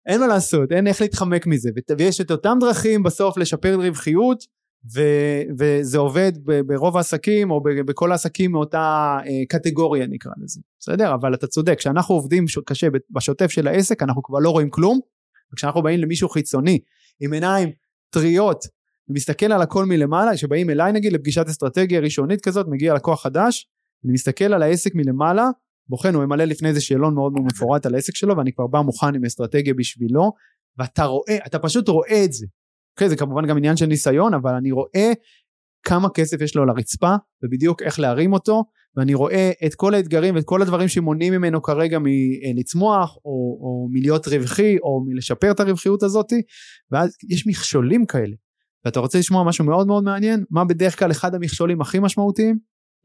אין 0.08 0.20
מה 0.20 0.26
לעשות, 0.26 0.72
אין 0.72 0.86
איך 0.86 1.00
להתחמק 1.00 1.46
מזה. 1.46 1.70
ויש 1.98 2.20
את 2.20 2.30
אותם 2.30 2.58
דרכים 2.60 3.02
בסוף 3.02 3.38
לשפר 3.38 3.74
רווחיות, 3.74 4.44
ו- 4.94 5.42
וזה 5.58 5.98
עובד 5.98 6.32
ב- 6.44 6.60
ברוב 6.60 6.96
העסקים 6.96 7.50
או 7.50 7.62
ב- 7.62 7.80
בכל 7.86 8.12
העסקים 8.12 8.52
מאותה 8.52 9.18
אה, 9.26 9.46
קטגוריה 9.48 10.06
נקרא 10.06 10.32
לזה. 10.42 10.60
בסדר? 10.80 11.14
אבל 11.14 11.34
אתה 11.34 11.46
צודק, 11.46 11.78
כשאנחנו 11.78 12.14
עובדים 12.14 12.44
קשה 12.66 12.86
בשוטף 13.10 13.50
של 13.50 13.68
העסק 13.68 14.02
אנחנו 14.02 14.22
כבר 14.22 14.38
לא 14.38 14.50
רואים 14.50 14.70
כלום. 14.70 15.00
וכשאנחנו 15.52 15.82
באים 15.82 16.00
למישהו 16.00 16.28
חיצוני 16.28 16.78
עם 17.20 17.32
עיניים 17.32 17.70
טריות 18.10 18.64
ומסתכל 19.08 19.52
על 19.52 19.62
הכל 19.62 19.84
מלמעלה, 19.84 20.36
שבאים 20.36 20.70
אליי 20.70 20.92
נגיד 20.92 21.12
לפגישת 21.12 21.46
אסטרטגיה 21.48 22.00
ראשונית 22.00 22.40
כזאת, 22.40 22.66
מגיע 22.68 22.94
לקוח 22.94 23.22
חדש, 23.22 23.68
אני 24.04 24.12
מסתכל 24.12 24.44
על 24.44 24.62
העסק 24.62 24.94
מלמעלה, 24.94 25.48
בוחן, 25.88 26.14
הוא 26.14 26.24
ממלא 26.24 26.44
לפני 26.44 26.68
איזה 26.68 26.80
שאלון 26.80 27.14
מאוד 27.14 27.32
מאוד 27.32 27.44
מפורט 27.46 27.86
על 27.86 27.94
העסק 27.94 28.16
שלו, 28.16 28.36
ואני 28.36 28.52
כבר 28.52 28.66
בא 28.66 28.80
מוכן 28.80 29.14
עם 29.14 29.24
אסטרטגיה 29.24 29.74
בשבילו, 29.74 30.32
ואתה 30.78 31.04
רואה, 31.04 31.36
אתה 31.46 31.58
פשוט 31.58 31.88
רואה 31.88 32.24
את 32.24 32.32
זה. 32.32 32.46
אוקיי, 32.96 33.08
זה 33.08 33.16
כמובן 33.16 33.46
גם 33.46 33.56
עניין 33.56 33.76
של 33.76 33.86
ניסיון, 33.86 34.34
אבל 34.34 34.54
אני 34.54 34.70
רואה 34.70 35.12
כמה 35.82 36.08
כסף 36.10 36.40
יש 36.40 36.56
לו 36.56 36.62
על 36.62 36.68
הרצפה, 36.68 37.14
ובדיוק 37.42 37.82
איך 37.82 38.00
להרים 38.00 38.32
אותו, 38.32 38.64
ואני 38.96 39.14
רואה 39.14 39.50
את 39.66 39.74
כל 39.74 39.94
האתגרים 39.94 40.34
ואת 40.34 40.44
כל 40.44 40.62
הדברים 40.62 40.88
שמונעים 40.88 41.32
ממנו 41.32 41.62
כרגע 41.62 41.98
מלצמוח, 42.02 43.16
או, 43.16 43.58
או 43.60 43.88
מלהיות 43.92 44.28
רווחי, 44.28 44.76
או 44.82 45.04
מלשפר 45.06 45.50
את 45.50 45.60
הרווחיות 45.60 46.02
הזאתי, 46.02 46.42
ואז 46.90 47.16
יש 47.28 47.46
מכשולים 47.46 48.06
כאלה. 48.06 48.36
ואתה 48.84 49.00
רוצה 49.00 49.18
לשמוע 49.18 49.44
משהו 49.44 49.64
מאוד 49.64 49.86
מאוד 49.86 50.04
מעניין? 50.04 50.44
מה 50.50 50.64
בדרך 50.64 50.98
כלל 50.98 51.10
אחד 51.10 51.34
המכשולים 51.34 51.80
הכי 51.80 51.98
משמעותיים 51.98 52.58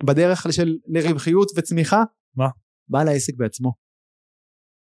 בדרך 0.04 0.54
של 0.54 0.76
לרווחיות 0.88 1.52
וצמיחה? 1.58 2.04
מה? 2.36 2.48
בעל 2.89 3.08
העסק 3.08 3.34
בעצמו. 3.38 3.74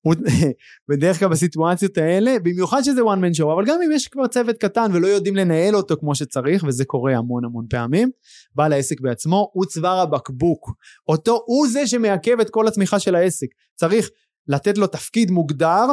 בדרך 0.89 1.19
כלל 1.19 1.29
בסיטואציות 1.29 1.99
האלה, 1.99 2.37
במיוחד 2.43 2.83
שזה 2.83 3.01
one 3.01 3.19
man 3.19 3.41
show, 3.41 3.53
אבל 3.53 3.65
גם 3.67 3.79
אם 3.87 3.93
יש 3.93 4.09
כבר 4.09 4.27
צוות 4.27 4.57
קטן 4.57 4.91
ולא 4.95 5.07
יודעים 5.07 5.37
לנהל 5.37 5.77
אותו 5.77 5.97
כמו 6.01 6.15
שצריך, 6.15 6.65
וזה 6.69 6.85
קורה 6.85 7.17
המון 7.17 7.45
המון 7.45 7.67
פעמים, 7.71 8.11
בעל 8.55 8.73
העסק 8.73 9.01
בעצמו 9.01 9.51
הוא 9.53 9.65
צוואר 9.65 9.99
הבקבוק. 10.01 10.71
אותו, 11.09 11.43
הוא 11.47 11.69
זה 11.69 11.87
שמעכב 11.87 12.41
את 12.41 12.51
כל 12.51 12.69
הצמיחה 12.69 12.99
של 12.99 13.15
העסק. 13.15 13.47
צריך 13.75 14.11
לתת 14.49 14.79
לו 14.79 14.87
תפקיד 14.87 15.31
מוגדר, 15.31 15.85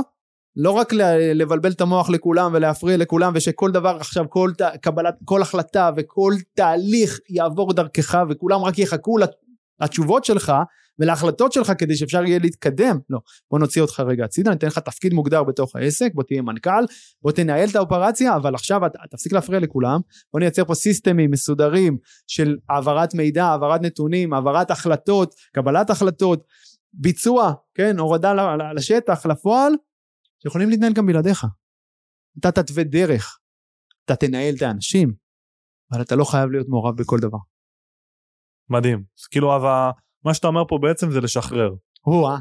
לא 0.56 0.72
רק 0.72 0.94
לבלבל 1.34 1.72
את 1.72 1.82
המוח 1.82 2.10
לכולם 2.10 2.52
ולהפריע 2.54 2.98
לכולם 2.98 3.34
ושכל 3.36 3.72
דבר 3.72 3.98
עכשיו 4.00 4.26
כל 4.30 4.52
ת- 4.58 4.62
קבלת 4.82 5.16
כל 5.26 5.42
החלטה 5.42 5.90
וכל 5.98 6.34
תהליך 6.56 7.20
יעבור 7.30 7.74
דרכך 7.74 8.18
וכולם 8.30 8.62
רק 8.64 8.80
יחכו 8.80 9.18
לת- 9.18 9.36
לתשובות 9.82 10.26
שלך 10.26 10.54
ולהחלטות 11.00 11.52
שלך 11.52 11.72
כדי 11.78 11.96
שאפשר 11.96 12.26
יהיה 12.26 12.40
להתקדם 12.40 12.98
לא 13.10 13.20
בוא 13.52 13.60
נוציא 13.60 13.82
אותך 13.82 14.00
רגע 14.00 14.26
הצידה 14.26 14.52
ניתן 14.52 14.68
לך 14.68 14.80
תפקיד 14.80 15.14
מוגדר 15.14 15.44
בתוך 15.44 15.76
העסק 15.76 16.12
בוא 16.14 16.24
תהיה 16.24 16.42
מנכ"ל 16.42 16.86
בוא 17.22 17.32
תנהל 17.32 17.70
את 17.70 17.76
האופרציה 17.76 18.36
אבל 18.36 18.56
עכשיו 18.56 18.82
תפסיק 19.12 19.34
להפריע 19.34 19.60
לכולם 19.60 20.00
בוא 20.34 20.40
נייצר 20.40 20.66
פה 20.66 20.76
סיסטמים 20.76 21.32
מסודרים 21.32 21.98
של 22.28 22.58
העברת 22.70 23.14
מידע 23.14 23.46
העברת 23.46 23.82
נתונים 23.82 24.34
העברת 24.34 24.72
החלטות 24.72 25.36
קבלת 25.54 25.90
החלטות 25.90 26.44
ביצוע 26.94 27.54
כן 27.74 28.00
הורדה 28.00 28.34
לשטח 28.76 29.26
לפועל 29.26 29.74
שיכולים 30.44 30.70
להתנהל 30.70 30.94
גם 30.94 31.06
בלעדיך. 31.06 31.46
אתה 32.40 32.52
תתווה 32.52 32.84
דרך, 32.84 33.40
אתה 34.06 34.16
תנהל 34.16 34.54
את 34.58 34.62
האנשים, 34.62 35.14
אבל 35.92 36.02
אתה 36.02 36.16
לא 36.16 36.24
חייב 36.24 36.50
להיות 36.52 36.68
מעורב 36.70 36.98
בכל 36.98 37.20
דבר. 37.20 37.38
מדהים. 38.70 39.04
כאילו 39.32 39.56
אבל 39.56 39.90
מה 40.26 40.34
שאתה 40.34 40.48
אומר 40.48 40.64
פה 40.68 40.78
בעצם 40.82 41.12
זה 41.12 41.22
לשחרר. 41.22 41.70
או-אה, 42.08 42.38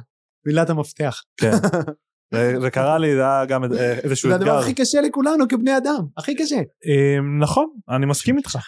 מילת 0.46 0.70
המפתח. 0.70 1.22
כן. 1.36 1.50
זה- 2.62 2.70
קרה 2.70 2.98
לי 2.98 3.14
זה 3.14 3.20
היה 3.20 3.44
גם 3.44 3.64
אה, 3.64 3.92
איזשהו 3.98 4.28
זה 4.30 4.34
הדבר 4.34 4.46
אתגר. 4.50 4.58
הכי 4.58 4.74
קשה 4.74 5.00
לכולנו 5.00 5.44
כבני 5.48 5.76
אדם, 5.76 6.04
הכי 6.16 6.34
קשה. 6.34 6.56
אה, 6.56 7.16
נכון 7.40 7.66
אני 7.88 8.06
מסכים 8.06 8.38
איתך 8.38 8.58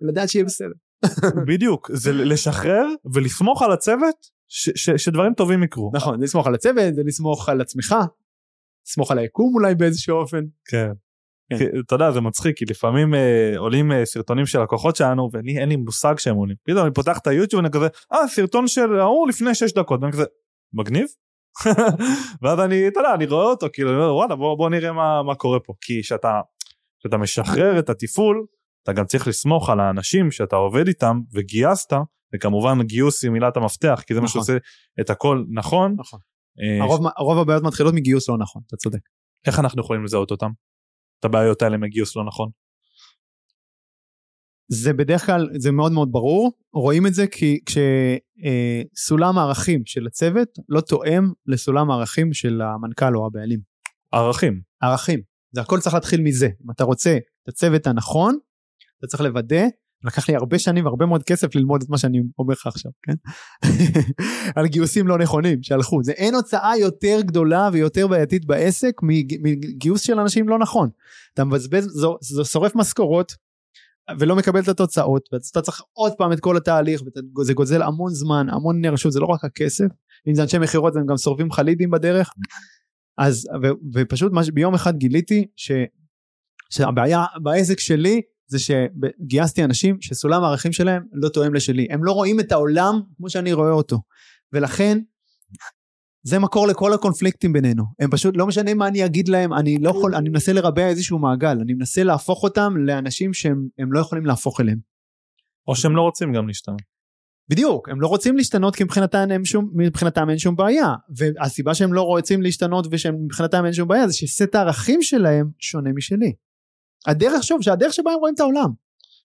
לדעת 0.00 0.28
שיהיה 0.28 0.44
בסדר. 0.44 0.72
בדיוק 1.48 1.90
זה 1.92 2.12
לשחרר 2.12 2.86
ולסמוך 3.14 3.62
על 3.62 3.72
הצוות 3.72 4.14
שדברים 4.96 5.34
טובים 5.34 5.62
יקרו. 5.62 5.90
נכון, 5.94 6.22
לסמוך 6.22 6.46
על 6.46 6.54
הצוות, 6.54 6.94
זה 6.94 7.02
לסמוך 7.04 7.48
על 7.48 7.60
עצמך, 7.60 7.94
לסמוך 8.88 9.10
על 9.10 9.18
היקום 9.18 9.54
אולי 9.54 9.74
באיזשהו 9.74 10.16
אופן. 10.16 10.44
כן. 10.64 10.90
כן. 11.58 11.80
אתה 11.86 11.94
יודע 11.94 12.10
זה 12.10 12.20
מצחיק 12.20 12.58
כי 12.58 12.64
לפעמים 12.70 13.14
אה, 13.14 13.52
עולים 13.58 13.92
אה, 13.92 14.04
סרטונים 14.04 14.46
של 14.46 14.62
לקוחות 14.62 14.96
שלנו 14.96 15.30
ואני 15.32 15.58
אין 15.58 15.68
לי 15.68 15.76
מושג 15.76 16.18
שהם 16.18 16.36
עולים. 16.36 16.56
פתאום 16.64 16.84
אני 16.84 16.94
פותח 16.94 17.18
את 17.18 17.26
היוטיוב 17.26 17.62
ואני 17.62 17.72
כזה 17.72 17.86
אה 18.12 18.28
סרטון 18.28 18.68
של 18.68 18.98
ההוא 18.98 19.28
לפני 19.28 19.54
6 19.54 19.72
דקות 19.72 20.00
ואני 20.02 20.12
כזה 20.12 20.24
מגניב. 20.72 21.06
ואז 22.42 22.60
אני 22.60 22.88
אתה 22.88 23.00
יודע 23.00 23.14
אני 23.14 23.26
רואה 23.26 23.44
אותו 23.44 23.66
כאילו 23.72 23.90
וואלה 23.90 24.36
בוא, 24.36 24.56
בוא 24.56 24.70
נראה 24.70 24.92
מה, 24.92 25.22
מה 25.22 25.34
קורה 25.34 25.60
פה 25.60 25.72
כי 25.80 26.00
כשאתה 26.02 26.40
כשאתה 27.00 27.16
משחרר 27.16 27.78
את 27.78 27.90
התפעול 27.90 28.46
אתה 28.82 28.92
גם 28.92 29.04
צריך 29.04 29.28
לסמוך 29.28 29.70
על 29.70 29.80
האנשים 29.80 30.30
שאתה 30.30 30.56
עובד 30.56 30.86
איתם 30.86 31.20
וגייסת 31.34 31.92
וכמובן 32.34 32.82
גיוס 32.82 33.24
היא 33.24 33.30
מילת 33.30 33.56
המפתח 33.56 34.02
כי 34.06 34.14
זה 34.14 34.20
מה 34.20 34.26
נכון. 34.26 34.42
שעושה 34.42 34.56
את 35.00 35.10
הכל 35.10 35.44
נכון. 35.52 35.94
נכון. 35.98 36.20
אה, 36.60 36.84
הרוב, 36.84 37.06
הרוב 37.16 37.38
הבעיות 37.38 37.62
מתחילות 37.62 37.94
מגיוס 37.94 38.28
לא 38.28 38.38
נכון, 38.38 38.62
אתה 38.66 38.76
צודק. 38.76 39.00
איך 39.46 39.58
אנחנו 39.58 39.80
יכולים 39.80 40.04
לזהות 40.04 40.30
אותם? 40.30 40.50
את 41.20 41.24
הבעיות 41.24 41.62
האלה 41.62 41.76
מגיוס 41.76 42.16
לא 42.16 42.24
נכון. 42.24 42.50
זה 44.72 44.92
בדרך 44.92 45.26
כלל, 45.26 45.48
זה 45.58 45.72
מאוד 45.72 45.92
מאוד 45.92 46.08
ברור, 46.12 46.52
רואים 46.72 47.06
את 47.06 47.14
זה 47.14 47.26
כי 47.26 47.58
כשסולם 47.66 49.38
הערכים 49.38 49.82
של 49.86 50.06
הצוות 50.06 50.48
לא 50.68 50.80
תואם 50.80 51.32
לסולם 51.46 51.90
הערכים 51.90 52.32
של 52.32 52.60
המנכ"ל 52.62 53.16
או 53.16 53.26
הבעלים. 53.26 53.60
ערכים. 54.12 54.60
ערכים. 54.82 55.20
זה 55.52 55.60
הכל 55.60 55.80
צריך 55.80 55.94
להתחיל 55.94 56.20
מזה. 56.20 56.46
אם 56.46 56.70
אתה 56.70 56.84
רוצה 56.84 57.16
את 57.42 57.48
הצוות 57.48 57.86
הנכון, 57.86 58.38
אתה 58.98 59.06
צריך 59.06 59.20
לוודא, 59.20 59.62
לקח 60.04 60.28
לי 60.28 60.36
הרבה 60.36 60.58
שנים 60.58 60.84
והרבה 60.84 61.06
מאוד 61.06 61.22
כסף 61.22 61.54
ללמוד 61.54 61.82
את 61.82 61.88
מה 61.88 61.98
שאני 61.98 62.22
אומר 62.38 62.52
לך 62.52 62.66
עכשיו, 62.66 62.92
כן? 63.02 63.14
על 64.56 64.66
גיוסים 64.66 65.08
לא 65.08 65.18
נכונים 65.18 65.62
שהלכו. 65.62 66.02
זה 66.02 66.12
אין 66.12 66.34
הוצאה 66.34 66.76
יותר 66.76 67.20
גדולה 67.20 67.68
ויותר 67.72 68.06
בעייתית 68.06 68.44
בעסק 68.44 68.94
מג- 69.02 69.36
מגיוס 69.42 70.02
של 70.02 70.20
אנשים 70.20 70.48
לא 70.48 70.58
נכון. 70.58 70.88
אתה 71.34 71.44
מבזבז, 71.44 71.84
זו, 71.84 72.16
זו 72.20 72.44
שורף 72.44 72.74
משכורות 72.74 73.32
ולא 74.18 74.36
מקבל 74.36 74.60
את 74.60 74.68
התוצאות, 74.68 75.28
ואתה 75.32 75.62
צריך 75.62 75.82
עוד 75.92 76.12
פעם 76.18 76.32
את 76.32 76.40
כל 76.40 76.56
התהליך, 76.56 77.02
וזה 77.40 77.54
גוזל 77.54 77.82
המון 77.82 78.14
זמן, 78.14 78.46
המון 78.50 78.80
נרשות, 78.80 79.12
זה 79.12 79.20
לא 79.20 79.26
רק 79.26 79.44
הכסף, 79.44 79.86
אם 80.28 80.34
זה 80.34 80.42
אנשי 80.42 80.58
מכירות 80.58 80.96
הם 80.96 81.06
גם 81.06 81.16
שורפים 81.16 81.46
לך 81.46 81.58
לידים 81.58 81.90
בדרך, 81.90 82.30
אז 83.18 83.48
ו, 83.62 83.66
ופשוט 83.94 84.32
מה, 84.32 84.40
ביום 84.54 84.74
אחד 84.74 84.96
גיליתי 84.96 85.46
ש, 85.56 85.72
שהבעיה 86.70 87.24
בעסק 87.42 87.80
שלי 87.80 88.20
זה 88.50 88.58
שגייסתי 88.58 89.64
אנשים 89.64 89.96
שסולם 90.00 90.44
הערכים 90.44 90.72
שלהם 90.72 91.02
לא 91.12 91.28
תואם 91.28 91.54
לשלי. 91.54 91.86
הם 91.90 92.04
לא 92.04 92.12
רואים 92.12 92.40
את 92.40 92.52
העולם 92.52 93.00
כמו 93.16 93.30
שאני 93.30 93.52
רואה 93.52 93.70
אותו. 93.70 93.98
ולכן 94.52 94.98
זה 96.22 96.38
מקור 96.38 96.66
לכל 96.66 96.92
הקונפליקטים 96.92 97.52
בינינו. 97.52 97.84
הם 98.00 98.10
פשוט 98.10 98.36
לא 98.36 98.46
משנה 98.46 98.74
מה 98.74 98.88
אני 98.88 99.04
אגיד 99.04 99.28
להם 99.28 99.52
אני 99.52 99.78
לא 99.78 99.90
יכול 99.90 100.14
אני 100.14 100.28
מנסה 100.28 100.52
לרבע 100.52 100.88
איזשהו 100.88 101.18
מעגל. 101.18 101.58
אני 101.60 101.74
מנסה 101.74 102.02
להפוך 102.02 102.42
אותם 102.42 102.74
לאנשים 102.76 103.34
שהם 103.34 103.68
הם 103.78 103.92
לא 103.92 104.00
יכולים 104.00 104.26
להפוך 104.26 104.60
אליהם. 104.60 104.78
או 105.68 105.76
שהם 105.76 105.96
לא 105.96 106.02
רוצים 106.02 106.32
גם 106.32 106.48
להשתנות. 106.48 106.82
בדיוק 107.48 107.88
הם 107.88 108.00
לא 108.00 108.06
רוצים 108.06 108.36
להשתנות 108.36 108.76
כי 108.76 108.84
מבחינתם 108.84 109.26
אין 109.30 109.44
שום, 109.44 109.70
מבחינתם 109.74 110.30
אין 110.30 110.38
שום 110.38 110.56
בעיה. 110.56 110.94
והסיבה 111.16 111.74
שהם 111.74 111.92
לא 111.92 112.02
רוצים 112.02 112.42
להשתנות 112.42 112.86
ושמבחינתם 112.90 113.64
אין 113.64 113.72
שום 113.72 113.88
בעיה 113.88 114.08
זה 114.08 114.12
שסט 114.12 114.54
הערכים 114.54 115.02
שלהם 115.02 115.50
שונה 115.58 115.90
משלי 115.92 116.32
הדרך, 117.06 117.42
שוב, 117.42 117.62
שהדרך 117.62 117.92
שבה 117.92 118.12
הם 118.12 118.18
רואים 118.18 118.34
את 118.34 118.40
העולם. 118.40 118.70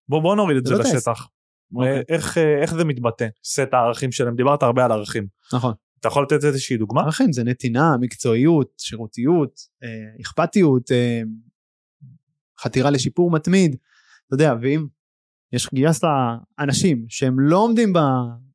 בוא 0.10 0.22
בוא 0.22 0.36
נוריד 0.36 0.58
את 0.58 0.66
זה 0.66 0.76
זה 0.76 0.84
לא. 0.84 0.90
לשטח. 0.90 1.28
אוקיי. 1.76 2.04
איך 2.10 2.38
אה, 2.38 2.62
איך 2.62 2.74
זה 2.76 2.86
מתבטא? 2.86 3.28
סט 3.44 3.74
הערכים 3.74 4.12
שלהם 4.12 4.36
דיברת 4.36 4.64
הרבה 4.64 4.86
על 4.86 4.92
ערכים. 4.92 5.28
נכון. 5.54 5.74
אתה 6.00 6.08
יכול 6.08 6.24
לתת 6.24 6.44
איזושהי 6.44 6.78
דוגמה? 6.78 7.02
ערכים 7.02 7.34
זה 7.34 7.44
נתינה, 7.44 7.96
מקצועיות, 8.00 8.72
שירותיות, 8.78 9.60
אה, 9.84 10.22
אכפתיות, 10.22 10.92
אה, 10.92 11.22
חתירה 12.60 12.90
לשיפור 12.90 13.32
מתמיד, 13.32 13.76
אתה 14.28 14.36
יודע, 14.36 14.54
ואם 14.62 14.86
יש 15.54 15.70
גייסת 15.74 16.08
אנשים 16.60 17.06
שהם 17.10 17.40
לא 17.40 17.58
עומדים 17.58 17.94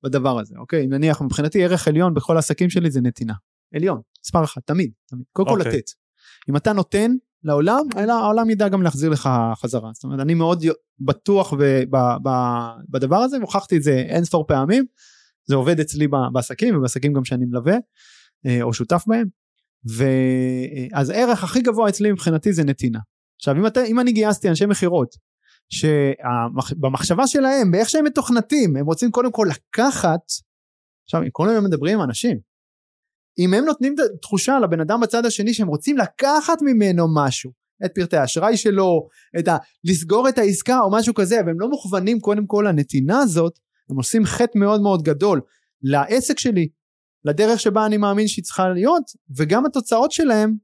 בדבר 0.02 0.38
הזה, 0.38 0.54
אוקיי? 0.58 0.84
אם 0.84 0.90
נניח 0.90 1.22
מבחינתי 1.22 1.64
ערך 1.64 1.88
עליון 1.88 2.14
בכל 2.14 2.36
העסקים 2.36 2.70
שלי 2.70 2.90
זה 2.90 3.00
נתינה. 3.00 3.34
עליון, 3.74 4.00
מספר 4.24 4.44
אחת, 4.44 4.66
תמיד, 4.66 4.90
תמיד. 5.06 5.24
קודם 5.32 5.48
כל 5.48 5.58
אוקיי. 5.58 5.72
לתת. 5.72 5.90
אם 6.50 6.56
אתה 6.56 6.72
נותן 6.72 7.10
לעולם, 7.44 7.86
אלא 7.96 8.12
העולם 8.12 8.50
ידע 8.50 8.68
גם 8.68 8.82
להחזיר 8.82 9.10
לך 9.10 9.28
חזרה. 9.54 9.90
זאת 9.94 10.04
אומרת, 10.04 10.20
אני 10.20 10.34
מאוד 10.34 10.64
בטוח 11.00 11.54
בדבר 12.88 13.16
הזה, 13.16 13.38
והוכחתי 13.38 13.76
את 13.76 13.82
זה 13.82 13.92
אין 13.92 14.24
ספור 14.24 14.44
פעמים. 14.48 14.84
זה 15.44 15.54
עובד 15.54 15.80
אצלי 15.80 16.08
בעסקים, 16.32 16.76
ובעסקים 16.76 17.12
גם 17.12 17.24
שאני 17.24 17.44
מלווה, 17.44 17.76
אה, 18.46 18.62
או 18.62 18.72
שותף 18.72 19.04
בהם. 19.06 19.26
ואז 19.84 21.10
הערך 21.10 21.44
הכי 21.44 21.62
גבוה 21.62 21.88
אצלי 21.88 22.12
מבחינתי 22.12 22.52
זה 22.52 22.64
נתינה. 22.64 22.98
עכשיו 23.36 23.56
אם, 23.56 23.66
אתה, 23.66 23.84
אם 23.84 24.00
אני 24.00 24.12
גייסתי 24.12 24.48
אנשי 24.48 24.66
מכירות 24.66 25.14
שבמחשבה 25.72 27.26
שלהם 27.26 27.70
באיך 27.70 27.90
שהם 27.90 28.04
מתוכנתים 28.04 28.76
הם 28.76 28.86
רוצים 28.86 29.10
קודם 29.10 29.32
כל 29.32 29.46
לקחת 29.50 30.20
עכשיו 31.04 31.22
כל 31.32 31.48
היום 31.48 31.64
מדברים 31.64 31.98
עם 31.98 32.04
אנשים 32.04 32.38
אם 33.38 33.54
הם 33.54 33.64
נותנים 33.64 33.94
את 33.94 33.98
התחושה 34.14 34.58
לבן 34.58 34.80
אדם 34.80 35.00
בצד 35.00 35.26
השני 35.26 35.54
שהם 35.54 35.68
רוצים 35.68 35.98
לקחת 35.98 36.62
ממנו 36.62 37.06
משהו 37.14 37.52
את 37.84 37.90
פרטי 37.94 38.16
האשראי 38.16 38.56
שלו 38.56 39.08
את 39.38 39.48
ה... 39.48 39.56
לסגור 39.84 40.28
את 40.28 40.38
העסקה 40.38 40.80
או 40.80 40.90
משהו 40.90 41.14
כזה 41.14 41.36
והם 41.46 41.60
לא 41.60 41.68
מוכוונים 41.68 42.20
קודם 42.20 42.46
כל 42.46 42.64
לנתינה 42.68 43.18
הזאת 43.18 43.58
הם 43.90 43.96
עושים 43.96 44.24
חטא 44.24 44.58
מאוד 44.58 44.82
מאוד 44.82 45.02
גדול 45.02 45.40
לעסק 45.82 46.38
שלי 46.38 46.68
לדרך 47.24 47.60
שבה 47.60 47.86
אני 47.86 47.96
מאמין 47.96 48.28
שהיא 48.28 48.44
צריכה 48.44 48.68
להיות 48.68 49.04
וגם 49.36 49.66
התוצאות 49.66 50.12
שלהם 50.12 50.54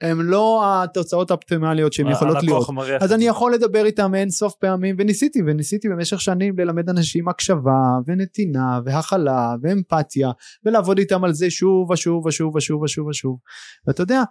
הן 0.00 0.18
לא 0.20 0.62
התוצאות 0.64 1.30
האופטימליות 1.30 1.92
שהן 1.92 2.10
יכולות 2.10 2.42
להיות. 2.42 2.68
מריח 2.70 3.02
אז 3.02 3.12
אני. 3.12 3.24
יכול 3.24 3.54
לדבר 3.54 3.84
איתם 3.84 4.14
אין 4.14 4.30
סוף 4.30 4.54
פעמים 4.54 4.96
וניסיתי 4.98 5.42
וניסיתי 5.46 5.88
במשך 5.88 6.20
שנים 6.20 6.58
ללמד 6.58 6.90
אנשים 6.90 7.28
הקשבה 7.28 7.98
ונתינה 8.06 8.80
והכלה 8.84 9.54
ואמפתיה 9.62 10.30
ולעבוד 10.64 10.98
איתם 10.98 11.24
על 11.24 11.32
זה 11.32 11.50
שוב 11.50 11.90
ושוב 11.90 12.26
ושוב 12.26 12.56
ושוב 12.56 12.82
ושוב 12.82 13.06
ושוב. 13.06 13.38
ואתה 13.86 14.02
יודע 14.02 14.22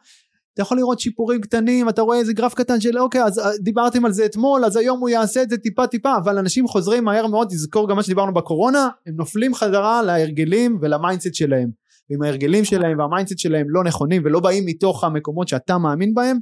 אתה 0.53 0.61
יכול 0.61 0.77
לראות 0.77 0.99
שיפורים 0.99 1.41
קטנים 1.41 1.89
אתה 1.89 2.01
רואה 2.01 2.17
איזה 2.17 2.33
גרף 2.33 2.53
קטן 2.53 2.81
של 2.81 2.99
אוקיי 2.99 3.23
אז 3.23 3.39
אה, 3.39 3.49
דיברתם 3.61 4.05
על 4.05 4.11
זה 4.11 4.25
אתמול 4.25 4.65
אז 4.65 4.75
היום 4.75 4.99
הוא 4.99 5.09
יעשה 5.09 5.43
את 5.43 5.49
זה 5.49 5.57
טיפה 5.57 5.87
טיפה. 5.87 6.17
אבל 6.17 6.37
אנשים 6.37 6.67
חוזרים 6.67 7.03
מהר 7.03 7.27
מאוד 7.27 7.47
תזכור 7.47 7.89
גם 7.89 7.95
מה 7.95 8.03
שדיברנו 8.03 8.33
בקורונה 8.33 8.89
הם 9.05 9.15
נופלים 9.15 9.55
חזרה 9.55 10.01
להרגלים 10.01 10.77
ול 10.81 10.93
mindset 10.93 11.33
שלהם 11.33 11.69
ואם 12.09 12.21
ההרגלים 12.21 12.65
שלהם 12.65 12.99
וה 12.99 13.08
mindset 13.08 13.39
שלהם 13.39 13.69
לא 13.69 13.83
נכונים 13.83 14.21
ולא 14.25 14.39
באים 14.39 14.63
מתוך 14.65 15.03
המקומות 15.03 15.47
שאתה 15.47 15.77
מאמין 15.77 16.13
בהם 16.13 16.37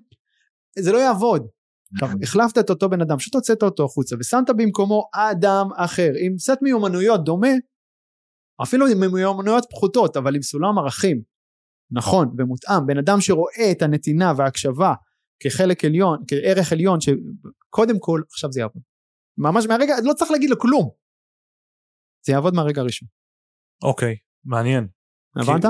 זה 0.79 0.91
לא 0.91 0.97
יעבוד. 0.97 1.47
עכשיו 1.93 2.09
החלפת 2.23 2.57
את 2.57 2.69
אותו 2.69 2.89
בן 2.89 3.01
אדם 3.01 3.17
פשוט 3.17 3.35
הוצאת 3.35 3.63
אותו 3.63 3.85
החוצה 3.85 4.15
ושמת 4.19 4.49
במקומו 4.57 5.09
אדם 5.13 5.65
אחר. 5.75 6.09
עם 6.25 6.37
סט 6.37 6.61
מיומנויות 6.61 7.23
דומה 7.23 7.53
אפילו 8.63 8.87
עם 8.87 9.13
מיומנויות 9.13 9.65
פחותות 9.69 10.17
אבל 10.17 10.35
עם 10.35 10.41
סולם 10.41 10.77
ערכים. 10.77 11.21
נכון 11.91 12.35
ומותאם. 12.37 12.85
בן 12.87 12.97
אדם 12.97 13.21
שרואה 13.21 13.71
את 13.71 13.81
הנתינה 13.81 14.33
וההקשבה 14.37 14.93
כחלק 15.39 15.85
עליון 15.85 16.23
כערך 16.27 16.71
עליון 16.71 16.99
שקודם 17.01 17.99
כל 17.99 18.21
עכשיו 18.31 18.51
זה 18.51 18.59
יעבוד. 18.59 18.81
ממש 19.37 19.65
מהרגע 19.65 19.93
לא 20.03 20.13
צריך 20.13 20.31
להגיד 20.31 20.49
לו 20.49 20.59
כלום. 20.59 20.89
זה 22.25 22.33
יעבוד 22.33 22.53
מהרגע 22.53 22.81
הראשון. 22.81 23.07
אוקיי 23.83 24.15
מעניין 24.45 24.87
הבנת? 25.35 25.65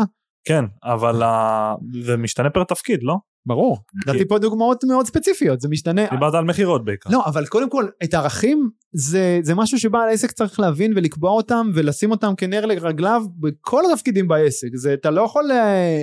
כן 0.47 0.65
אבל 0.83 1.23
ה- 1.23 1.75
זה 2.03 2.17
משתנה 2.17 2.49
פר 2.49 2.63
תפקיד 2.63 3.03
לא? 3.03 3.15
ברור 3.47 3.77
נתתי 4.07 4.27
פה 4.27 4.39
דוגמאות 4.39 4.83
מאוד 4.83 5.07
ספציפיות 5.07 5.61
זה 5.61 5.67
משתנה 5.69 6.01
דיברת 6.11 6.33
על 6.33 6.45
מכירות 6.45 6.85
בעיקר. 6.85 7.09
לא 7.13 7.25
אבל 7.25 7.45
קודם 7.45 7.69
כל 7.69 7.87
את 8.03 8.13
הערכים 8.13 8.69
זה 8.91 9.39
זה 9.41 9.55
משהו 9.55 9.79
שבעל 9.79 10.09
העסק 10.09 10.31
צריך 10.31 10.59
להבין 10.59 10.93
ולקבוע 10.95 11.31
אותם 11.31 11.67
ולשים 11.73 12.11
אותם 12.11 12.33
כנר 12.37 12.65
לרגליו 12.65 13.21
בכל 13.39 13.83
התפקידים 13.91 14.27
בעסק 14.27 14.67
זה 14.73 14.93
אתה 14.93 15.11
לא 15.11 15.21
יכול 15.21 15.51
אה, 15.51 16.01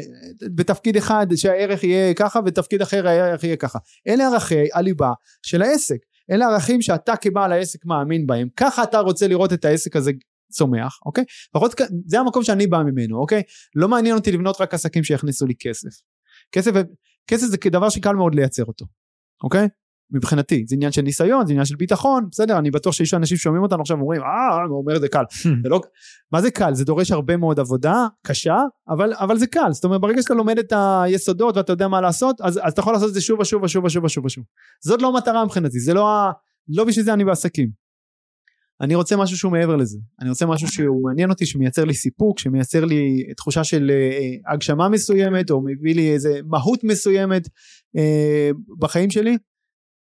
בתפקיד 0.55 0.96
אחד 0.96 1.26
שהערך 1.36 1.84
יהיה 1.84 2.14
ככה 2.14 2.40
ותפקיד 2.46 2.82
אחר 2.82 3.09
הערך 3.09 3.44
יהיה 3.44 3.57
ככה 3.57 3.78
אלה 4.09 4.26
ערכי 4.26 4.64
הליבה 4.74 5.12
של 5.42 5.62
העסק 5.62 5.98
אלה 6.30 6.46
ערכים 6.46 6.82
שאתה 6.82 7.16
כבעל 7.16 7.52
העסק 7.52 7.86
מאמין 7.86 8.26
בהם 8.26 8.48
ככה 8.57 8.82
אתה 8.82 8.98
רוצה 8.98 9.28
לראות 9.28 9.52
את 9.52 9.64
העסק 9.64 9.96
הזה 9.96 10.12
צומח 10.55 10.98
אוקיי? 11.07 11.24
לפחות 11.48 11.74
כ- 11.74 11.90
זה 12.07 12.20
המקום 12.20 12.42
שאני 12.42 12.66
בא 12.66 12.82
ממנו 12.82 13.18
אוקיי? 13.18 13.42
לא 13.76 13.88
מעניין 13.88 14.14
אותי 14.14 14.32
לבנות 14.32 14.61
רק 14.61 14.74
עסקים 14.74 15.05
שיכניסו 15.05 15.46
לי 15.46 15.55
כסף. 15.59 15.90
כסף 16.52 16.70
כסף 17.26 17.46
זה 17.46 17.59
כדבר 17.59 17.88
שקל 17.88 18.12
מאוד 18.12 18.34
לייצר 18.34 18.64
אותו 18.64 18.86
אוקיי? 19.44 19.68
מבחינתי 20.11 20.64
זה 20.66 20.74
עניין 20.74 20.92
של 20.92 21.02
ניסיון 21.02 21.46
זה 21.46 21.52
עניין 21.52 21.64
של 21.64 21.76
ביטחון 21.76 22.26
בסדר? 22.30 22.59
אני 22.59 22.70
בטוח 22.70 22.94
שיש 22.94 23.14
אנשים 23.14 23.36
שומעים 23.36 23.62
אותנו 23.62 23.80
עכשיו 23.80 23.96
ואומרים 23.98 24.20
אה 24.22 24.64
הוא 24.68 24.78
אומר 24.78 24.98
זה 25.00 25.09
קל. 25.09 25.22
זה 25.62 25.68
לא 25.68 25.80
מה 26.32 26.42
זה 26.42 26.50
קל? 26.50 26.74
זה 26.74 26.84
דורש 26.84 27.11
הרבה 27.11 27.36
מאוד 27.36 27.61
עבודה 27.61 28.07
קשה 28.26 28.57
אבל 28.88 29.12
אבל 29.14 29.38
זה 29.38 29.46
קל. 29.46 29.72
זאת 29.72 29.84
אומרת 29.84 30.00
ברגע 30.00 30.22
שאתה 30.22 30.34
לומד 30.34 30.59
את 30.59 30.72
היסודות 30.76 31.57
ואתה 31.57 31.72
יודע 31.72 31.88
מה 31.88 32.00
לעשות 32.00 32.40
אז, 32.40 32.61
אז 32.62 32.72
אתה 32.72 32.80
יכול 32.80 32.92
לעשות 32.92 33.09
את 33.09 33.14
זה 33.14 33.20
שוב 33.20 33.40
ושוב 33.40 33.62
ושוב 33.62 33.84
ושוב 33.84 34.05
ושוב 34.05 34.24
ושוב. 34.24 34.44
זאת 34.84 35.02
לא 35.02 35.09
המטרה 35.09 35.44
מבחינתי 35.44 35.80
זה 35.80 35.94
לא 35.94 36.09
ה... 36.09 36.32
לא 36.68 36.84
בשביל 36.84 37.05
זה 37.05 37.12
אני 37.12 37.24
בעסקים 37.24 37.84
אני 38.81 38.95
רוצה 38.95 39.16
משהו 39.16 39.37
שהוא 39.37 39.53
מעבר 39.53 39.77
לזה 39.77 39.99
אני 40.20 40.29
רוצה 40.31 40.47
משהו 40.47 40.68
שהוא 40.68 41.03
מעניין 41.09 41.31
אותי 41.31 41.47
שמייצר 41.47 41.85
לי 41.85 41.95
סיפוק 41.95 42.39
שמייצר 42.39 42.85
לי 42.85 43.33
תחושה 43.37 43.64
של 43.64 43.91
אה, 43.91 44.53
הגשמה 44.53 44.89
מסוימת 44.89 45.51
או 45.51 45.61
מביא 45.64 45.95
לי 45.95 46.12
איזה 46.12 46.41
מהות 46.45 46.85
מסוימת 46.85 47.49
אה, 47.97 48.51
בחיים 48.79 49.11
שלי 49.11 49.37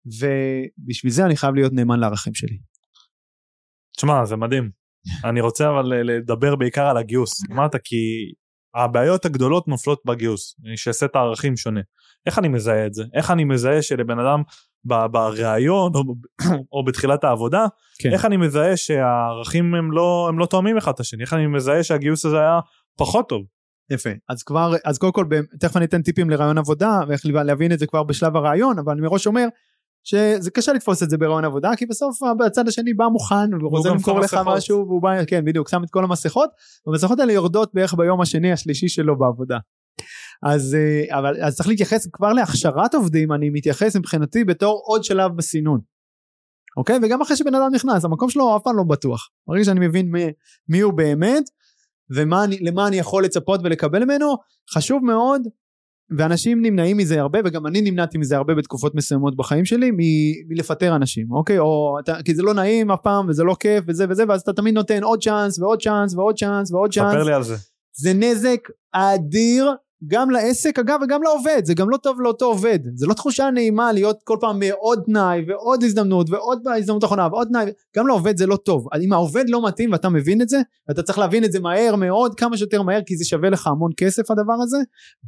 ובשביל 0.07 1.13
זה 1.13 1.27
אני 1.27 1.37
חייב 1.37 1.55
להיות 1.55 1.73
נאמן 1.73 2.01
לערכים 2.01 2.35
שלי 2.35 2.59
תשמע 3.99 4.25
זה 4.25 4.37
מדהים. 4.37 4.71
אני 5.25 5.41
רוצה 5.41 5.71
אבל 5.71 5.93
אה, 5.93 6.03
לדבר 6.03 6.57
בעיקר 6.57 6.87
על 6.87 6.97
הגיוס. 6.97 7.51
אמרת 7.53 7.77
כי 7.85 7.97
הבעיות 8.75 9.25
הגדולות 9.25 9.69
נופלות 9.69 10.01
בגיוס. 10.07 10.57
שסט 10.77 11.15
הערכים 11.17 11.57
שונה. 11.57 11.81
איך 12.27 12.39
אני 12.39 12.49
מזהה 12.49 12.87
את 12.87 12.95
זה? 12.95 13.05
איך 13.15 13.31
אני 13.31 13.45
מזהה 13.45 13.83
שלבן 13.83 14.19
אדם 14.19 14.43
בריאיון 14.85 15.93
או, 15.95 16.03
או 16.73 16.85
בתחילת 16.85 17.25
העבודה 17.25 17.67
כן. 17.99 18.13
איך 18.13 18.25
אני 18.25 18.37
מזהה 18.37 18.77
שהערכים 18.77 19.75
הם 19.75 19.93
לא 19.93 20.27
הם 20.29 20.39
לא 20.39 20.47
תואמים 20.47 20.77
אחד 20.77 20.93
את 20.95 21.01
השני 21.01 21.23
איך 21.23 21.35
אני 21.35 21.47
מזהה 21.47 21.83
שהגיוס 21.83 22.25
הזה 22.25 22.39
היה 22.39 22.61
פחות 22.99 23.29
טוב. 23.29 23.43
יפה 23.91 24.11
אז 24.29 24.43
כבר 24.43 24.73
אז 24.85 24.99
קודם 24.99 25.13
כל 25.13 25.25
תכף 25.61 25.77
אני 25.77 25.85
אתן 25.85 26.03
טיפים 26.03 26.31
לרעיון 26.31 26.59
עבודה 26.59 27.01
ואיך 27.09 27.27
להבין 27.27 27.73
את 27.73 27.79
זה 27.79 27.87
כבר 27.87 28.03
בשלב 28.03 28.37
הרעיון 28.37 28.79
אבל 28.79 28.93
אני 28.93 29.01
מראש 29.01 29.27
אומר 29.27 29.47
שזה 30.05 30.51
קשה 30.51 30.73
לתפוס 30.73 31.03
את 31.03 31.11
זה 31.11 31.19
ברעיון 31.19 31.45
עבודה 31.45 31.71
כי 31.77 31.87
בסוף 31.87 32.19
בצד 32.39 32.69
השני 32.69 32.95
בא 32.95 33.05
מוכן 33.09 33.65
ורוצה 33.65 33.89
למכור 33.89 34.21
לך. 34.21 34.41
משהו 34.47 34.85
והוא 34.87 35.03
בא 35.03 35.25
כן 35.25 35.45
בדיוק 35.45 35.69
שם 35.69 35.85
את 35.85 35.91
כל 35.91 36.05
המסכות 36.05 36.51
והמסכות 36.87 37.21
האלה 37.21 37.33
יורדות 37.33 37.75
בערך 37.75 37.95
ביום 37.95 38.21
השני 38.21 38.53
השלישי 38.53 38.89
שלו 38.89 39.19
בעבודה. 39.19 39.59
אז 40.43 40.75
אה, 40.75 41.19
אבל 41.19 41.43
אז 41.43 41.57
צריך 41.57 41.69
להתייחס 41.69 42.09
כבר 42.13 42.33
להכשרת 42.33 42.95
עובדים 42.95 43.33
אני 43.33 43.51
מתייחס 43.51 43.97
מבחינתי 43.97 44.45
בתור 44.45 44.83
עוד 44.85 45.05
שלב 45.05 45.37
בסינון. 45.37 45.81
אוקיי 46.77 46.99
וגם 47.03 47.23
אחרי 47.23 47.37
שבן 47.37 47.55
אדם 47.55 47.69
נכנס 47.75 48.05
המקום 48.05 48.31
שלו 48.31 48.57
אף 48.57 48.63
פעם 48.65 48.77
לא 48.77 48.83
בטוח 48.83 49.29
ברגע 49.47 49.65
שאני 49.65 49.89
מבין 49.89 50.11
מי, 50.11 50.25
מי 50.69 50.81
הוא 50.81 50.93
באמת 50.93 51.43
ומה 52.11 52.45
אני, 52.45 52.59
למה 52.61 52.89
אני 52.89 52.97
יכול 52.97 53.25
לצפות 53.25 53.61
ולקבל 53.65 54.05
ממנו 54.05 54.35
חשוב 54.75 55.05
מאוד 55.05 55.43
ואנשים 56.19 56.63
נמנעים 56.63 56.97
מזה 56.97 57.21
הרבה 57.21 57.39
וגם 57.45 57.67
אני 57.67 57.81
נמנעתי 57.81 58.19
מזה 58.19 58.37
הרבה 58.37 58.55
בתקופות 58.55 58.95
מסוימות 58.95 59.37
בחיים 59.37 59.65
שלי 59.65 59.91
מ- 59.91 60.49
מלפטר 60.49 60.97
אנשים 60.97 61.33
אוקיי 61.33 61.59
או 61.59 61.97
אתה, 62.01 62.23
כי 62.23 62.35
זה 62.35 62.43
לא 62.43 62.55
נעים 62.55 62.91
אף 62.91 63.01
פעם 63.03 63.29
וזה 63.29 63.45
לא 63.45 63.57
כיף 63.61 63.85
וזה 63.89 64.05
וזה 64.11 64.25
ואז 64.29 64.41
אתה 64.41 64.53
תמיד 64.53 64.75
נותן 64.75 65.03
עוד 65.03 65.23
צ'אנס 65.23 65.59
ועוד 65.59 65.83
צ'אנס 65.83 66.15
ועוד 66.15 66.39
צ'אנס 66.39 66.73
ועוד 66.73 66.93
צ'אנס 66.93 67.13
ספר 67.13 67.23
לי 67.23 67.33
על 67.33 67.43
זה. 67.43 67.57
זה 67.93 68.13
נזק 68.15 68.61
אדיר 68.93 69.73
גם 70.07 70.31
לעסק 70.31 70.79
אגב 70.79 71.01
וגם 71.03 71.23
לעובד. 71.23 71.63
זה 71.65 71.75
גם 71.75 71.91
לא 71.91 71.97
טוב 71.97 72.21
לאותו 72.21 72.45
עובד. 72.45 72.79
זה 72.95 73.07
לא 73.07 73.15
תחושה 73.15 73.51
נעימה 73.51 73.93
להיות 73.93 74.21
כל 74.25 74.37
פעם 74.41 74.59
מעוד 74.59 75.03
תנאי 75.07 75.45
ועוד 75.49 75.83
הזדמנות 75.83 76.31
ועוד 76.31 76.69
הזדמנות 76.77 77.05
אחרונה 77.05 77.29
ועוד 77.33 77.49
תנאי. 77.49 77.73
גם 77.97 78.07
לעובד 78.07 78.37
זה 78.37 78.47
לא 78.47 78.57
טוב. 78.57 78.87
אם 79.05 79.13
העובד 79.13 79.45
לא 79.49 79.67
מתאים 79.67 79.93
ואתה 79.93 80.09
מבין 80.09 80.43
את 80.43 80.49
זה 80.49 80.59
אתה 80.91 81.03
צריך 81.03 81.19
להבין 81.19 81.45
את 81.45 81.53
זה 81.53 81.61
מהר 81.61 81.97
מאוד 81.97 82.35
כמה 82.35 82.57
שיותר 82.57 82.83
מהר 82.83 83.01
כי 83.07 83.17
זה 83.17 83.25
שווה 83.25 83.51
לך 83.51 83.67
המון 83.67 83.91
כסף 83.97 84.31
הדבר 84.31 84.57
הזה 84.63 84.79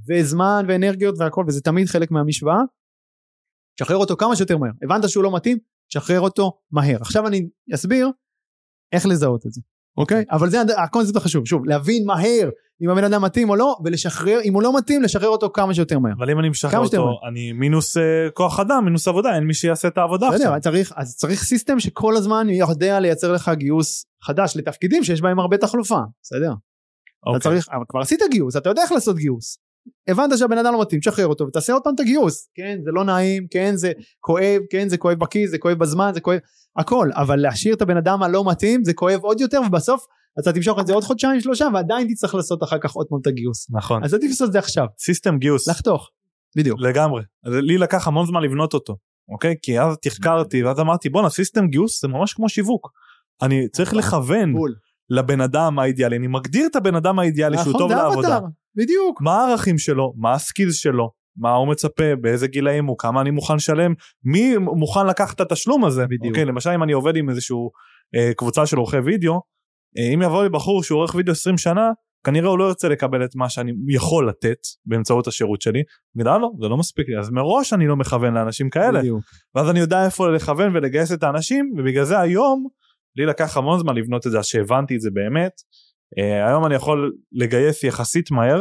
וזמן 0.09 0.65
ואנרגיות 0.69 1.15
והכל 1.19 1.45
וזה 1.49 1.61
תמיד 1.61 1.87
חלק 1.87 2.11
מהמשוואה. 2.11 2.61
שחרר 3.81 3.97
אותו 3.97 4.17
כמה 4.17 4.37
שיותר 4.37 4.59
מהר. 4.59 4.73
הבנת 4.83 5.09
שהוא 5.09 5.25
לא 5.25 5.35
מתאים? 5.35 5.59
שחרר 5.93 6.21
אותו 6.21 6.53
מהר. 6.71 6.97
עכשיו 7.01 7.27
אני 7.27 7.49
אסביר 7.75 8.11
איך 8.93 9.07
לזהות 9.07 9.47
את 9.47 9.53
זה 9.53 9.61
אוקיי 9.97 10.25
אבל 10.31 10.51
זה 10.51 10.63
הקונספט 10.85 11.17
החשוב 11.17 11.47
שוב 11.47 11.65
להבין 11.67 12.07
מהר 12.07 12.51
אם 12.83 12.91
הבן 12.91 13.05
אדם 13.05 13.25
מתאים 13.25 13.51
או 13.51 13.57
לא, 13.57 13.77
ולשחרר, 13.85 14.41
אם 14.45 14.55
הוא 14.55 14.63
לא 14.63 14.79
מתאים, 14.79 15.03
לשחרר 15.03 15.29
אותו 15.29 15.51
כמה 15.55 15.75
שיותר 15.75 15.99
מהר. 15.99 16.13
אבל 16.19 16.31
אם 16.31 16.39
אני 16.39 16.49
משחרר 16.49 16.79
אותו, 16.79 17.21
אני 17.29 17.53
מינוס 17.53 17.97
אה, 17.97 18.31
כוח 18.35 18.61
אדם, 18.61 18.85
מינוס 18.85 19.09
עבודה, 19.09 19.35
אין 19.35 19.45
מי 19.45 19.55
שיעשה 19.55 19.89
את 19.89 19.99
העבודה 19.99 20.27
עכשיו. 20.27 20.41
בסדר, 20.41 20.55
אז 20.55 20.63
צריך, 20.63 20.93
אז 20.97 21.17
צריך 21.17 21.43
סיסטם 21.43 21.81
שכל 21.81 22.17
הזמן 22.17 22.47
יודע 22.51 23.01
לייצר 23.01 23.33
לך 23.33 23.51
גיוס 23.55 24.05
חדש 24.23 24.57
לתפקידים 24.57 25.05
שיש 25.05 25.21
בהם 25.21 25.39
הרבה 25.39 25.57
תחלופה, 25.57 26.01
בסדר? 26.23 26.53
אתה 26.53 26.57
אוקיי. 27.27 27.41
צריך, 27.41 27.69
אבל 27.73 27.85
כבר 27.89 28.01
עשית 28.01 28.21
גיוס, 28.31 28.57
אתה 28.57 28.69
יודע 28.69 28.83
איך 28.83 28.93
לעשות 28.93 29.17
גיוס. 29.17 29.59
הבנת 30.09 30.39
שהבן 30.39 30.59
אדם 30.59 30.73
לא 30.73 30.81
מתאים, 30.81 31.01
תשחרר 31.01 31.27
אותו 31.27 31.47
ותעשה 31.47 31.73
עוד 31.73 31.83
פעם 31.83 31.95
את 31.95 32.01
הגיוס. 32.01 32.51
כן, 32.55 32.79
זה 32.85 32.91
לא 32.91 33.05
נעים, 33.05 33.47
כן, 33.51 33.77
זה 33.77 33.93
כואב, 34.21 34.61
כן, 34.71 34.89
זה 34.89 34.97
כואב 34.97 35.19
בכיס, 35.19 35.51
זה 35.51 35.59
כואב 35.59 35.79
בזמן, 35.79 36.11
זה 36.15 36.21
כואב, 36.21 36.39
הכל. 36.77 37.11
אבל 37.15 37.37
להשאיר 37.37 37.75
את 37.75 37.83
הבן 37.83 37.97
אדם 37.97 38.23
הלא 38.23 38.45
מתאים, 38.51 38.85
זה 38.85 38.95
כואב 38.95 39.21
עוד 39.23 39.41
יותר, 39.41 39.61
ובסוף 39.67 40.07
אתה 40.41 40.53
תמשוך 40.53 40.79
את 40.81 40.87
זה 40.87 40.95
עוד 40.95 41.05
חודשיים 41.05 41.41
שלושה, 41.41 41.67
ועדיין 41.75 42.09
תצטרך 42.09 42.35
לעשות 42.35 42.63
אחר 42.63 42.79
כך 42.79 42.93
עוד 42.93 43.07
פעם 43.11 43.19
את 43.23 43.27
הגיוס. 43.27 43.67
נכון. 43.71 44.05
אז 44.05 44.15
עדיף 44.15 44.31
לעשות 44.31 44.49
את 44.49 44.53
זה 44.53 44.59
עכשיו, 44.59 44.87
system 44.99 45.39
גיוס. 45.39 45.69
לחתוך. 45.69 46.11
בדיוק. 46.57 46.81
לגמרי. 46.81 47.23
לי 47.45 47.79
לקח 47.79 48.09
המון 48.09 48.27
זמן 48.27 48.43
לבנות 48.43 48.75
אותו, 48.75 48.97
אוקיי? 49.29 49.55
כי 49.63 49.81
אז 49.81 49.97
תחקרתי 50.03 50.63
ואז 50.65 50.81
אמרתי 50.81 51.09
בואנה 51.09 51.31
system 51.31 51.69
גיוס 51.69 52.03
זה 52.03 52.09
ממש 52.09 52.33
כמו 52.33 52.49
שיווק. 52.49 52.91
אני 53.43 53.69
צריך 53.69 53.95
לכוון 53.95 54.53
בול. 54.53 54.75
לבן 55.11 55.41
אדם 55.41 55.79
האידיאלי, 55.79 56.17
אני 56.17 56.27
מגדיר 56.27 56.67
את 56.67 56.77
הבן 56.77 56.95
אדם 56.95 57.19
האידיאלי 57.19 57.57
שהוא 57.57 57.69
נכון, 57.69 57.81
טוב 57.81 57.93
לעבודה. 57.93 58.39
בדיוק. 58.77 59.21
מה 59.21 59.37
הערכים 59.37 59.79
שלו, 59.79 60.15
מה 60.17 60.33
הסקילס 60.33 60.77
שלו, 60.77 61.11
מה 61.37 61.55
הוא 61.55 61.69
מצפה, 61.69 62.17
באיזה 62.21 62.47
גילאים 62.47 62.87
הוא, 62.87 62.99
כמה 62.99 63.21
אני 63.21 63.31
מוכן 63.31 63.57
לשלם, 63.57 63.95
מי 64.25 64.57
מוכן 64.59 65.07
לקחת 65.07 65.35
את 65.35 65.41
התשלום 65.41 65.85
הזה. 65.85 66.05
בדיוק. 66.07 66.27
אוקיי, 66.27 66.45
למשל 66.45 66.71
אם 66.71 66.83
אני 66.83 66.93
עובד 66.93 67.17
עם 67.17 67.31
איזשהו 67.31 67.71
אה, 68.17 68.35
קבוצה 68.35 68.67
של 68.67 68.77
עורכי 68.77 68.99
וידאו, 68.99 69.41
אה, 69.99 70.15
אם 70.15 70.23
יבוא 70.23 70.43
לי 70.43 70.49
בחור 70.49 70.83
שהוא 70.83 70.99
עורך 70.99 71.15
וידאו 71.15 71.33
20 71.33 71.59
שנה, 71.59 71.91
כנראה 72.25 72.49
הוא 72.49 72.59
לא 72.59 72.65
ירצה 72.65 72.89
לקבל 72.89 73.25
את 73.25 73.37
מה 73.37 73.49
שאני 73.49 73.73
יכול 73.89 74.29
לתת 74.29 74.59
באמצעות 74.87 75.27
השירות 75.27 75.61
שלי. 75.61 75.83
יגיד, 76.17 76.27
אה 76.27 76.39
לא, 76.39 76.51
זה 76.63 76.69
לא 76.69 76.77
מספיק 76.77 77.09
לי, 77.09 77.19
אז 77.19 77.31
מראש 77.31 77.73
אני 77.73 77.87
לא 77.87 77.97
מכוון 77.97 78.35
לאנשים 78.35 78.71
כאלה. 78.71 78.99
בדיוק. 78.99 79.21
ואז 79.55 79.71
אני 79.71 79.81
יודע 79.81 80.05
איפה 80.05 80.29
לכוון 80.29 80.77
ולגייס 80.77 81.13
את 81.13 81.23
האנשים, 81.23 81.73
ובגלל 81.79 82.05
זה 82.05 82.21
היום, 82.21 82.67
לי 83.17 83.27
לקח 83.27 83.57
המון 83.57 83.81
זמן 83.81 83.97
לבנות 83.97 84.27
את 84.27 84.33
זה, 84.33 84.39
אז 84.39 84.47
שהבנתי 84.47 84.97
את 84.97 85.01
זה 85.01 85.11
באמת. 85.13 85.53
אה, 86.19 86.49
היום 86.49 86.67
אני 86.67 86.75
יכול 86.75 87.13
לגייס 87.33 87.85
יחסית 87.85 88.31
מהר, 88.31 88.61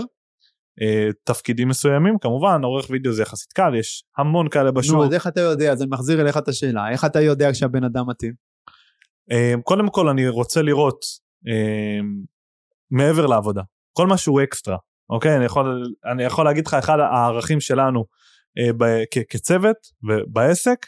אה, 0.81 1.09
תפקידים 1.23 1.67
מסוימים, 1.67 2.17
כמובן 2.21 2.63
עורך 2.63 2.89
וידאו 2.89 3.13
זה 3.13 3.21
יחסית 3.21 3.53
קל, 3.53 3.75
יש 3.75 4.03
המון 4.17 4.49
כאלה 4.49 4.71
בשוק. 4.71 4.95
נו, 4.95 5.05
אז 5.05 5.13
איך 5.13 5.27
אתה 5.27 5.41
יודע? 5.41 5.71
אז 5.71 5.81
אני 5.81 5.89
מחזיר 5.91 6.21
אליך 6.21 6.37
את 6.37 6.47
השאלה, 6.47 6.89
איך 6.91 7.05
אתה 7.05 7.21
יודע 7.21 7.51
כשהבן 7.51 7.83
אדם 7.83 8.09
מתאים? 8.09 8.33
אה, 9.31 9.53
קודם 9.63 9.89
כל 9.89 10.07
אני 10.09 10.27
רוצה 10.27 10.61
לראות 10.61 10.99
אה, 11.47 11.99
מעבר 12.91 13.25
לעבודה, 13.25 13.61
כל 13.93 14.07
מה 14.07 14.17
שהוא 14.17 14.43
אקסטרה, 14.43 14.77
אוקיי? 15.09 15.35
אני 15.35 15.45
יכול, 15.45 15.83
אני 16.11 16.23
יכול 16.23 16.45
להגיד 16.45 16.67
לך, 16.67 16.73
אחד 16.73 16.99
הערכים 16.99 17.59
שלנו 17.59 18.05
כ, 19.11 19.17
כצוות 19.29 19.77
ובעסק, 20.09 20.85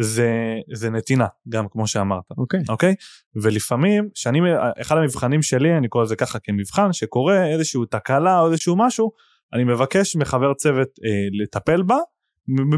זה, 0.00 0.30
זה 0.72 0.90
נתינה, 0.90 1.26
גם 1.48 1.68
כמו 1.68 1.86
שאמרת. 1.86 2.24
אוקיי. 2.38 2.60
אוקיי? 2.68 2.94
ולפעמים, 3.42 4.08
שאני, 4.14 4.40
אחד 4.80 4.96
המבחנים 4.96 5.42
שלי, 5.42 5.76
אני 5.76 5.88
קורא 5.88 6.04
לזה 6.04 6.16
ככה 6.16 6.38
כמבחן, 6.38 6.92
שקורה 6.92 7.46
איזשהו 7.46 7.84
תקלה 7.84 8.40
או 8.40 8.50
איזשהו 8.50 8.76
משהו, 8.76 9.12
אני 9.52 9.64
מבקש 9.64 10.16
מחבר 10.16 10.54
צוות 10.54 10.88
אה, 11.04 11.42
לטפל 11.42 11.82
בה, 11.82 11.96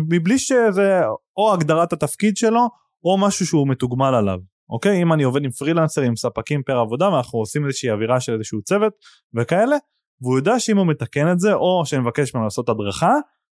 מבלי 0.08 0.38
שזה 0.38 1.00
או 1.36 1.52
הגדרת 1.52 1.92
התפקיד 1.92 2.36
שלו, 2.36 2.68
או 3.04 3.18
משהו 3.18 3.46
שהוא 3.46 3.68
מתוגמל 3.68 4.14
עליו. 4.14 4.38
אוקיי? 4.70 5.02
אם 5.02 5.12
אני 5.12 5.22
עובד 5.22 5.44
עם 5.44 5.50
פרילנסרים, 5.50 6.08
עם 6.08 6.16
ספקים 6.16 6.62
פר 6.62 6.78
עבודה, 6.78 7.10
ואנחנו 7.10 7.38
עושים 7.38 7.66
איזושהי 7.66 7.90
אווירה 7.90 8.20
של 8.20 8.32
איזשהו 8.32 8.62
צוות 8.62 8.92
וכאלה, 9.34 9.76
והוא 10.20 10.38
יודע 10.38 10.60
שאם 10.60 10.78
הוא 10.78 10.86
מתקן 10.86 11.32
את 11.32 11.40
זה, 11.40 11.54
או 11.54 11.82
שאני 11.86 12.02
מבקש 12.02 12.34
ממנו 12.34 12.44
לעשות 12.44 12.68
הדרכה, 12.68 13.12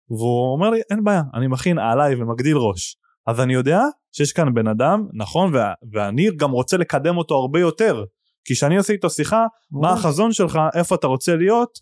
והוא 0.10 0.54
אומר 0.54 0.70
לי, 0.70 0.82
אין 0.90 1.04
בעיה, 1.04 1.22
אני 1.34 1.48
מכין 1.48 1.80
עליי 1.80 2.16
ומגדיל 2.16 2.58
ראש. 2.58 2.96
אז 3.28 3.40
אני 3.40 3.54
יודע 3.54 3.82
שיש 4.12 4.34
כאן 4.34 4.54
בן 4.54 4.68
אדם, 4.68 5.08
נכון, 5.14 5.56
וה, 5.56 5.74
ואני 5.94 6.30
גם 6.36 6.52
רוצה 6.52 6.78
לקדם 6.78 7.18
אותו 7.18 7.36
הרבה 7.36 7.60
יותר. 7.60 8.04
כי 8.46 8.54
כשאני 8.54 8.78
עושה 8.78 8.94
איתו 8.94 9.10
שיחה, 9.10 9.46
מה 9.72 9.94
החזון 9.94 10.34
שלך, 10.34 10.60
איפה 10.76 10.96
אתה 10.96 11.08
רוצה 11.08 11.36
להיות, 11.36 11.80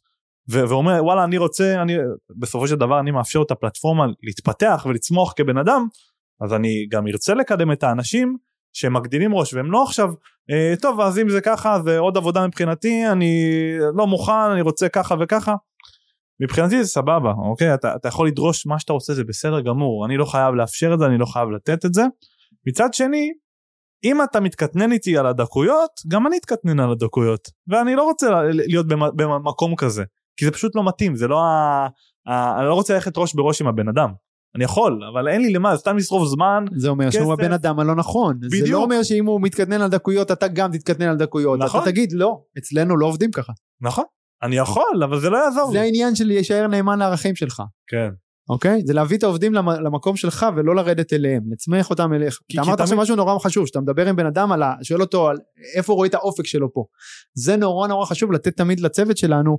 ו- 0.52 0.70
ואומר 0.70 1.04
וואלה 1.04 1.24
אני 1.24 1.38
רוצה, 1.38 1.82
אני, 1.82 1.94
בסופו 2.40 2.68
של 2.68 2.76
דבר 2.76 3.00
אני 3.00 3.12
מאפשר 3.12 3.42
את 3.42 3.52
הפלטפורמה 3.52 4.06
להתפתח 4.24 4.86
ולצמוח 4.90 5.34
כבן 5.36 5.58
אדם, 5.58 5.88
אז 6.42 6.54
אני 6.54 6.88
גם 6.90 7.08
ארצה 7.08 7.34
לקדם 7.34 7.72
את 7.72 7.84
האנשים 7.84 8.38
שמגדילים 8.74 9.36
ראש 9.36 9.54
והם 9.54 9.72
לא 9.72 9.84
עכשיו, 9.84 10.10
אה, 10.52 10.74
טוב 10.82 11.02
אז 11.02 11.20
אם 11.20 11.30
זה 11.30 11.42
ככה 11.42 11.80
זה 11.86 12.00
עוד 12.00 12.18
עבודה 12.18 12.48
מבחינתי, 12.48 13.08
אני 13.12 13.54
לא 13.96 14.08
מוכן, 14.08 14.52
אני 14.52 14.62
רוצה 14.62 14.90
ככה 14.90 15.16
וככה. 15.20 15.56
מבחינתי 16.42 16.84
זה 16.84 16.90
סבבה, 16.90 17.32
אוקיי? 17.50 17.74
אתה, 17.74 17.96
אתה 17.96 18.08
יכול 18.08 18.28
לדרוש 18.28 18.66
מה 18.66 18.80
שאתה 18.80 18.94
רוצה, 18.94 19.14
זה 19.14 19.24
בסדר 19.24 19.62
גמור, 19.62 20.06
אני 20.06 20.18
לא 20.18 20.26
חייב 20.26 20.56
לאפשר 20.56 20.94
את 20.94 21.00
זה, 21.00 21.06
אני 21.06 21.18
לא 21.18 21.26
חייב 21.26 21.50
לתת 21.50 21.86
את 21.86 21.94
זה. 21.94 22.04
מצד 22.68 22.94
שני, 22.94 23.32
אם 24.04 24.24
אתה 24.24 24.40
מתקטנן 24.40 24.92
איתי 24.92 25.18
על 25.18 25.26
הדקויות, 25.26 25.92
גם 26.08 26.28
אני 26.28 26.38
אתקטנן 26.38 26.80
על 26.80 26.92
הדקויות. 26.92 27.48
ואני 27.68 27.96
לא 27.96 28.04
רוצה 28.04 28.42
להיות 28.52 28.88
במ- 28.88 29.16
במקום 29.16 29.76
כזה, 29.76 30.04
כי 30.38 30.46
זה 30.46 30.52
פשוט 30.52 30.76
לא 30.76 30.88
מתאים, 30.88 31.16
זה 31.16 31.28
לא 31.28 31.40
ה... 31.44 31.88
ה... 32.28 32.60
אני 32.60 32.66
לא 32.68 32.74
רוצה 32.74 32.94
ללכת 32.94 33.18
ראש 33.18 33.34
בראש 33.36 33.62
עם 33.62 33.68
הבן 33.68 33.88
אדם. 33.88 34.10
אני 34.56 34.64
יכול, 34.64 35.00
אבל 35.14 35.28
אין 35.28 35.42
לי 35.42 35.54
למה, 35.54 35.76
זה 35.76 35.80
סתם 35.82 35.98
לשרוף 35.98 36.28
זמן. 36.28 36.66
זה 36.76 36.90
אומר 36.90 37.10
שהוא 37.10 37.34
כסף. 37.36 37.44
הבן 37.44 37.54
אדם 37.54 37.80
הלא 37.80 37.96
נכון. 37.96 38.38
זה 38.42 38.48
בדיוק. 38.52 38.70
לא 38.70 38.84
אומר 38.84 39.04
שאם 39.04 39.26
הוא 39.26 39.42
מתקטנן 39.42 39.82
על 39.82 39.90
דקויות, 39.90 40.32
אתה 40.32 40.48
גם 40.48 40.72
תתקטנן 40.72 41.08
על 41.08 41.18
דקויות. 41.18 41.60
נכון. 41.60 41.82
אתה 41.82 41.90
תגיד, 41.92 42.12
לא, 42.12 42.42
אצלנו 42.58 42.98
לא 42.98 43.06
עובדים 43.06 43.32
ככה. 43.32 43.54
נכון, 43.82 44.04
אני 44.44 44.56
יכול, 44.56 45.04
אבל 45.04 45.20
זה 45.20 45.30
לא 45.30 45.38
יעזור 45.38 45.68
זה 45.72 45.74
לי. 45.74 45.80
העניין 45.80 46.16
של 46.16 46.28
להישאר 46.28 46.68
נאמן 46.68 47.00
לערכים 47.00 47.36
שלך. 47.36 47.64
כן. 47.88 48.10
אוקיי? 48.50 48.82
זה 48.86 48.94
להביא 48.94 49.18
את 49.18 49.24
העובדים 49.24 49.54
למ- 49.54 49.70
למקום 49.70 50.16
שלך 50.18 50.46
ולא 50.56 50.76
לרדת 50.76 51.14
אליהם, 51.14 51.42
לצמח 51.52 51.90
אותם 51.90 52.14
אליך. 52.14 52.40
כי- 52.50 52.58
אתה 52.58 52.68
אמרת 52.68 52.80
עכשיו 52.80 52.88
תמיד- 52.98 53.02
משהו 53.04 53.16
נורא 53.16 53.40
חשוב, 53.40 53.68
שאתה 53.68 53.82
מדבר 53.82 54.08
עם 54.10 54.16
בן 54.16 54.26
אדם 54.26 54.52
על 54.52 54.64
ה... 54.64 54.74
שואל 54.84 55.02
אותו 55.02 55.28
על 55.30 55.38
איפה 55.76 55.94
הוא 55.94 55.98
רואה 55.98 56.08
את 56.08 56.14
האופק 56.14 56.46
שלו 56.46 56.74
פה. 56.74 56.86
זה 57.34 57.56
נורא 57.56 57.88
נורא 57.88 58.06
חשוב 58.06 58.32
לתת 58.32 58.58
תמיד 58.58 58.80
לצוות 58.80 59.18
שלנו 59.18 59.58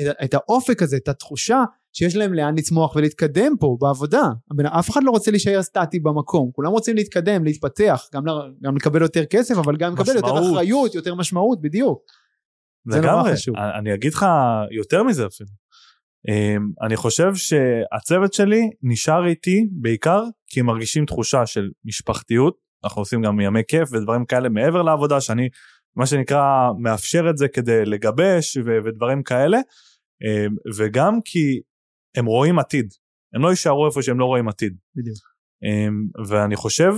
את, 0.00 0.06
את 0.24 0.34
האופק 0.34 0.82
הזה, 0.82 0.96
את 0.96 1.08
התחושה 1.08 1.64
שיש 1.92 2.16
להם 2.16 2.34
לאן 2.34 2.58
לצמוח 2.58 2.96
ולהתקדם 2.96 3.52
פה 3.60 3.76
בעבודה. 3.80 4.22
הבן- 4.50 4.66
אף 4.66 4.90
אחד 4.90 5.00
לא 5.04 5.10
רוצה 5.10 5.30
להישאר 5.30 5.62
סטטי 5.62 6.00
במקום, 6.00 6.50
כולם 6.52 6.70
רוצים 6.70 6.96
להתקדם, 6.96 7.44
להתפתח, 7.44 8.06
גם, 8.14 8.26
ל- 8.26 8.52
גם 8.62 8.76
לקבל 8.76 9.02
יותר 9.02 9.24
כסף, 9.24 9.58
אבל 9.58 9.76
גם 9.76 9.92
לקבל 9.92 10.16
יותר 10.16 10.32
משמעות. 10.34 10.52
אחריות, 10.52 10.94
יותר 10.94 11.14
משמעות, 11.14 11.60
בדיוק. 11.60 12.02
זה 12.86 13.00
נורא. 13.00 13.32
חשוב. 13.32 13.54
אני- 13.78 13.94
אגיד 13.94 14.14
לך 14.14 14.26
יותר 14.70 15.02
מזה 15.02 15.26
אפילו. 15.26 15.50
אמ, 16.28 16.68
אני 16.86 16.96
חושב 16.96 17.34
שהצוות 17.34 18.32
שלי 18.32 18.70
נשאר 18.82 19.26
איתי 19.26 19.66
בעיקר 19.72 20.22
כי 20.46 20.60
הם 20.60 20.66
מרגישים 20.66 21.04
תחושה 21.06 21.46
של 21.46 21.70
משפחתיות. 21.84 22.56
אנחנו 22.84 23.02
עושים 23.02 23.22
גם 23.22 23.40
ימי 23.40 23.60
כיף 23.68 23.92
ודברים 23.92 24.24
כאלה 24.24 24.48
מעבר 24.48 24.82
לעבודה 24.82 25.20
שאני 25.20 25.48
מה 25.96 26.06
שנקרא 26.06 26.68
מאפשר 26.78 27.30
את 27.30 27.36
זה 27.38 27.48
כדי 27.48 27.84
לגבש 27.84 28.56
ו- 28.56 28.78
ודברים 28.84 29.22
כאלה. 29.22 29.58
אמ, 30.24 30.54
וגם 30.76 31.18
כי 31.24 31.60
הם 32.16 32.26
רואים 32.26 32.58
עתיד. 32.58 32.86
הם 33.34 33.42
לא 33.42 33.48
יישארו 33.50 33.86
איפה 33.86 34.02
שהם 34.02 34.18
לא 34.18 34.24
רואים 34.24 34.48
עתיד. 34.48 34.76
בדיוק. 34.96 35.18
אמ, 35.64 36.26
ואני 36.28 36.56
חושב 36.56 36.92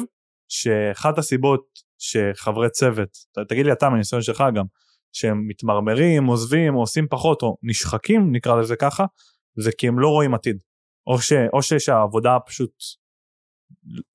שאחת 0.49 1.19
הסיבות 1.19 1.67
שחברי 1.99 2.71
צוות, 2.71 3.09
תגיד 3.49 3.67
לי 3.67 3.73
אתה 3.73 3.89
מהניסיון 3.89 4.23
שלך 4.23 4.45
גם, 4.55 4.65
שהם 5.13 5.49
מתמרמרים, 5.49 6.27
עוזבים, 6.27 6.75
או 6.75 6.81
עושים 6.81 7.07
פחות, 7.11 7.43
או 7.43 7.57
נשחקים 7.63 8.33
נקרא 8.33 8.57
לזה 8.61 8.77
ככה, 8.77 9.05
זה 9.59 9.71
כי 9.79 9.89
הם 9.89 9.99
לא 9.99 10.09
רואים 10.09 10.35
עתיד. 10.35 10.59
או, 11.07 11.19
ש, 11.19 11.33
או 11.53 11.63
ש, 11.63 11.75
שהעבודה 11.75 12.39
פשוט, 12.47 12.71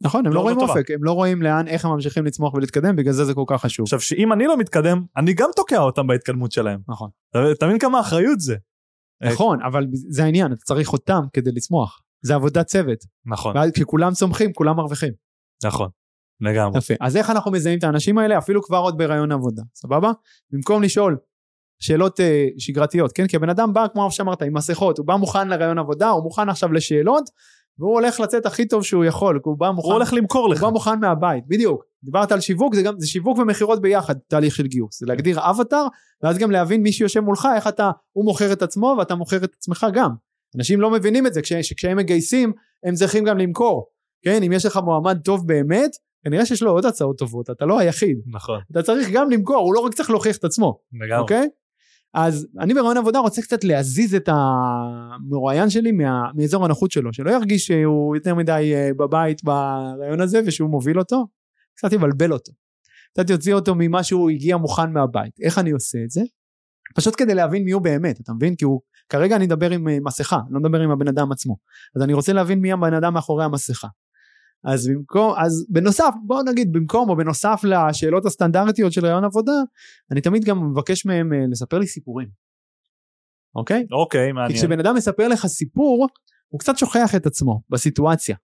נכון, 0.03 0.25
הם 0.25 0.31
לא- 0.31 0.35
לא 0.35 0.41
רואים 0.41 0.59
טובה. 0.59 0.73
אופק, 0.73 0.91
הם 0.91 1.03
לא 1.03 1.11
רואים 1.11 1.41
לאן, 1.41 1.67
איך 1.67 1.85
הם 1.85 1.91
ממשיכים 1.91 2.25
לצמוח 2.25 2.53
ולהתקדם, 2.53 2.95
בגלל 2.95 3.13
זה 3.13 3.25
זה 3.25 3.33
כל 3.33 3.43
כך 3.47 3.61
חשוב. 3.61 3.83
עכשיו 3.83 3.99
שאם 3.99 4.33
אני 4.33 4.47
לא 4.47 4.57
מתקדם, 4.57 5.03
אני 5.17 5.33
גם 5.33 5.49
תוקע 5.55 5.79
אותם 5.79 6.07
בהתקדמות 6.07 6.51
שלהם. 6.51 6.79
נכון. 6.87 7.09
אתה 7.51 7.65
מבין 7.67 7.79
כמה 7.79 7.99
אחריות 7.99 8.39
זה? 8.39 8.55
נכון, 9.23 9.61
אבל 9.61 9.85
זה 9.91 10.23
העניין, 10.23 10.53
אתה 10.53 10.61
צריך 10.61 10.93
אותם 10.93 11.21
כדי 11.33 11.51
לצמוח. 11.51 12.01
זה 12.21 12.35
עבודת 12.35 12.65
צוות. 12.65 12.99
נכון, 13.25 13.57
ואז 13.57 13.71
כשכולם 13.71 14.11
צומחים, 14.13 14.53
כולם 14.53 14.75
מרוויחים. 14.75 15.13
נכון, 15.65 15.89
לגמרי. 16.41 16.77
יפה. 16.77 16.93
אז 17.01 17.17
איך 17.17 17.29
אנחנו 17.29 17.51
מזהים 17.51 17.79
את 17.79 17.83
האנשים 17.83 18.17
האלה? 18.17 18.37
אפילו 18.37 18.63
כבר 18.63 18.77
עוד 18.77 18.97
בהיריון 18.97 19.31
עבודה, 19.31 19.61
סבבה? 19.75 20.11
במקום 20.51 20.83
לשאול 20.83 21.17
שאלות 21.79 22.19
אה, 22.19 22.47
שגרתיות, 22.57 23.11
כן? 23.11 23.27
כי 23.27 23.35
הבן 23.35 23.49
אדם 23.49 23.73
בא, 23.73 23.85
כמו 23.93 24.11
שאמרת, 24.11 24.41
עם 24.41 24.57
מסכות, 24.57 24.97
הוא 24.97 25.07
בא 25.07 25.15
מוכן 25.15 25.47
לרעיון 25.47 25.79
עבודה, 25.79 26.09
הוא 26.09 26.23
מוכן 26.23 26.49
עכשיו 26.49 26.73
לשאלות, 26.73 27.29
והוא 27.79 27.93
הולך 27.93 28.19
לצאת 28.19 28.45
הכי 28.45 28.67
טוב 28.67 28.83
שהוא 28.83 29.05
יכול, 29.05 29.35
כי 29.43 29.49
הוא 29.49 29.57
בא 29.57 29.71
מוכן, 29.71 29.87
הוא 29.87 29.93
הולך 29.93 30.13
למכור 30.13 30.49
לך. 30.49 30.61
הוא 30.61 30.69
בא 30.69 30.73
מוכן 30.73 30.99
מהבית, 30.99 31.43
בדיוק. 31.47 31.83
דיברת 32.03 32.31
על 32.31 32.39
שיווק, 32.39 32.75
זה 32.75 32.81
גם, 32.81 32.99
זה 32.99 33.07
שיווק 33.07 33.37
ומכירות 33.37 33.81
ביחד, 33.81 34.15
תהליך 34.27 34.55
של 34.55 34.67
גיוס. 34.67 34.99
זה 34.99 35.05
להגדיר 35.05 35.49
אבטאר, 35.49 35.87
ואז 36.23 36.37
גם 36.37 36.51
להבין 36.51 36.81
מי 36.81 36.91
שיושב 36.91 37.19
מולך, 37.19 37.47
איך 37.55 37.67
אתה, 37.67 37.91
הוא 38.11 38.25
מוכר 38.25 38.53
את 38.53 38.61
עצמו 38.61 38.95
ואתה 38.99 39.15
מוכר 39.15 39.43
את 39.43 39.53
עצמך 39.53 39.87
גם. 39.93 40.09
אנשים 40.57 40.81
לא 40.81 40.91
מבינים 40.91 41.27
את 41.27 41.33
זה, 41.33 41.41
כש, 41.41 41.53
שכשהם 41.53 41.97
מגייסים, 41.97 42.53
הם 42.85 42.95
צריכים 42.95 43.23
גם 43.23 43.37
למכור. 43.37 43.87
כן, 44.25 44.43
אם 44.43 44.51
יש 44.51 44.65
לך 44.65 44.79
מועמד 44.83 45.17
טוב 45.23 45.47
באמת, 45.47 45.91
כנראה 46.25 46.45
שיש 46.45 46.63
לו 46.63 46.71
עוד 46.71 46.85
הצעות 46.85 47.17
טובות, 47.17 47.49
אתה 47.49 47.65
לא 47.65 47.79
היחיד. 47.79 48.17
נכון, 48.27 48.59
אתה 48.71 48.83
צריך 48.83 49.09
גם 49.13 49.29
למכור, 49.29 49.57
הוא 49.57 49.73
לא 49.73 49.79
רק 49.79 49.93
צריך 49.93 50.09
להוכיח 50.09 50.37
את 50.37 50.43
עצמו, 50.43 50.79
לגמרי. 50.93 51.21
אוקיי? 51.21 51.47
אז 52.13 52.47
אני 52.59 52.73
ברעיון 52.73 52.97
עבודה 52.97 53.19
רוצה 53.19 53.41
קצת 53.41 53.63
להזיז 53.63 54.15
את 54.15 54.29
המרואיין 54.31 55.69
שלי 55.69 55.91
מה, 55.91 56.31
מאזור 56.35 56.65
הנוחות 56.65 56.91
שלו, 56.91 57.13
שלא 57.13 57.31
ירגיש 57.31 57.65
שהוא 57.65 58.15
יותר 58.15 58.35
מדי 58.35 58.71
אה, 58.75 58.89
בבית 58.97 59.43
ברעיון 59.43 60.21
הזה 60.21 60.41
ושהוא 60.45 60.69
מוביל 60.69 60.99
אותו, 60.99 61.27
קצת 61.75 61.93
יבלבל 61.93 62.33
אותו. 62.33 62.51
קצת 63.13 63.29
יוציא 63.29 63.53
אותו 63.53 63.75
ממה 63.75 64.03
שהוא 64.03 64.29
הגיע 64.29 64.57
מוכן 64.57 64.93
מהבית. 64.93 65.39
איך 65.41 65.59
אני 65.59 65.71
עושה 65.71 65.97
את 66.05 66.09
זה? 66.09 66.21
פשוט 66.95 67.13
כדי 67.17 67.35
להבין 67.35 67.63
מי 67.63 67.71
הוא 67.71 67.81
באמת, 67.81 68.19
אתה 68.21 68.33
מבין? 68.33 68.55
כי 68.55 68.65
הוא, 68.65 68.81
כרגע 69.09 69.35
אני 69.35 69.45
מדבר 69.45 69.71
עם 69.71 69.87
אה, 69.87 69.97
מסכה, 70.01 70.39
לא 70.49 70.59
מדבר 70.59 70.81
עם 70.81 70.91
הבן 70.91 71.07
אדם 71.07 71.31
עצמו. 71.31 71.55
אז 71.95 72.01
אני 72.01 72.13
רוצה 72.13 72.33
להבין 72.33 72.59
מי 72.59 72.71
הבן 72.71 72.93
אדם 72.93 73.13
מאחורי 73.13 73.45
המסכה. 73.45 73.87
אז 74.65 74.87
במקום, 74.87 75.33
אז 75.37 75.65
בנוסף, 75.69 76.13
בואו 76.25 76.43
נגיד 76.43 76.73
במקום 76.73 77.09
או 77.09 77.15
בנוסף 77.15 77.61
לשאלות 77.63 78.25
הסטנדרטיות 78.25 78.93
של 78.93 79.05
רעיון 79.05 79.23
עבודה, 79.23 79.51
אני 80.11 80.21
תמיד 80.21 80.45
גם 80.45 80.71
מבקש 80.71 81.05
מהם 81.05 81.33
אה, 81.33 81.39
לספר 81.51 81.79
לי 81.79 81.87
סיפורים. 81.87 82.27
אוקיי? 83.55 83.85
אוקיי, 83.91 84.27
כי 84.27 84.31
מעניין. 84.31 84.59
כשבן 84.59 84.79
אדם 84.79 84.95
מספר 84.95 85.27
לך 85.27 85.45
סיפור, 85.45 86.07
הוא 86.47 86.59
קצת 86.59 86.77
שוכח 86.77 87.15
את 87.15 87.25
עצמו 87.25 87.61
בסיטואציה. 87.69 88.35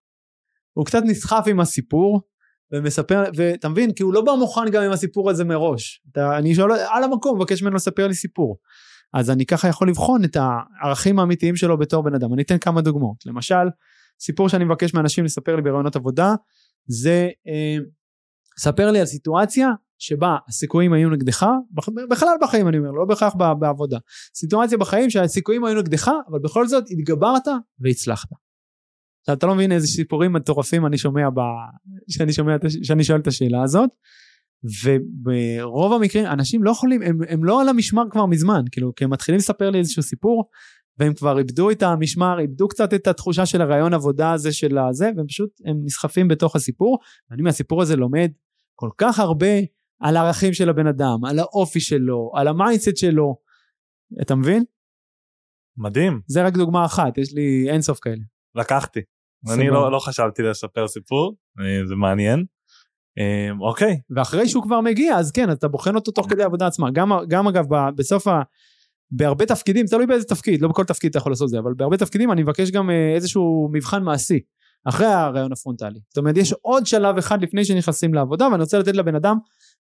הוא 0.74 0.86
קצת 0.86 1.04
נסחף 1.06 1.44
עם 1.48 1.60
הסיפור, 1.60 2.22
ומספר, 2.72 3.24
ואתה 3.36 3.70
מבין? 3.70 3.94
כי 3.94 4.04
הוא 4.04 4.14
לא 4.14 4.22
בא 4.22 4.32
מוכן 4.40 4.70
גם 4.72 4.84
עם 4.84 4.92
הסיפור 4.92 5.30
הזה 5.30 5.44
מראש. 5.44 6.02
אתה, 6.12 6.38
אני 6.38 6.56
שואל, 6.56 6.72
על 6.72 7.04
המקום, 7.04 7.38
מבקש 7.38 7.62
ממנו 7.62 7.76
לספר 7.76 8.08
לי 8.08 8.14
סיפור. 8.14 8.58
אז 9.14 9.30
אני 9.30 9.46
ככה 9.46 9.68
יכול 9.68 9.90
לבחון 9.90 10.24
את 10.24 10.38
הערכים 10.40 11.20
האמיתיים 11.20 11.56
שלו 11.56 11.78
בתור 11.78 12.04
בן 12.04 12.16
אדם. 12.16 12.34
אני 12.34 12.42
אתן 12.42 12.58
כמה 12.58 12.82
דוגמאות. 12.82 13.26
למשל, 13.26 13.66
סיפור 14.20 14.50
שאני 14.50 14.66
מבקש 14.66 14.94
מאנשים 14.94 15.26
לספר 15.26 15.56
לי 15.56 15.62
ברעיונות 15.62 15.96
עבודה, 15.96 16.36
זה 16.88 17.30
אה, 17.48 17.78
ספר 18.60 18.92
לי 18.92 19.00
על 19.00 19.06
סיטואציה 19.06 19.70
שבה 20.00 20.38
הסיכויים 20.48 20.94
היו 20.94 21.10
נגדך, 21.10 21.46
בכלל 22.10 22.36
בחיים 22.42 22.68
אני 22.68 22.78
אומר, 22.78 22.92
לא 22.92 23.06
בהכרח 23.06 23.36
בעבודה. 23.60 23.98
סיטואציה 24.36 24.78
בחיים 24.78 25.10
שהסיכויים 25.10 25.66
היו 25.66 25.80
נגדך, 25.80 26.12
אבל 26.30 26.40
בכל 26.40 26.68
זאת 26.68 26.84
התגברת 26.92 27.48
והצלחת. 27.80 28.30
עכשיו 29.22 29.36
אתה 29.36 29.48
לא 29.48 29.56
מבין 29.56 29.72
איזה 29.72 29.88
סיפורים 29.88 30.34
מטורפים 30.34 30.86
אני 30.86 30.98
שומע 30.98 31.30
ב... 31.30 31.40
שאני 32.10 32.34
שומע, 32.34 32.56
שאני 32.84 33.04
שואל 33.04 33.20
את 33.20 33.28
השאלה 33.28 33.64
הזאת. 33.64 33.90
וברוב 34.64 35.94
המקרים 35.94 36.26
אנשים 36.26 36.64
לא 36.64 36.72
יכולים, 36.72 37.02
הם, 37.02 37.20
הם 37.30 37.44
לא 37.44 37.62
על 37.62 37.70
המשמר 37.70 38.04
כבר 38.12 38.26
מזמן, 38.26 38.64
כאילו, 38.72 38.96
כי 38.96 39.04
הם 39.04 39.10
מתחילים 39.10 39.40
לספר 39.40 39.70
לי 39.70 39.80
איזשהו 39.80 40.04
סיפור, 40.04 40.50
והם 41.02 41.14
כבר 41.14 41.40
איבדו 41.40 41.72
את 41.72 41.84
המשמר, 41.84 42.40
איבדו 42.40 42.68
קצת 42.68 42.94
את 42.94 43.08
התחושה 43.08 43.46
של 43.46 43.62
הריאיון 43.62 43.94
עבודה 43.94 44.32
הזה 44.32 44.54
של 44.54 44.78
הזה, 44.78 45.10
והם 45.18 45.28
פשוט, 45.28 45.50
הם 45.66 45.78
נסחפים 45.86 46.28
בתוך 46.28 46.56
הסיפור, 46.56 47.00
ואני 47.30 47.42
מהסיפור 47.42 47.82
הזה 47.82 47.96
לומד 47.96 48.32
כל 48.76 48.90
כך 48.98 49.20
הרבה 49.20 49.48
על 50.00 50.18
הערכים 50.18 50.54
של 50.54 50.70
הבן 50.70 50.88
אדם, 50.88 51.26
על 51.26 51.40
האופי 51.40 51.80
שלו, 51.80 52.32
על 52.36 52.48
ה 52.48 52.54
mindset 52.54 52.98
שלו, 52.98 53.38
אתה 54.22 54.36
מבין? 54.36 54.64
מדהים, 55.78 56.22
זה 56.28 56.46
רק 56.46 56.54
דוגמה 56.54 56.86
אחת, 56.86 57.18
יש 57.18 57.34
לי 57.34 57.70
אינסוף 57.70 58.00
כאלה. 58.00 58.24
לקחתי. 58.56 59.00
אני. 59.54 59.68
לא, 59.68 59.92
לא 59.92 60.00
חשבתי 60.00 60.42
לספר 60.42 60.88
סיפור, 60.88 61.36
אה, 61.60 61.88
זה 61.88 61.96
מעניין. 61.96 62.46
אה, 63.18 63.50
אוקיי, 63.60 64.00
ואחרי 64.16 64.48
שהוא 64.48 64.64
כבר 64.64 64.82
מגיע 64.82 65.16
אז 65.16 65.32
כן 65.32 65.52
אתה 65.52 65.68
בוחן 65.68 65.96
אותו 65.96 66.12
תוך 66.12 66.30
כדי 66.30 66.44
העבודה 66.44 66.68
עצמה 66.68 66.92
גם, 66.92 67.12
גם 67.28 67.48
אגב 67.48 67.66
בסוף 67.96 68.28
ה... 68.28 68.42
בהרבה 69.12 69.46
תפקידים 69.46 69.86
תלוי 69.86 70.06
באיזה 70.06 70.26
תפקיד 70.26 70.62
לא 70.62 70.68
בכל 70.68 70.84
תפקיד 70.84 71.10
אתה 71.10 71.18
יכול 71.18 71.32
לעשות 71.32 71.50
זה 71.50 71.60
אבל 71.60 71.74
בהרבה 71.78 71.98
תפקידים 71.98 72.32
אני 72.32 72.44
מבקש 72.44 72.72
גם 72.72 72.90
אה, 72.90 73.16
איזשהו 73.16 73.70
מבחן 73.74 74.04
מעשי 74.04 74.40
אחרי 74.86 75.08
הרעיון 75.08 75.52
הפרונטלי. 75.52 76.00
זאת 76.10 76.18
אומרת 76.18 76.38
יש 76.38 76.54
עוד 76.62 76.86
שלב 76.86 77.18
אחד 77.18 77.44
לפני 77.44 77.66
שנכנסים 77.66 78.14
לעבודה 78.14 78.48
ואני 78.52 78.62
רוצה 78.62 78.80
לתת 78.80 78.96
לבן 78.96 79.16
אדם 79.16 79.38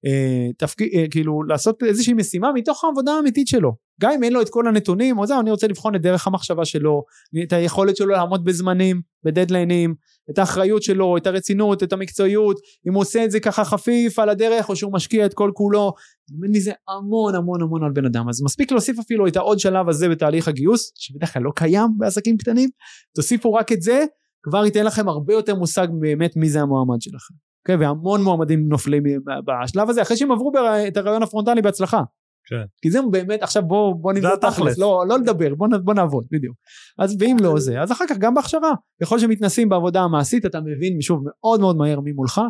אה, 0.06 0.52
תפקיד 0.58 0.88
אה, 0.94 1.04
כאילו 1.10 1.42
לעשות 1.42 1.82
איזושהי 1.82 2.14
משימה 2.14 2.52
מתוך 2.52 2.84
העבודה 2.84 3.12
האמיתית 3.12 3.48
שלו. 3.48 3.72
גם 4.00 4.12
אם 4.12 4.22
אין 4.22 4.32
לו 4.32 4.42
את 4.42 4.48
כל 4.48 4.68
הנתונים 4.68 5.18
או 5.18 5.26
זה 5.26 5.40
אני 5.40 5.50
רוצה 5.50 5.66
לבחון 5.66 5.94
את 5.94 6.02
דרך 6.02 6.26
המחשבה 6.26 6.64
שלו 6.64 7.02
את 7.42 7.52
היכולת 7.52 7.96
שלו 7.96 8.08
לעמוד 8.08 8.44
בזמנים 8.44 9.00
בדדליינים 9.24 9.94
את 10.30 10.38
האחריות 10.38 10.82
שלו 10.82 11.16
את 11.16 11.26
הרצינות 11.26 11.82
את 11.82 11.92
המקצועיות 11.92 12.60
אם 12.88 12.94
הוא 12.94 13.00
עושה 13.00 13.24
את 13.24 13.30
זה 13.30 13.40
ככה 13.40 13.64
חפיף 13.64 14.18
על 14.18 14.28
הדרך 14.28 14.68
או 14.68 14.76
שהוא 14.76 14.92
משקיע 14.92 15.26
את 15.26 15.34
כל 15.34 15.50
כולו 15.54 15.92
לומד 16.32 16.56
מזה 16.56 16.72
המון 16.88 17.34
המון 17.34 17.62
המון 17.62 17.84
על 17.84 17.92
בן 17.92 18.04
אדם 18.04 18.28
אז 18.28 18.42
מספיק 18.42 18.72
להוסיף 18.72 18.98
אפילו 18.98 19.26
את 19.26 19.36
העוד 19.36 19.58
שלב 19.58 19.88
הזה 19.88 20.08
בתהליך 20.08 20.48
הגיוס 20.48 20.92
שבדרך 20.94 21.32
כלל 21.34 21.42
לא 21.42 21.50
קיים 21.56 21.88
בעסקים 21.98 22.36
קטנים 22.36 22.68
תוסיפו 23.14 23.52
רק 23.54 23.72
את 23.72 23.82
זה 23.82 24.04
כבר 24.42 24.64
ייתן 24.64 24.84
לכם 24.84 25.08
הרבה 25.08 25.34
יותר 25.34 25.54
מושג 25.54 25.86
באמת 26.00 26.36
מי 26.36 26.48
זה 26.48 26.60
המועמד 26.60 27.00
שלכם. 27.00 27.34
Okay, 27.68 27.80
והמון 27.80 28.22
מועמדים 28.22 28.68
נופלים 28.68 29.02
בשלב 29.46 29.90
הזה 29.90 30.02
אחרי 30.02 30.16
שהם 30.16 30.32
עברו 30.32 30.52
בר- 30.52 30.88
את 30.88 30.96
הרעיון 30.96 31.22
הפרונטלי 31.22 31.62
בהצלחה. 31.62 32.02
כן. 32.48 32.64
כי 32.82 32.90
זה 32.90 32.98
באמת 33.10 33.42
עכשיו 33.42 33.62
בוא 33.62 33.94
בוא 34.00 34.12
נבדוק 34.12 34.32
התכלס. 34.32 34.54
תכלס 34.54 34.78
לא 34.78 35.04
לא 35.08 35.18
לדבר 35.18 35.54
בוא, 35.54 35.68
בוא 35.84 35.94
נעבוד 35.94 36.24
בדיוק 36.32 36.56
אז 36.98 37.16
ואם 37.20 37.36
לא 37.40 37.58
זה 37.58 37.80
אז 37.80 37.92
אחר 37.92 38.04
כך 38.08 38.16
גם 38.18 38.34
בהכשרה 38.34 38.72
ככל 39.02 39.18
שמתנסים 39.18 39.68
בעבודה 39.68 40.00
המעשית 40.02 40.46
אתה 40.46 40.60
מבין 40.60 41.00
שוב 41.00 41.24
מאוד 41.24 41.60
מאוד 41.60 41.76
מהר 41.76 42.00
מי 42.00 42.12
מולך 42.12 42.40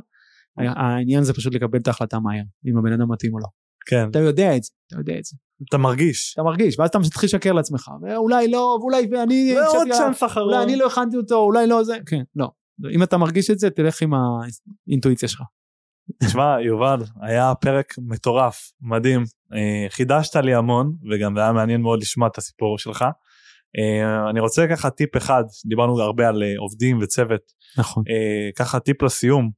העניין 0.59 1.23
זה 1.23 1.33
פשוט 1.33 1.55
לקבל 1.55 1.79
את 1.79 1.87
ההחלטה 1.87 2.19
מהר 2.19 2.43
אם 2.67 2.79
הבן 2.79 2.93
אדם 2.93 3.13
מתאים 3.13 3.35
או 3.35 3.39
לא 3.39 3.47
כן, 3.89 4.09
אתה 4.11 4.19
יודע 4.19 4.57
את 4.57 4.63
זה. 4.63 4.71
אתה 4.87 4.97
יודע 5.01 5.19
את 5.19 5.25
זה. 5.25 5.37
אתה 5.69 5.79
מרגיש. 5.79 6.33
אתה 6.35 6.43
מרגיש 6.43 6.79
ואז 6.79 6.89
אתה 6.89 6.99
מתחיל 6.99 7.27
לשקר 7.27 7.53
לעצמך. 7.53 7.91
ואולי 8.03 8.49
לא 8.51 8.79
ואולי 8.81 9.09
אני 9.23 9.55
זה 9.55 9.67
עוד 9.67 9.77
הקשבתי- 9.77 9.99
צ'אנס 9.99 10.25
אחרון. 10.25 10.47
אולי 10.55 10.65
אני 10.65 10.77
לא 10.77 10.87
הכנתי 10.87 11.17
אותו 11.17 11.35
אולי 11.35 11.67
לא 11.67 11.85
זה. 11.85 11.97
כן. 12.07 12.23
לא. 12.37 12.49
אם 12.95 13.03
אתה 13.03 13.17
מרגיש 13.17 13.51
את 13.51 13.59
זה 13.59 13.71
תלך 13.71 14.03
עם 14.03 14.11
האינטואיציה 14.15 15.29
שלך. 15.29 15.43
תשמע 16.25 16.57
יובל 16.67 16.99
היה 17.23 17.53
פרק 17.61 17.95
מטורף 17.99 18.73
מדהים. 18.81 19.25
אה, 19.55 19.91
חידשת 19.91 20.37
לי 20.37 20.55
המון 20.55 20.93
וגם 21.11 21.35
זה 21.37 21.41
היה 21.43 21.53
מעניין 21.53 21.81
מאוד 21.81 22.01
לשמוע 22.03 22.29
את 22.29 22.39
הסיפור 22.39 22.79
שלך. 22.79 23.05
אה, 23.79 24.31
אני 24.31 24.41
רוצה 24.41 24.67
ככה 24.71 24.91
טיפ 24.91 25.17
אחד 25.17 25.43
דיברנו 25.67 26.01
הרבה 26.01 26.29
על 26.29 26.43
אה, 26.43 26.53
עובדים 26.59 26.99
וצוות. 27.03 27.41
נכון. 27.79 28.05
אה, 28.09 28.51
ככה 28.57 28.81
טיפ 28.81 29.03
לסיום 29.03 29.51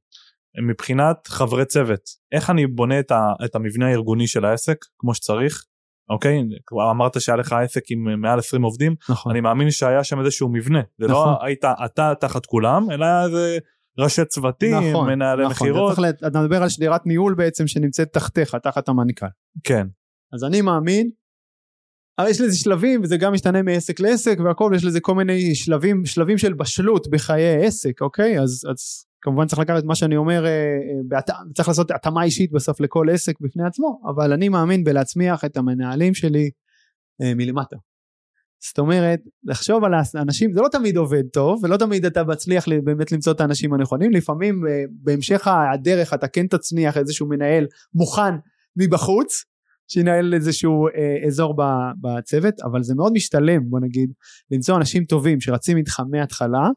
מבחינת 0.69 1.27
חברי 1.27 1.65
צוות 1.65 2.01
איך 2.31 2.49
אני 2.49 2.67
בונה 2.67 2.99
את, 2.99 3.11
ה, 3.11 3.33
את 3.45 3.55
המבנה 3.55 3.87
הארגוני 3.87 4.27
של 4.27 4.45
העסק 4.45 4.77
כמו 4.97 5.13
שצריך? 5.13 5.65
אוקיי? 6.09 6.41
כבר 6.65 6.91
אמרת 6.91 7.21
שהיה 7.21 7.35
לך 7.35 7.53
עסק 7.53 7.81
עם 7.89 8.21
מעל 8.21 8.39
20 8.39 8.63
עובדים. 8.63 8.95
נכון. 9.09 9.31
אני 9.31 9.41
מאמין 9.41 9.71
שהיה 9.71 10.03
שם 10.03 10.19
איזשהו 10.19 10.49
מבנה. 10.49 10.81
זה 10.99 11.07
נכון. 11.07 11.27
לא 11.27 11.45
היית 11.45 11.65
אתה 11.85 12.13
תחת 12.19 12.45
כולם 12.45 12.91
אלא 12.91 13.05
איזה 13.25 13.57
ראשי 13.99 14.25
צוותים 14.25 14.75
נכון, 14.91 15.09
מנהלי 15.09 15.43
נכון, 15.45 15.67
מכירות. 15.69 15.97
ל- 15.97 16.27
אתה 16.27 16.41
מדבר 16.41 16.63
על 16.63 16.69
שדרת 16.69 17.05
ניהול 17.05 17.33
בעצם 17.33 17.67
שנמצאת 17.67 18.13
תחתיך 18.13 18.55
תחת 18.55 18.89
המנכ"ל. 18.89 19.25
כן. 19.63 19.87
אז 20.33 20.43
אני 20.43 20.61
מאמין 20.61 21.09
אבל 22.19 22.29
יש 22.29 22.41
לזה 22.41 22.57
שלבים 22.57 23.01
וזה 23.03 23.17
גם 23.17 23.33
משתנה 23.33 23.61
מעסק 23.61 23.99
לעסק 23.99 24.37
והכל 24.45 24.73
יש 24.75 24.85
לזה 24.85 24.99
כל 24.99 25.15
מיני 25.15 25.55
שלבים 25.55 26.05
שלבים 26.05 26.37
של 26.37 26.53
בשלות 26.53 27.07
בחיי 27.09 27.65
עסק 27.65 28.01
אוקיי 28.01 28.39
אז, 28.39 28.61
אז 28.69 29.05
כמובן 29.21 29.47
צריך 29.47 29.59
לקחת 29.59 29.79
את 29.79 29.83
מה 29.83 29.95
שאני 29.95 30.17
אומר 30.17 30.45
אה, 30.45 30.51
אה. 31.13 31.21
צריך 31.55 31.67
לעשות 31.67 31.91
התאמה 31.91 32.23
אישית 32.23 32.51
בסוף 32.51 32.79
לכל 32.79 33.07
עסק 33.09 33.39
בפני 33.41 33.63
עצמו 33.65 34.01
אבל 34.15 34.33
אני 34.33 34.49
מאמין 34.49 34.83
בלהצמיח 34.83 35.45
את 35.45 35.57
המנהלים 35.57 36.13
שלי 36.13 36.49
אה, 37.21 37.33
מלמטה. 37.35 37.75
זאת 38.63 38.79
אומרת 38.79 39.19
לחשוב 39.43 39.83
על 39.83 39.93
האנשים 40.13 40.53
זה 40.53 40.61
לא 40.61 40.67
תמיד 40.71 40.97
עובד 40.97 41.23
טוב 41.33 41.63
ולא 41.63 41.77
תמיד 41.77 42.05
אתה 42.05 42.23
מצליח 42.23 42.65
באמת 42.83 43.11
למצוא 43.11 43.33
את 43.33 43.41
האנשים 43.41 43.73
הנכונים 43.73 44.11
לפעמים 44.11 44.67
אה, 44.67 44.83
בהמשך 44.89 45.47
הדרך 45.73 46.13
אתה 46.13 46.27
כן 46.27 46.47
תצניח 46.47 46.97
איזשהו 46.97 47.27
מנהל 47.27 47.67
מוכן 47.93 48.35
מבחוץ 48.77 49.43
שינהל 49.91 50.33
איזשהו 50.33 50.87
אה, 50.87 51.27
אזור 51.27 51.55
בצוות 52.01 52.53
אבל 52.63 52.83
זה 52.83 52.95
מאוד 52.95 53.13
משתלם 53.13 53.69
בוא 53.69 53.79
נגיד 53.79 54.11
למצוא 54.51 54.77
אנשים 54.77 55.05
טובים 55.05 55.41
שרצים 55.41 55.77
איתך 55.77 55.99
מההתחלה 56.11 56.69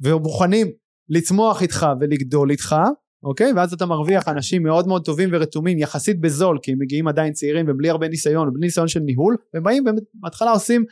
ומוכנים 0.00 0.66
לצמוח 1.08 1.62
איתך 1.62 1.86
ולגדול 2.00 2.50
איתך 2.50 2.76
אוקיי? 3.22 3.52
ואז 3.52 3.72
אתה 3.72 3.86
מרוויח 3.86 4.28
אנשים 4.28 4.62
מאוד 4.62 4.88
מאוד 4.88 5.04
טובים 5.04 5.28
ורתומים 5.32 5.78
יחסית 5.78 6.20
בזול 6.20 6.58
כי 6.62 6.72
הם 6.72 6.78
מגיעים 6.80 7.08
עדיין 7.08 7.32
צעירים 7.32 7.66
ובלי 7.68 7.90
הרבה 7.90 8.08
ניסיון 8.08 8.48
ובלי 8.48 8.66
ניסיון 8.66 8.88
של 8.88 9.00
ניהול 9.00 9.36
והם 9.54 9.62
באים 9.62 9.84
באמת 9.84 10.02
בהתחלה 10.14 10.50
עושים 10.50 10.84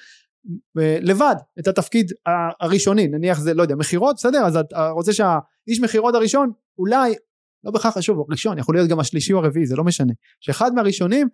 אה, 0.78 0.98
לבד 1.00 1.34
את 1.58 1.68
התפקיד 1.68 2.12
הראשוני. 2.60 3.08
נניח 3.08 3.40
זה 3.40 3.54
לא 3.54 3.62
יודע 3.62 3.74
מכירות 3.74 4.16
בסדר? 4.16 4.38
אז 4.46 4.56
אתה 4.56 4.88
רוצה 4.88 5.12
שהאיש 5.12 5.80
מכירות 5.82 6.14
הראשון 6.14 6.52
אולי 6.78 7.14
לא 7.64 7.70
בהכרח 7.70 7.98
חשוב 7.98 8.26
ראשון 8.30 8.58
יכול 8.58 8.74
להיות 8.74 8.88
גם 8.88 9.00
השלישי 9.00 9.32
או 9.32 9.38
הרביעי 9.38 9.66
זה 9.66 9.76
לא 9.76 9.84
משנה. 9.84 10.12
שאחד 10.40 10.74
מהראשונים 10.74 11.28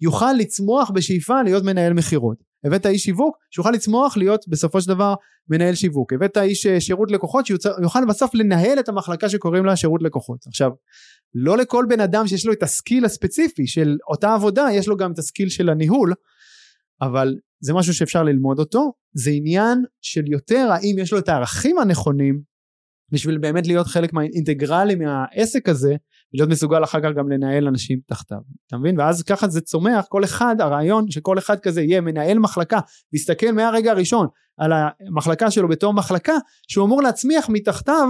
יוכל 0.00 0.32
לצמוח 0.32 0.90
בשאיפה 0.90 1.42
להיות 1.42 1.64
מנהל 1.64 1.92
מכירות. 1.92 2.36
הבאת 2.64 2.86
איש 2.86 3.02
שיווק 3.02 3.36
שיוכל 3.50 3.70
לצמוח 3.70 4.16
להיות 4.16 4.48
בסופו 4.48 4.80
של 4.80 4.88
דבר 4.88 5.14
מנהל 5.48 5.74
שיווק. 5.74 6.12
הבאת 6.12 6.36
איש 6.36 6.66
אה, 6.66 6.80
שירות 6.80 7.10
לקוחות 7.10 7.46
שיוכל 7.46 8.04
בסוף 8.08 8.34
לנהל 8.34 8.80
את 8.80 8.88
המחלקה 8.88 9.28
שקוראים 9.28 9.64
לה 9.64 9.76
שירות 9.76 10.02
לקוחות. 10.02 10.38
עכשיו 10.46 10.70
לא 11.34 11.56
לכל 11.56 11.84
בן 11.88 12.00
אדם 12.00 12.26
שיש 12.26 12.46
לו 12.46 12.52
את 12.52 12.62
הסקיל 12.62 13.04
הספציפי 13.04 13.66
של 13.66 13.96
אותה 14.10 14.34
עבודה 14.34 14.66
יש 14.72 14.88
לו 14.88 14.96
גם 14.96 15.12
את 15.12 15.18
הסקיל 15.18 15.48
של 15.48 15.68
הניהול 15.68 16.14
אבל 17.02 17.34
זה 17.60 17.74
משהו 17.74 17.94
שאפשר 17.94 18.22
ללמוד 18.22 18.58
אותו. 18.58 18.92
זה 19.14 19.30
עניין 19.30 19.84
של 20.00 20.22
יותר 20.26 20.68
האם 20.72 20.96
יש 20.98 21.12
לו 21.12 21.18
את 21.18 21.28
הערכים 21.28 21.78
הנכונים 21.78 22.40
בשביל 23.12 23.38
באמת 23.38 23.66
להיות 23.66 23.86
חלק 23.86 24.12
מהאינטגרלי 24.12 24.94
מהעסק 24.94 25.68
הזה 25.68 25.96
ולהיות 26.34 26.50
מסוגל 26.50 26.84
אחר 26.84 27.00
כך 27.00 27.08
גם 27.16 27.28
לנהל 27.28 27.68
אנשים 27.68 27.98
תחתיו, 28.06 28.38
אתה 28.66 28.76
מבין? 28.76 29.00
ואז 29.00 29.22
ככה 29.22 29.48
זה 29.48 29.60
צומח, 29.60 30.04
כל 30.08 30.24
אחד, 30.24 30.56
הרעיון 30.60 31.10
שכל 31.10 31.38
אחד 31.38 31.60
כזה 31.60 31.82
יהיה 31.82 32.00
מנהל 32.00 32.38
מחלקה, 32.38 32.78
ויסתכל 33.12 33.52
מהרגע 33.52 33.90
הראשון 33.90 34.26
על 34.58 34.72
המחלקה 34.72 35.50
שלו 35.50 35.68
בתור 35.68 35.92
מחלקה, 35.92 36.34
שהוא 36.68 36.86
אמור 36.86 37.02
להצמיח 37.02 37.48
מתחתיו 37.48 38.08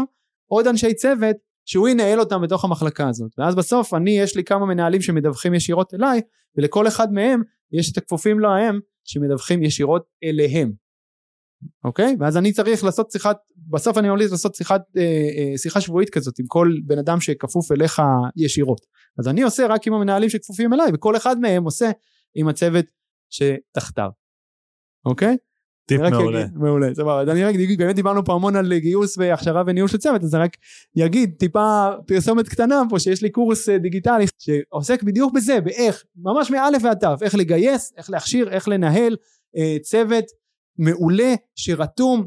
עוד 0.51 0.67
אנשי 0.67 0.95
צוות 0.95 1.37
שהוא 1.65 1.89
ינהל 1.89 2.21
אותם 2.21 2.43
בתוך 2.43 2.65
המחלקה 2.65 3.09
הזאת. 3.09 3.31
ואז 3.39 3.55
בסוף 3.55 3.95
אני 3.95 4.11
יש 4.11 4.37
לי 4.37 4.45
כמה 4.45 4.67
מנהלים 4.67 5.03
שמדווחים 5.03 5.55
ישירות 5.55 5.95
אליי 5.95 6.21
ולכל 6.57 6.89
אחד 6.89 7.13
מהם 7.13 7.43
יש 7.73 7.93
את 7.93 7.97
הכפופים 7.97 8.41
להם 8.41 8.81
שמדווחים 9.05 9.63
ישירות 9.63 10.03
אליהם 10.25 10.73
אוקיי 11.85 12.17
ואז 12.21 12.37
אני 12.37 12.53
צריך 12.53 12.85
לעשות 12.85 13.11
שיחת 13.11 13.37
בסוף 13.69 13.99
אני 13.99 14.09
ממליץ 14.09 14.31
לעשות 14.31 14.55
שיחת 14.55 14.83
אה, 14.97 15.03
אה, 15.03 15.59
שיחה 15.59 15.81
שבועית 15.81 16.11
כזאת 16.11 16.39
עם 16.39 16.47
כל 16.47 16.73
בן 16.87 16.99
אדם 16.99 17.21
שכפוף 17.21 17.73
אליך 17.73 18.03
ישירות 18.37 18.81
אז 19.19 19.29
אני 19.29 19.43
עושה 19.43 19.67
רק 19.67 19.87
עם 19.87 19.93
המנהלים 19.95 20.31
שכפופים 20.31 20.75
אליי 20.75 20.91
וכל 20.95 21.17
אחד 21.17 21.41
מהם 21.41 21.65
עושה 21.65 21.91
עם 22.35 22.49
הצוות 22.49 22.85
שתחתיו 23.31 24.11
אוקיי 25.07 25.37
טיפ 25.91 26.01
מעולה. 26.01 26.45
אגיד, 26.45 26.57
מעולה, 26.57 26.95
סבבה. 26.95 27.21
אז 27.21 27.29
אני 27.29 27.45
רק 27.45 27.55
אגיד, 27.55 27.79
באמת 27.79 27.97
דיברנו 27.97 28.25
פה 28.25 28.35
המון 28.35 28.57
על 28.57 28.79
גיוס 28.79 29.19
והכשרה 29.19 29.63
וניהול 29.67 29.89
של 29.89 29.99
צוות, 29.99 30.23
אז 30.23 30.35
אני 30.35 30.45
רק 30.45 30.57
אגיד 31.05 31.35
טיפה 31.39 31.89
פרסומת 32.07 32.49
קטנה 32.49 32.83
פה, 32.91 32.99
שיש 32.99 33.23
לי 33.23 33.31
קורס 33.31 33.69
אה, 33.69 33.79
דיגיטלי 33.79 34.25
שעוסק 34.39 35.03
בדיוק 35.03 35.35
בזה, 35.35 35.61
באיך, 35.61 36.05
ממש 36.17 36.51
מאלף 36.51 36.83
ועד 36.85 36.99
תו, 36.99 37.25
איך 37.25 37.35
לגייס, 37.35 37.93
איך 37.97 38.11
להכשיר, 38.11 38.51
איך 38.51 38.69
לנהל 38.69 39.17
אה, 39.57 39.77
צוות 39.83 40.25
מעולה 40.79 41.35
שרתום 41.55 42.27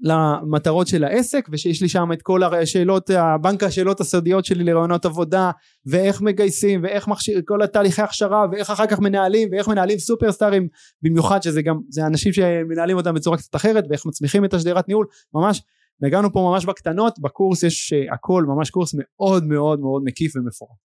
למטרות 0.00 0.86
של 0.86 1.04
העסק 1.04 1.48
ושיש 1.52 1.82
לי 1.82 1.88
שם 1.88 2.12
את 2.12 2.22
כל 2.22 2.42
השאלות 2.42 3.10
הבנק 3.10 3.62
השאלות 3.62 4.00
הסודיות 4.00 4.44
שלי 4.44 4.64
לרעיונות 4.64 5.04
עבודה 5.04 5.50
ואיך 5.86 6.22
מגייסים 6.22 6.82
ואיך 6.82 7.08
מכשיר 7.08 7.40
כל 7.44 7.62
התהליכי 7.62 8.02
הכשרה 8.02 8.46
ואיך 8.52 8.70
אחר 8.70 8.86
כך 8.86 8.98
מנהלים 8.98 9.48
ואיך 9.52 9.68
מנהלים 9.68 9.98
סופרסטארים 9.98 10.68
במיוחד 11.02 11.42
שזה 11.42 11.62
גם 11.62 11.80
זה 11.88 12.06
אנשים 12.06 12.32
שמנהלים 12.32 12.96
אותם 12.96 13.14
בצורה 13.14 13.36
קצת 13.36 13.56
אחרת 13.56 13.84
ואיך 13.90 14.06
מצמיחים 14.06 14.44
את 14.44 14.54
השדרת 14.54 14.88
ניהול 14.88 15.06
ממש 15.34 15.62
נגענו 16.00 16.32
פה 16.32 16.50
ממש 16.52 16.64
בקטנות 16.64 17.18
בקורס 17.18 17.62
יש 17.62 17.92
uh, 17.92 18.14
הכל 18.14 18.44
ממש 18.48 18.70
קורס 18.70 18.94
מאוד 18.98 19.44
מאוד 19.44 19.80
מאוד 19.80 20.02
מקיף 20.04 20.36
ומפורט. 20.36 20.93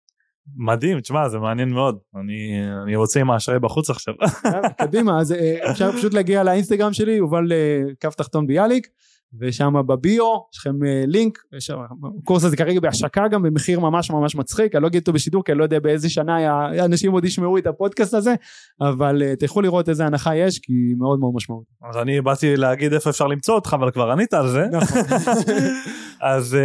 מדהים, 0.57 1.01
תשמע, 1.01 1.29
זה 1.29 1.39
מעניין 1.39 1.71
מאוד. 1.71 1.99
אני, 2.17 2.61
אני 2.83 2.97
רוצה 2.97 3.21
עם 3.21 3.31
האשראי 3.31 3.59
בחוץ 3.59 3.91
עכשיו. 3.91 4.15
קדימה, 4.81 5.21
אז 5.21 5.33
אה, 5.33 5.71
אפשר 5.71 5.93
פשוט 5.93 6.15
להגיע 6.15 6.43
לאינסטגרם 6.43 6.93
שלי, 6.93 7.13
יובל 7.13 7.53
אה, 7.53 7.83
קו 8.01 8.09
תחתון 8.17 8.47
ביאליק, 8.47 8.89
ושם 9.41 9.75
בביו 9.87 10.25
יש 10.53 10.59
לכם 10.59 10.85
אה, 10.87 11.05
לינק, 11.07 11.39
הקורס 12.23 12.45
הזה 12.45 12.57
כרגע 12.57 12.81
בהשקה 12.81 13.29
גם 13.29 13.43
במחיר 13.43 13.81
ממש 13.81 14.11
ממש 14.11 14.35
מצחיק, 14.35 14.75
אני 14.75 14.83
לא 14.83 14.89
אגיד 14.89 15.01
אותו 15.01 15.13
בשידור 15.13 15.45
כי 15.45 15.53
אני 15.53 15.59
לא 15.59 15.65
יודע 15.65 15.79
באיזה 15.79 16.11
שנה 16.11 16.67
אנשים 16.85 17.13
עוד 17.13 17.25
ישמעו 17.25 17.59
את 17.59 17.67
הפודקאסט 17.67 18.15
הזה, 18.15 18.35
אבל 18.81 19.23
תלכו 19.39 19.61
לראות 19.61 19.89
איזה 19.89 20.07
הנחה 20.07 20.37
יש, 20.37 20.59
כי 20.59 20.73
היא 20.73 20.97
מאוד 20.99 21.21
מאוד 21.21 21.33
משמעות. 21.35 21.65
אז 21.91 21.97
אני 21.97 22.21
באתי 22.21 22.57
להגיד 22.57 22.93
איפה 22.93 23.11
אפשר 23.11 23.27
למצוא 23.27 23.55
אותך, 23.55 23.77
אבל 23.79 23.91
כבר 23.91 24.11
ענית 24.11 24.35
על 24.35 24.49
זה. 24.49 24.67
נכון. 24.73 25.03
אז 26.21 26.57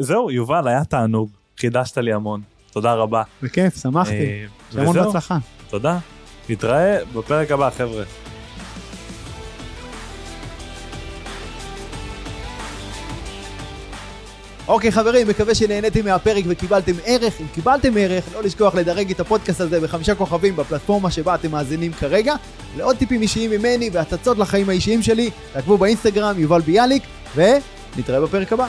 זהו, 0.00 0.30
יובל, 0.30 0.68
היה 0.68 0.84
תענוג, 0.84 1.30
חידשת 1.58 1.98
לי 1.98 2.12
המון. 2.12 2.51
תודה 2.72 2.94
רבה. 2.94 3.22
בכיף, 3.42 3.82
שמחתי. 3.82 4.14
אה, 4.14 4.82
המון 4.82 4.96
בהצלחה. 4.96 5.38
תודה. 5.70 5.98
נתראה 6.48 6.98
בפרק 7.14 7.50
הבא, 7.50 7.70
חבר'ה. 7.70 8.04
אוקיי 14.68 14.90
okay, 14.90 14.92
חברים, 14.92 15.28
מקווה 15.28 15.54
שנהניתם 15.54 16.04
מהפרק 16.04 16.44
וקיבלתם 16.48 16.92
ערך. 17.04 17.40
אם 17.40 17.46
קיבלתם 17.54 17.92
ערך, 17.96 18.24
לא 18.34 18.42
לשכוח 18.42 18.74
לדרג 18.74 19.10
את 19.10 19.20
הפודקאסט 19.20 19.60
הזה 19.60 19.80
בחמישה 19.80 20.14
כוכבים 20.14 20.56
בפלטפורמה 20.56 21.10
שבה 21.10 21.34
אתם 21.34 21.50
מאזינים 21.50 21.92
כרגע. 21.92 22.34
לעוד 22.76 22.96
טיפים 22.96 23.22
אישיים 23.22 23.50
ממני 23.50 23.90
והצצות 23.92 24.38
לחיים 24.38 24.68
האישיים 24.68 25.02
שלי, 25.02 25.30
תעקבו 25.52 25.78
באינסטגרם 25.78 26.38
יובל 26.38 26.60
ביאליק, 26.60 27.02
ונתראה 27.36 28.20
בפרק 28.20 28.52
הבא. 28.52 28.66